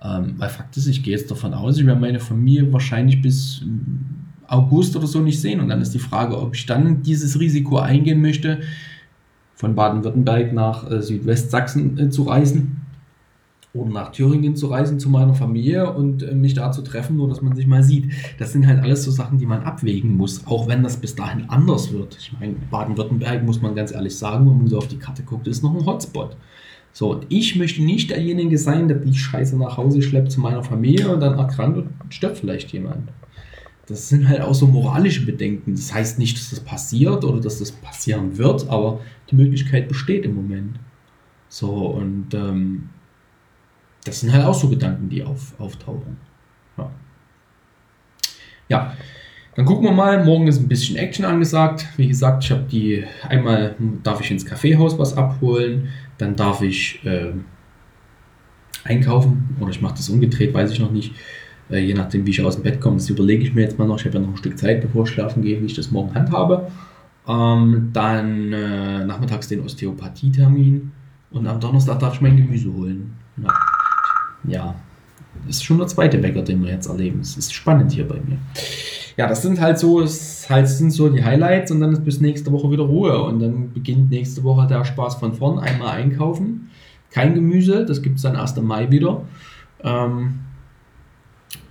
Ähm, 0.00 0.34
weil 0.36 0.50
Fakt 0.50 0.76
ist, 0.76 0.86
ich 0.86 1.02
gehe 1.02 1.16
jetzt 1.16 1.32
davon 1.32 1.52
aus, 1.52 1.76
ich 1.76 1.84
werde 1.84 2.00
meine 2.00 2.20
Familie 2.20 2.72
wahrscheinlich 2.72 3.20
bis 3.20 3.62
ähm, 3.62 4.04
August 4.46 4.94
oder 4.94 5.08
so 5.08 5.18
nicht 5.18 5.40
sehen. 5.40 5.58
Und 5.58 5.68
dann 5.68 5.80
ist 5.80 5.92
die 5.92 5.98
Frage, 5.98 6.40
ob 6.40 6.54
ich 6.54 6.64
dann 6.64 7.02
dieses 7.02 7.40
Risiko 7.40 7.78
eingehen 7.78 8.22
möchte, 8.22 8.60
von 9.56 9.74
Baden-Württemberg 9.74 10.52
nach 10.52 10.88
äh, 10.88 11.02
Südwestsachsen 11.02 11.98
äh, 11.98 12.08
zu 12.08 12.22
reisen 12.22 12.83
oder 13.74 13.90
nach 13.90 14.12
Thüringen 14.12 14.54
zu 14.54 14.68
reisen 14.68 15.00
zu 15.00 15.10
meiner 15.10 15.34
Familie 15.34 15.92
und 15.92 16.22
äh, 16.22 16.34
mich 16.34 16.54
da 16.54 16.70
zu 16.70 16.82
treffen, 16.82 17.16
nur 17.16 17.28
dass 17.28 17.42
man 17.42 17.56
sich 17.56 17.66
mal 17.66 17.82
sieht. 17.82 18.12
Das 18.38 18.52
sind 18.52 18.66
halt 18.66 18.80
alles 18.80 19.02
so 19.02 19.10
Sachen, 19.10 19.38
die 19.38 19.46
man 19.46 19.64
abwägen 19.64 20.16
muss, 20.16 20.46
auch 20.46 20.68
wenn 20.68 20.82
das 20.82 20.96
bis 20.96 21.16
dahin 21.16 21.50
anders 21.50 21.92
wird. 21.92 22.16
Ich 22.18 22.32
meine, 22.38 22.54
Baden-Württemberg, 22.70 23.44
muss 23.44 23.60
man 23.60 23.74
ganz 23.74 23.92
ehrlich 23.92 24.16
sagen, 24.16 24.48
wenn 24.48 24.58
man 24.58 24.68
so 24.68 24.78
auf 24.78 24.86
die 24.88 24.98
Karte 24.98 25.24
guckt, 25.24 25.48
ist 25.48 25.62
noch 25.62 25.74
ein 25.74 25.84
Hotspot. 25.84 26.36
So, 26.92 27.10
und 27.10 27.26
ich 27.28 27.56
möchte 27.56 27.82
nicht 27.82 28.10
derjenige 28.10 28.56
sein, 28.56 28.86
der 28.86 28.98
die 28.98 29.12
Scheiße 29.12 29.58
nach 29.58 29.76
Hause 29.76 30.00
schleppt 30.00 30.30
zu 30.30 30.40
meiner 30.40 30.62
Familie 30.62 31.12
und 31.12 31.18
dann 31.18 31.36
erkrankt 31.36 31.76
und 31.76 31.88
stirbt 32.10 32.38
vielleicht 32.38 32.72
jemand. 32.72 33.08
Das 33.86 34.08
sind 34.08 34.28
halt 34.28 34.40
auch 34.40 34.54
so 34.54 34.68
moralische 34.68 35.26
Bedenken. 35.26 35.74
Das 35.74 35.92
heißt 35.92 36.20
nicht, 36.20 36.38
dass 36.38 36.50
das 36.50 36.60
passiert 36.60 37.24
oder 37.24 37.40
dass 37.40 37.58
das 37.58 37.72
passieren 37.72 38.38
wird, 38.38 38.68
aber 38.68 39.00
die 39.30 39.34
Möglichkeit 39.34 39.88
besteht 39.88 40.24
im 40.24 40.36
Moment. 40.36 40.78
So, 41.48 41.72
und 41.88 42.32
ähm, 42.32 42.90
das 44.04 44.20
sind 44.20 44.32
halt 44.32 44.44
auch 44.44 44.54
so 44.54 44.68
Gedanken, 44.68 45.08
die 45.08 45.24
auf, 45.24 45.58
auftauchen. 45.58 46.18
Ja. 46.76 46.90
ja. 48.68 48.92
Dann 49.56 49.64
gucken 49.64 49.84
wir 49.84 49.92
mal. 49.92 50.24
Morgen 50.24 50.46
ist 50.46 50.60
ein 50.60 50.68
bisschen 50.68 50.96
Action 50.96 51.24
angesagt. 51.24 51.86
Wie 51.96 52.08
gesagt, 52.08 52.44
ich 52.44 52.50
habe 52.50 52.64
die 52.70 53.04
einmal 53.28 53.76
darf 54.02 54.20
ich 54.20 54.30
ins 54.30 54.44
Kaffeehaus 54.44 54.98
was 54.98 55.16
abholen, 55.16 55.88
dann 56.18 56.34
darf 56.34 56.60
ich 56.60 57.04
äh, 57.04 57.32
einkaufen 58.82 59.56
oder 59.60 59.70
ich 59.70 59.80
mache 59.80 59.94
das 59.94 60.08
umgedreht, 60.08 60.52
weiß 60.52 60.72
ich 60.72 60.80
noch 60.80 60.90
nicht. 60.90 61.14
Äh, 61.70 61.78
je 61.78 61.94
nachdem, 61.94 62.26
wie 62.26 62.30
ich 62.30 62.42
aus 62.44 62.56
dem 62.56 62.64
Bett 62.64 62.80
komme, 62.80 62.96
das 62.96 63.08
überlege 63.08 63.44
ich 63.44 63.54
mir 63.54 63.62
jetzt 63.62 63.78
mal 63.78 63.86
noch. 63.86 63.98
Ich 63.98 64.04
habe 64.04 64.16
ja 64.16 64.20
noch 64.20 64.30
ein 64.30 64.36
Stück 64.36 64.58
Zeit, 64.58 64.80
bevor 64.80 65.04
ich 65.04 65.10
schlafen 65.10 65.42
gehe, 65.42 65.60
wie 65.60 65.66
ich 65.66 65.74
das 65.74 65.92
morgen 65.92 66.14
handhabe. 66.14 66.68
Ähm, 67.28 67.90
dann 67.92 68.52
äh, 68.52 69.04
nachmittags 69.04 69.48
den 69.48 69.60
Osteopathietermin 69.60 70.90
und 71.30 71.46
am 71.46 71.60
Donnerstag 71.60 72.00
darf 72.00 72.14
ich 72.14 72.20
mein 72.20 72.36
Gemüse 72.36 72.72
holen. 72.72 73.14
Ja 73.42 73.54
ja, 74.46 74.74
ist 75.48 75.64
schon 75.64 75.78
der 75.78 75.86
zweite 75.86 76.18
Bäcker, 76.18 76.42
den 76.42 76.62
wir 76.62 76.70
jetzt 76.70 76.86
erleben. 76.86 77.20
Es 77.20 77.36
ist 77.36 77.52
spannend 77.52 77.92
hier 77.92 78.06
bei 78.06 78.16
mir. 78.16 78.38
Ja, 79.16 79.28
das 79.28 79.42
sind 79.42 79.60
halt 79.60 79.78
so, 79.78 80.00
halt 80.00 80.68
sind 80.68 80.90
so 80.90 81.08
die 81.08 81.24
Highlights 81.24 81.70
und 81.70 81.80
dann 81.80 81.92
ist 81.92 82.04
bis 82.04 82.20
nächste 82.20 82.50
Woche 82.52 82.70
wieder 82.70 82.84
Ruhe 82.84 83.22
und 83.22 83.40
dann 83.40 83.72
beginnt 83.72 84.10
nächste 84.10 84.42
Woche 84.42 84.66
der 84.66 84.84
Spaß 84.84 85.16
von 85.16 85.34
vorn. 85.34 85.58
Einmal 85.58 85.96
einkaufen, 85.96 86.70
kein 87.10 87.34
Gemüse, 87.34 87.84
das 87.84 88.02
gibt 88.02 88.16
es 88.16 88.22
dann 88.22 88.34
erst 88.34 88.58
im 88.58 88.64
Mai 88.64 88.90
wieder. 88.90 89.22
Ähm, 89.82 90.40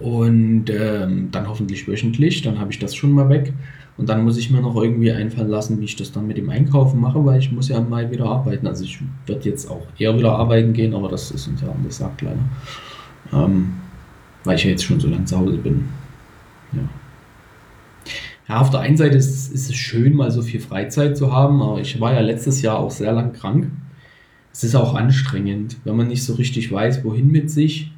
und 0.04 0.66
ähm, 0.70 1.30
dann 1.32 1.48
hoffentlich 1.48 1.88
wöchentlich, 1.88 2.42
dann 2.42 2.60
habe 2.60 2.72
ich 2.72 2.80
das 2.80 2.94
schon 2.94 3.14
mal 3.14 3.30
weg. 3.30 3.54
Und 3.96 4.10
dann 4.10 4.26
muss 4.26 4.38
ich 4.38 4.52
mir 4.52 4.60
noch 4.60 4.76
irgendwie 4.76 5.12
einfallen 5.12 5.48
lassen, 5.48 5.80
wie 5.80 5.86
ich 5.86 5.96
das 5.96 6.12
dann 6.12 6.28
mit 6.28 6.36
dem 6.36 6.50
Einkaufen 6.50 7.00
mache, 7.00 7.24
weil 7.24 7.40
ich 7.40 7.54
muss 7.54 7.70
ja 7.70 7.78
im 7.78 7.90
Mai 7.90 8.12
wieder 8.12 8.26
arbeiten. 8.26 8.68
Also 8.68 8.84
ich 8.84 9.00
werde 9.28 9.48
jetzt 9.48 9.70
auch 9.72 9.86
eher 9.98 10.18
wieder 10.18 10.34
arbeiten 10.34 10.74
gehen, 10.74 10.94
aber 10.94 11.08
das 11.08 11.32
ist 11.32 11.48
uns 11.48 11.62
ja 11.62 11.70
anders 11.70 11.98
sagt 11.98 12.22
leider. 12.22 12.40
Ähm, 13.32 13.76
weil 14.44 14.56
ich 14.56 14.66
ja 14.66 14.72
jetzt 14.72 14.84
schon 14.84 15.00
so 15.00 15.08
lange 15.08 15.24
zu 15.24 15.38
Hause 15.38 15.58
bin. 15.58 15.86
Ja. 16.74 16.82
Ja, 18.50 18.60
auf 18.60 18.72
der 18.72 18.82
einen 18.82 18.98
Seite 18.98 19.16
ist, 19.16 19.54
ist, 19.54 19.70
es 19.70 19.76
schön, 19.76 20.16
mal 20.16 20.32
so 20.32 20.42
viel 20.42 20.60
Freizeit 20.60 21.16
zu 21.16 21.32
haben, 21.32 21.62
aber 21.62 21.80
ich 21.80 22.02
war 22.02 22.14
ja 22.14 22.20
letztes 22.20 22.62
Jahr 22.62 22.78
auch 22.78 22.92
sehr 22.92 23.14
lang 23.14 23.32
krank. 23.32 23.72
Es 24.52 24.66
ist 24.66 24.76
auch 24.76 24.96
anstrengend, 24.96 25.78
wenn 25.86 25.96
man 25.96 26.10
nicht 26.10 26.26
so 26.26 26.34
richtig 26.34 26.70
weiß, 26.70 27.06
wohin 27.06 27.32
mit 27.32 27.50
sich, 27.50 27.94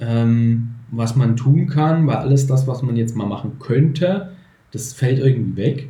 ähm, 0.00 0.75
was 0.90 1.16
man 1.16 1.36
tun 1.36 1.66
kann, 1.66 2.06
weil 2.06 2.16
alles 2.16 2.46
das, 2.46 2.66
was 2.66 2.82
man 2.82 2.96
jetzt 2.96 3.16
mal 3.16 3.26
machen 3.26 3.58
könnte, 3.58 4.32
das 4.72 4.92
fällt 4.92 5.18
irgendwie 5.18 5.56
weg. 5.56 5.88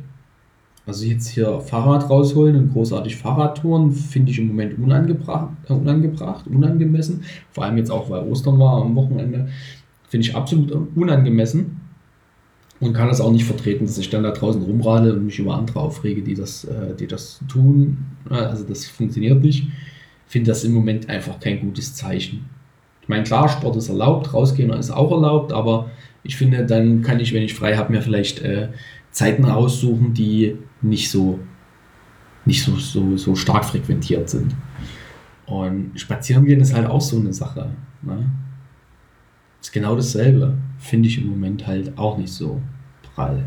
Also 0.85 1.05
jetzt 1.05 1.27
hier 1.27 1.59
Fahrrad 1.59 2.09
rausholen 2.09 2.55
und 2.55 2.71
großartig 2.71 3.17
Fahrradtouren 3.17 3.91
finde 3.91 4.31
ich 4.31 4.39
im 4.39 4.47
Moment 4.47 4.79
unangebracht, 4.79 5.49
äh, 5.67 5.73
unangebracht, 5.73 6.47
unangemessen. 6.47 7.23
Vor 7.51 7.65
allem 7.65 7.77
jetzt 7.77 7.91
auch, 7.91 8.09
weil 8.09 8.23
Ostern 8.23 8.57
war 8.57 8.81
am 8.81 8.95
Wochenende, 8.95 9.49
finde 10.07 10.27
ich 10.27 10.35
absolut 10.35 10.71
unangemessen 10.95 11.81
und 12.79 12.93
kann 12.93 13.09
das 13.09 13.19
auch 13.19 13.31
nicht 13.31 13.43
vertreten, 13.43 13.85
dass 13.85 13.97
ich 13.97 14.09
dann 14.09 14.23
da 14.23 14.31
draußen 14.31 14.61
rumrade 14.61 15.13
und 15.13 15.25
mich 15.25 15.39
über 15.39 15.55
andere 15.55 15.79
aufrege, 15.79 16.21
die 16.21 16.35
das, 16.35 16.63
äh, 16.63 16.95
die 16.97 17.07
das 17.07 17.41
tun. 17.49 17.97
Also 18.29 18.63
das 18.63 18.85
funktioniert 18.85 19.41
nicht. 19.41 19.67
Finde 20.25 20.51
das 20.51 20.63
im 20.63 20.73
Moment 20.73 21.09
einfach 21.09 21.39
kein 21.39 21.59
gutes 21.59 21.95
Zeichen. 21.95 22.45
Ich 23.07 23.09
meine, 23.09 23.23
klar, 23.23 23.47
Sport 23.47 23.77
ist 23.77 23.87
erlaubt, 23.87 24.33
rausgehen 24.33 24.69
ist 24.71 24.91
auch 24.91 25.09
erlaubt, 25.11 25.53
aber 25.53 25.89
ich 26.23 26.35
finde, 26.35 26.65
dann 26.65 27.03
kann 27.03 27.21
ich, 27.21 27.33
wenn 27.33 27.41
ich 27.41 27.53
frei 27.53 27.77
habe, 27.77 27.93
mir 27.93 28.01
vielleicht 28.01 28.41
äh, 28.41 28.67
Zeiten 29.11 29.45
aussuchen, 29.45 30.13
die 30.13 30.57
nicht 30.81 31.09
so, 31.09 31.39
nicht 32.43 32.61
so, 32.61 32.75
so, 32.75 33.15
so 33.15 33.33
stark 33.33 33.63
frequentiert 33.63 34.29
sind. 34.29 34.53
Und 35.45 35.97
spazieren 35.97 36.43
gehen 36.43 36.59
ist 36.59 36.73
halt 36.73 36.89
auch 36.89 36.99
so 36.99 37.17
eine 37.17 37.31
Sache. 37.31 37.69
Ne? 38.01 38.29
Ist 39.61 39.71
genau 39.71 39.95
dasselbe. 39.95 40.57
Finde 40.77 41.07
ich 41.07 41.17
im 41.17 41.29
Moment 41.29 41.65
halt 41.65 41.97
auch 41.97 42.17
nicht 42.17 42.33
so 42.33 42.61
prall. 43.15 43.45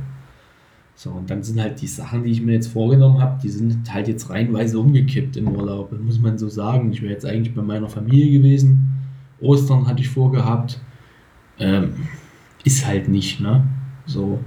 So, 0.94 1.10
und 1.10 1.28
dann 1.28 1.42
sind 1.42 1.60
halt 1.60 1.82
die 1.82 1.86
Sachen, 1.86 2.24
die 2.24 2.30
ich 2.30 2.40
mir 2.40 2.52
jetzt 2.52 2.68
vorgenommen 2.68 3.20
habe, 3.20 3.38
die 3.42 3.50
sind 3.50 3.92
halt 3.92 4.08
jetzt 4.08 4.30
reihenweise 4.30 4.78
umgekippt 4.78 5.36
im 5.36 5.48
Urlaub, 5.48 5.92
muss 6.00 6.18
man 6.18 6.38
so 6.38 6.48
sagen. 6.48 6.92
Ich 6.94 7.02
wäre 7.02 7.12
jetzt 7.12 7.26
eigentlich 7.26 7.54
bei 7.54 7.62
meiner 7.62 7.90
Familie 7.90 8.38
gewesen. 8.38 8.99
Ostern 9.40 9.86
hatte 9.86 10.00
ich 10.00 10.08
vorgehabt. 10.08 10.80
Ähm, 11.58 11.94
ist 12.64 12.86
halt 12.86 13.08
nicht, 13.08 13.40
ne? 13.40 13.64
So. 14.06 14.38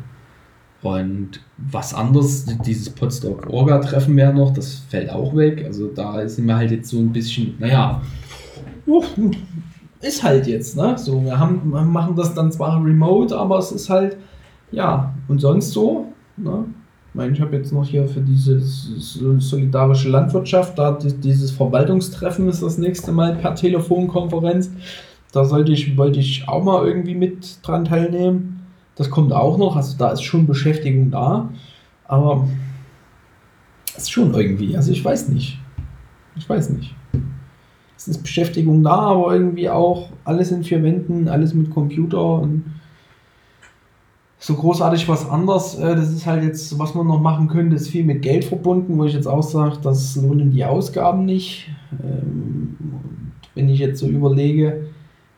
Und 0.81 1.39
was 1.57 1.93
anderes, 1.93 2.45
dieses 2.65 2.89
Potsdok 2.89 3.47
Orga 3.49 3.79
Treffen 3.79 4.17
wäre 4.17 4.33
noch, 4.33 4.51
das 4.51 4.75
fällt 4.89 5.09
auch 5.09 5.33
weg. 5.35 5.63
Also 5.65 5.87
da 5.87 6.27
sind 6.27 6.45
wir 6.45 6.57
halt 6.57 6.71
jetzt 6.71 6.89
so 6.89 6.99
ein 6.99 7.13
bisschen, 7.13 7.55
naja, 7.59 8.01
ist 10.01 10.23
halt 10.23 10.47
jetzt, 10.47 10.75
ne? 10.75 10.97
So, 10.97 11.23
wir 11.23 11.39
haben, 11.39 11.71
wir 11.71 11.81
machen 11.81 12.15
das 12.15 12.33
dann 12.33 12.51
zwar 12.51 12.83
remote, 12.83 13.37
aber 13.37 13.59
es 13.59 13.71
ist 13.71 13.89
halt, 13.89 14.17
ja, 14.71 15.13
und 15.29 15.39
sonst 15.39 15.71
so, 15.71 16.11
ne? 16.35 16.65
Meine, 17.15 17.33
ich 17.33 17.41
habe 17.41 17.55
jetzt 17.55 17.71
noch 17.71 17.85
hier 17.85 18.07
für 18.07 18.21
diese 18.21 18.59
solidarische 18.59 20.09
Landwirtschaft, 20.09 20.79
da 20.79 20.93
dieses 20.93 21.51
Verwaltungstreffen 21.51 22.49
ist 22.49 22.63
das 22.63 22.79
nächste 22.79 23.11
Mal 23.11 23.35
per 23.35 23.53
Telefonkonferenz. 23.53 24.71
Da 25.31 25.45
sollte 25.45 25.71
ich, 25.71 25.95
wollte 25.95 26.19
ich 26.19 26.47
auch 26.47 26.63
mal 26.63 26.85
irgendwie 26.87 27.13
mit 27.13 27.59
dran 27.61 27.85
teilnehmen. 27.85 28.61
Das 28.95 29.11
kommt 29.11 29.31
auch 29.31 29.57
noch, 29.57 29.75
also 29.75 29.95
da 29.97 30.11
ist 30.11 30.23
schon 30.23 30.47
Beschäftigung 30.47 31.11
da. 31.11 31.49
Aber 32.05 32.47
ist 33.95 34.11
schon 34.11 34.33
irgendwie, 34.33 34.75
also 34.75 34.91
ich 34.91 35.05
weiß 35.05 35.29
nicht. 35.29 35.59
Ich 36.35 36.49
weiß 36.49 36.71
nicht. 36.71 36.95
Es 37.95 38.07
ist 38.07 38.23
Beschäftigung 38.23 38.83
da, 38.83 38.95
aber 38.95 39.33
irgendwie 39.33 39.69
auch 39.69 40.09
alles 40.25 40.51
in 40.51 40.63
vier 40.63 40.81
Wänden, 40.81 41.27
alles 41.27 41.53
mit 41.53 41.69
Computer 41.69 42.39
und 42.39 42.65
so 44.43 44.55
großartig 44.55 45.07
was 45.07 45.29
anderes. 45.29 45.75
Äh, 45.75 45.95
das 45.95 46.11
ist 46.11 46.25
halt 46.25 46.43
jetzt, 46.43 46.77
was 46.77 46.93
man 46.93 47.07
noch 47.07 47.21
machen 47.21 47.47
könnte, 47.47 47.77
ist 47.77 47.87
viel 47.87 48.03
mit 48.03 48.21
Geld 48.21 48.43
verbunden, 48.43 48.97
wo 48.97 49.05
ich 49.05 49.13
jetzt 49.13 49.25
auch 49.25 49.41
sage, 49.41 49.77
das 49.81 50.17
lohnen 50.17 50.51
die 50.51 50.65
Ausgaben 50.65 51.23
nicht. 51.23 51.69
Ähm, 52.03 52.75
wenn 53.55 53.69
ich 53.69 53.79
jetzt 53.79 54.01
so 54.01 54.07
überlege, 54.07 54.87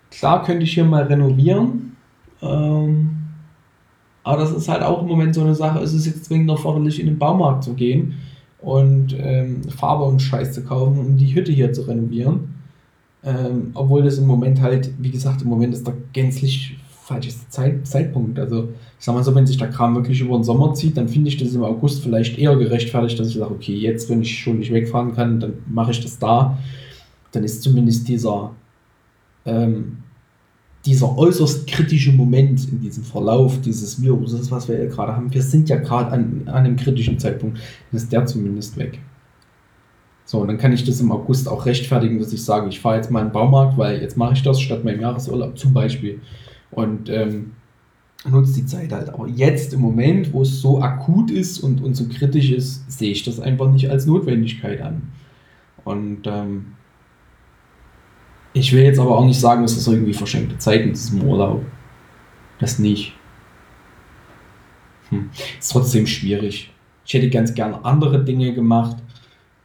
klar 0.09 0.43
könnte 0.43 0.63
ich 0.63 0.73
hier 0.73 0.85
mal 0.85 1.03
renovieren, 1.03 1.95
ähm, 2.41 3.11
aber 4.23 4.41
das 4.41 4.51
ist 4.51 4.69
halt 4.69 4.81
auch 4.81 5.03
im 5.03 5.07
Moment 5.07 5.35
so 5.35 5.41
eine 5.41 5.53
Sache, 5.53 5.83
es 5.83 5.93
ist 5.93 6.07
jetzt 6.07 6.25
zwingend 6.25 6.49
erforderlich, 6.49 6.99
in 6.99 7.05
den 7.05 7.19
Baumarkt 7.19 7.63
zu 7.63 7.75
gehen 7.75 8.15
und 8.59 9.15
ähm, 9.19 9.61
Farbe 9.69 10.05
und 10.05 10.19
Scheiß 10.19 10.53
zu 10.53 10.63
kaufen, 10.63 10.97
um 10.97 11.15
die 11.15 11.35
Hütte 11.35 11.51
hier 11.51 11.73
zu 11.73 11.83
renovieren. 11.83 12.55
Obwohl 13.73 14.03
das 14.03 14.19
im 14.19 14.27
Moment 14.27 14.61
halt, 14.61 14.91
wie 14.99 15.09
gesagt, 15.09 15.41
im 15.41 15.47
Moment 15.47 15.73
ist 15.73 15.87
der 15.87 15.95
gänzlich 16.13 16.77
falsches 17.05 17.47
Zeit, 17.49 17.85
Zeitpunkt. 17.85 18.39
Also 18.39 18.69
ich 18.99 19.05
sag 19.05 19.13
mal 19.13 19.23
so, 19.23 19.35
wenn 19.35 19.45
sich 19.45 19.57
der 19.57 19.69
Kram 19.69 19.95
wirklich 19.95 20.21
über 20.21 20.37
den 20.37 20.43
Sommer 20.43 20.73
zieht, 20.73 20.97
dann 20.97 21.07
finde 21.07 21.29
ich 21.29 21.37
das 21.37 21.53
im 21.53 21.63
August 21.63 22.01
vielleicht 22.03 22.37
eher 22.37 22.55
gerechtfertigt, 22.55 23.19
dass 23.19 23.27
ich 23.29 23.35
sage, 23.35 23.53
okay, 23.53 23.75
jetzt, 23.75 24.09
wenn 24.09 24.21
ich 24.21 24.39
schon 24.39 24.57
nicht 24.57 24.73
wegfahren 24.73 25.13
kann, 25.13 25.39
dann 25.39 25.53
mache 25.67 25.91
ich 25.91 26.01
das 26.01 26.17
da. 26.17 26.57
Dann 27.31 27.43
ist 27.43 27.61
zumindest 27.61 28.07
dieser 28.07 28.51
ähm, 29.45 29.97
dieser 30.85 31.17
äußerst 31.17 31.67
kritische 31.67 32.11
Moment 32.11 32.67
in 32.71 32.79
diesem 32.79 33.03
Verlauf 33.03 33.59
dieses 33.61 34.01
Viruses, 34.01 34.51
was 34.51 34.67
wir 34.67 34.85
gerade 34.87 35.15
haben, 35.15 35.33
wir 35.33 35.41
sind 35.41 35.67
ja 35.67 35.77
gerade 35.77 36.11
an, 36.11 36.43
an 36.45 36.53
einem 36.53 36.75
kritischen 36.75 37.17
Zeitpunkt, 37.17 37.57
dann 37.57 37.97
ist 37.97 38.11
der 38.11 38.25
zumindest 38.25 38.77
weg. 38.77 38.99
So, 40.25 40.39
und 40.39 40.47
dann 40.47 40.57
kann 40.57 40.73
ich 40.73 40.83
das 40.83 40.99
im 41.01 41.11
August 41.11 41.47
auch 41.47 41.65
rechtfertigen, 41.65 42.19
dass 42.19 42.33
ich 42.33 42.43
sage, 42.43 42.67
ich 42.69 42.79
fahre 42.79 42.97
jetzt 42.97 43.11
mal 43.11 43.21
in 43.21 43.27
den 43.27 43.33
Baumarkt, 43.33 43.77
weil 43.77 44.01
jetzt 44.01 44.17
mache 44.17 44.33
ich 44.33 44.43
das 44.43 44.59
statt 44.59 44.83
meinem 44.83 45.01
Jahresurlaub 45.01 45.57
zum 45.57 45.73
Beispiel. 45.73 46.19
Und 46.71 47.09
ähm, 47.09 47.53
nutze 48.29 48.53
die 48.53 48.65
Zeit 48.65 48.91
halt. 48.91 49.09
Aber 49.09 49.27
jetzt 49.27 49.73
im 49.73 49.81
Moment, 49.81 50.33
wo 50.33 50.41
es 50.41 50.61
so 50.61 50.81
akut 50.81 51.31
ist 51.31 51.59
und, 51.59 51.81
und 51.81 51.95
so 51.95 52.05
kritisch 52.07 52.51
ist, 52.51 52.91
sehe 52.91 53.11
ich 53.11 53.23
das 53.23 53.39
einfach 53.39 53.71
nicht 53.71 53.89
als 53.89 54.05
Notwendigkeit 54.05 54.81
an. 54.81 55.03
Und 55.83 56.25
ähm, 56.25 56.73
ich 58.53 58.73
will 58.73 58.83
jetzt 58.83 58.99
aber 58.99 59.17
auch 59.17 59.25
nicht 59.25 59.39
sagen, 59.39 59.61
dass 59.61 59.75
das 59.75 59.87
irgendwie 59.87 60.13
verschenkte 60.13 60.57
Zeit 60.57 60.81
in 60.81 60.89
diesem 60.89 61.21
Urlaub. 61.23 61.63
Das 62.59 62.79
nicht. 62.79 63.13
Hm. 65.09 65.29
Ist 65.59 65.71
trotzdem 65.71 66.07
schwierig. 66.07 66.73
Ich 67.05 67.13
hätte 67.13 67.29
ganz 67.29 67.53
gern 67.53 67.75
andere 67.75 68.23
Dinge 68.23 68.53
gemacht. 68.53 68.97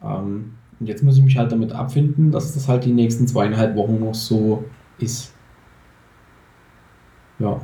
Ähm, 0.02 0.52
und 0.78 0.86
jetzt 0.86 1.02
muss 1.02 1.16
ich 1.16 1.22
mich 1.22 1.36
halt 1.36 1.52
damit 1.52 1.72
abfinden, 1.72 2.30
dass 2.30 2.54
das 2.54 2.68
halt 2.68 2.84
die 2.84 2.92
nächsten 2.92 3.26
zweieinhalb 3.26 3.76
Wochen 3.76 4.00
noch 4.00 4.14
so 4.14 4.64
ist. 4.98 5.32
Ja, 7.40 7.60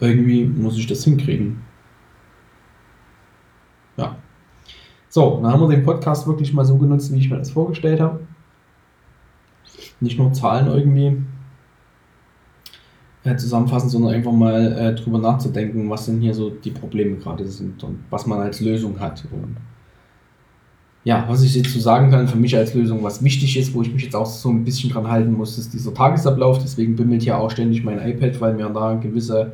irgendwie 0.00 0.44
muss 0.44 0.76
ich 0.76 0.86
das 0.86 1.04
hinkriegen. 1.04 1.62
Ja. 3.96 4.16
So, 5.08 5.40
dann 5.42 5.52
haben 5.52 5.60
wir 5.60 5.68
den 5.68 5.84
Podcast 5.84 6.26
wirklich 6.26 6.52
mal 6.52 6.64
so 6.64 6.76
genutzt, 6.76 7.12
wie 7.12 7.18
ich 7.18 7.30
mir 7.30 7.38
das 7.38 7.50
vorgestellt 7.50 8.00
habe 8.00 8.20
nicht 10.00 10.18
nur 10.18 10.32
Zahlen 10.32 10.66
irgendwie 10.68 11.22
äh, 13.24 13.36
zusammenfassen, 13.36 13.88
sondern 13.88 14.14
einfach 14.14 14.32
mal 14.32 14.72
äh, 14.72 14.94
drüber 14.94 15.18
nachzudenken, 15.18 15.90
was 15.90 16.06
denn 16.06 16.20
hier 16.20 16.34
so 16.34 16.50
die 16.50 16.70
Probleme 16.70 17.16
gerade 17.16 17.46
sind 17.46 17.82
und 17.82 18.04
was 18.10 18.26
man 18.26 18.40
als 18.40 18.60
Lösung 18.60 19.00
hat. 19.00 19.24
Und 19.32 19.56
ja, 21.04 21.24
was 21.28 21.42
ich 21.42 21.54
jetzt 21.54 21.72
zu 21.72 21.80
sagen 21.80 22.10
kann, 22.10 22.28
für 22.28 22.36
mich 22.36 22.56
als 22.56 22.74
Lösung, 22.74 23.02
was 23.02 23.22
wichtig 23.22 23.56
ist, 23.56 23.72
wo 23.72 23.82
ich 23.82 23.92
mich 23.92 24.02
jetzt 24.02 24.16
auch 24.16 24.26
so 24.26 24.50
ein 24.50 24.64
bisschen 24.64 24.90
dran 24.90 25.08
halten 25.08 25.32
muss, 25.32 25.56
ist 25.56 25.72
dieser 25.72 25.94
Tagesablauf. 25.94 26.58
Deswegen 26.58 26.96
bimmelt 26.96 27.22
hier 27.22 27.38
auch 27.38 27.50
ständig 27.50 27.84
mein 27.84 27.98
iPad, 27.98 28.40
weil 28.40 28.54
mir 28.54 28.68
da 28.68 28.94
gewisse 28.94 29.52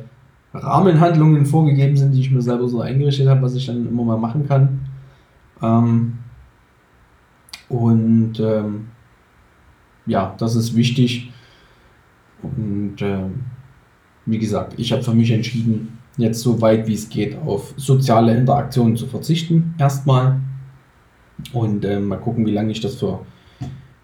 Rahmenhandlungen 0.53 1.45
vorgegeben 1.45 1.95
sind, 1.95 2.13
die 2.13 2.21
ich 2.21 2.31
mir 2.31 2.41
selber 2.41 2.67
so 2.67 2.81
eingerichtet 2.81 3.27
habe, 3.27 3.41
was 3.41 3.55
ich 3.55 3.65
dann 3.65 3.87
immer 3.87 4.03
mal 4.03 4.17
machen 4.17 4.47
kann. 4.47 4.79
Ähm, 5.61 6.13
und 7.69 8.39
ähm, 8.39 8.87
ja, 10.05 10.35
das 10.37 10.55
ist 10.55 10.75
wichtig. 10.75 11.31
Und 12.41 13.01
äh, 13.01 13.25
wie 14.25 14.39
gesagt, 14.39 14.73
ich 14.77 14.91
habe 14.91 15.03
für 15.03 15.13
mich 15.13 15.31
entschieden, 15.31 15.99
jetzt 16.17 16.41
so 16.41 16.61
weit 16.61 16.87
wie 16.87 16.93
es 16.93 17.09
geht 17.09 17.37
auf 17.45 17.73
soziale 17.77 18.35
Interaktionen 18.35 18.95
zu 18.95 19.07
verzichten, 19.07 19.75
erstmal. 19.77 20.39
Und 21.53 21.85
äh, 21.85 21.99
mal 21.99 22.19
gucken, 22.19 22.45
wie 22.45 22.51
lange 22.51 22.71
ich 22.71 22.81
das 22.81 22.95
für 22.95 23.19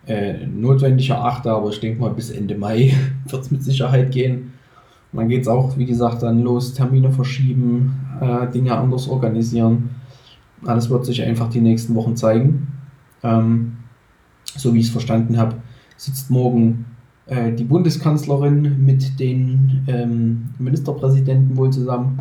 äh, 0.07 0.45
notwendig 0.45 1.09
erachte. 1.09 1.51
Aber 1.51 1.69
ich 1.69 1.79
denke 1.79 2.01
mal, 2.01 2.11
bis 2.11 2.29
Ende 2.29 2.57
Mai 2.57 2.93
wird 3.27 3.41
es 3.41 3.51
mit 3.51 3.63
Sicherheit 3.63 4.11
gehen. 4.11 4.53
Und 5.11 5.19
dann 5.19 5.29
geht 5.29 5.41
es 5.41 5.47
auch, 5.47 5.77
wie 5.77 5.85
gesagt, 5.85 6.23
dann 6.23 6.41
los, 6.41 6.73
Termine 6.73 7.11
verschieben, 7.11 7.99
äh, 8.21 8.47
Dinge 8.47 8.77
anders 8.77 9.07
organisieren. 9.07 9.89
Alles 10.65 10.89
wird 10.89 11.05
sich 11.05 11.21
einfach 11.21 11.49
die 11.49 11.61
nächsten 11.61 11.95
Wochen 11.95 12.15
zeigen. 12.15 12.67
Ähm, 13.23 13.77
so 14.45 14.73
wie 14.73 14.79
ich 14.79 14.87
es 14.87 14.91
verstanden 14.91 15.37
habe, 15.37 15.55
sitzt 15.97 16.29
morgen 16.29 16.85
äh, 17.27 17.51
die 17.51 17.63
Bundeskanzlerin 17.63 18.83
mit 18.83 19.19
den 19.19 19.83
ähm, 19.87 20.49
Ministerpräsidenten 20.59 21.55
wohl 21.57 21.71
zusammen 21.71 22.19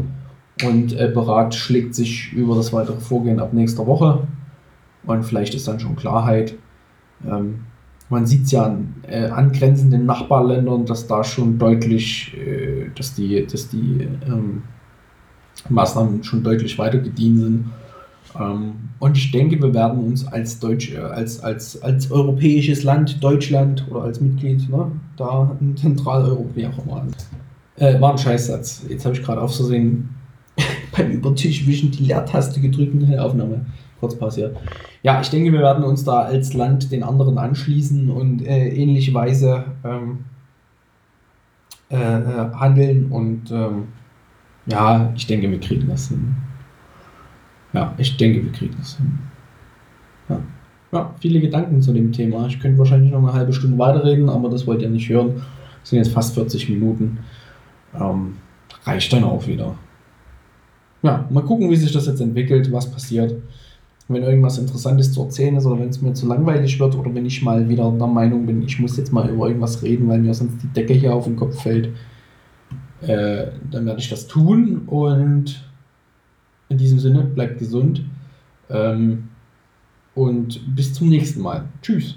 und 0.64 0.92
äh, 0.92 1.10
beratschlägt 1.12 1.94
sich 1.94 2.32
über 2.32 2.54
das 2.54 2.72
weitere 2.72 3.00
Vorgehen 3.00 3.40
ab 3.40 3.52
nächster 3.52 3.86
Woche. 3.86 4.26
Und 5.16 5.24
vielleicht 5.24 5.54
ist 5.54 5.68
dann 5.68 5.80
schon 5.80 5.96
Klarheit. 5.96 6.54
Ähm, 7.26 7.60
man 8.08 8.26
sieht 8.26 8.44
es 8.44 8.50
ja 8.50 8.64
an 8.64 8.94
äh, 9.08 9.26
angrenzenden 9.26 10.04
Nachbarländern, 10.04 10.84
dass 10.84 11.06
da 11.06 11.22
schon 11.22 11.58
deutlich, 11.58 12.34
äh, 12.36 12.90
dass 12.94 13.14
die, 13.14 13.46
dass 13.46 13.68
die 13.68 14.08
ähm, 14.26 14.62
Maßnahmen 15.68 16.24
schon 16.24 16.42
deutlich 16.42 16.78
weiter 16.78 16.98
gediehen 16.98 17.38
sind. 17.38 17.64
Ähm, 18.38 18.74
und 18.98 19.16
ich 19.16 19.30
denke, 19.30 19.60
wir 19.60 19.72
werden 19.72 20.00
uns 20.00 20.26
als 20.26 20.58
Deutsch, 20.58 20.92
äh, 20.92 20.98
als, 20.98 21.40
als, 21.40 21.80
als 21.82 22.10
europäisches 22.10 22.82
Land, 22.82 23.22
Deutschland 23.22 23.86
oder 23.90 24.02
als 24.02 24.20
Mitglied, 24.20 24.68
ne, 24.68 24.90
da 25.16 25.56
in 25.60 25.76
Zentraleuropa, 25.76 26.50
wie 26.54 26.66
auch 26.66 26.84
immer. 26.84 27.06
Äh, 27.76 28.00
war 28.00 28.12
ein 28.12 28.18
Scheißsatz. 28.18 28.86
Jetzt 28.88 29.04
habe 29.04 29.14
ich 29.14 29.22
gerade 29.22 29.40
auf 29.40 29.54
Versehen 29.54 30.10
beim 30.96 31.10
Übertischwischen 31.10 31.92
die 31.92 32.04
Leertaste 32.04 32.60
gedrückt 32.60 32.94
und 32.94 33.04
eine 33.04 33.22
Aufnahme 33.22 33.66
kurz 34.00 34.16
passiert. 34.16 34.56
Ja, 35.02 35.20
ich 35.20 35.30
denke, 35.30 35.52
wir 35.52 35.60
werden 35.60 35.84
uns 35.84 36.04
da 36.04 36.20
als 36.22 36.54
Land 36.54 36.90
den 36.90 37.02
anderen 37.02 37.38
anschließen 37.38 38.10
und 38.10 38.44
äh, 38.44 38.68
ähnliche 38.68 39.14
Weise 39.14 39.64
ähm, 39.84 40.24
äh, 41.90 41.96
äh 41.96 42.52
handeln 42.54 43.12
und 43.12 43.50
ähm, 43.50 43.88
ja, 44.66 45.12
ich 45.14 45.26
denke, 45.26 45.50
wir 45.50 45.60
kriegen 45.60 45.88
das 45.88 46.08
hin. 46.08 46.34
Ja, 47.72 47.94
ich 47.98 48.16
denke, 48.16 48.44
wir 48.44 48.52
kriegen 48.52 48.74
das 48.78 48.96
hin. 48.96 49.18
Ja. 50.28 50.40
ja, 50.92 51.14
viele 51.20 51.40
Gedanken 51.40 51.82
zu 51.82 51.92
dem 51.92 52.12
Thema. 52.12 52.46
Ich 52.46 52.60
könnte 52.60 52.78
wahrscheinlich 52.78 53.12
noch 53.12 53.18
eine 53.20 53.32
halbe 53.32 53.52
Stunde 53.52 53.78
weiterreden, 53.78 54.28
aber 54.28 54.48
das 54.48 54.66
wollt 54.66 54.82
ihr 54.82 54.90
nicht 54.90 55.08
hören. 55.08 55.42
Das 55.80 55.90
sind 55.90 55.98
jetzt 55.98 56.12
fast 56.12 56.34
40 56.34 56.68
Minuten. 56.68 57.18
Ähm, 57.94 58.36
reicht 58.84 59.12
dann 59.12 59.24
auch 59.24 59.46
wieder. 59.46 59.76
Ja, 61.02 61.26
mal 61.30 61.44
gucken, 61.44 61.70
wie 61.70 61.76
sich 61.76 61.92
das 61.92 62.06
jetzt 62.06 62.20
entwickelt, 62.20 62.70
was 62.72 62.90
passiert. 62.90 63.34
Wenn 64.10 64.24
irgendwas 64.24 64.58
Interessantes 64.58 65.12
zu 65.12 65.22
erzählen 65.22 65.56
ist 65.56 65.66
oder 65.66 65.78
wenn 65.78 65.88
es 65.88 66.02
mir 66.02 66.14
zu 66.14 66.26
langweilig 66.26 66.80
wird 66.80 66.96
oder 66.96 67.14
wenn 67.14 67.26
ich 67.26 67.42
mal 67.42 67.68
wieder 67.68 67.90
der 67.92 68.06
Meinung 68.08 68.44
bin, 68.44 68.60
ich 68.62 68.80
muss 68.80 68.96
jetzt 68.96 69.12
mal 69.12 69.30
über 69.30 69.46
irgendwas 69.46 69.82
reden, 69.82 70.08
weil 70.08 70.18
mir 70.18 70.34
sonst 70.34 70.60
die 70.62 70.66
Decke 70.66 70.94
hier 70.94 71.14
auf 71.14 71.24
den 71.24 71.36
Kopf 71.36 71.62
fällt, 71.62 71.90
äh, 73.02 73.46
dann 73.70 73.86
werde 73.86 74.00
ich 74.00 74.10
das 74.10 74.26
tun 74.26 74.82
und 74.86 75.64
in 76.70 76.78
diesem 76.78 76.98
Sinne, 76.98 77.24
bleibt 77.24 77.58
gesund 77.58 78.04
ähm, 78.70 79.28
und 80.14 80.74
bis 80.74 80.94
zum 80.94 81.08
nächsten 81.08 81.40
Mal. 81.42 81.68
Tschüss. 81.82 82.16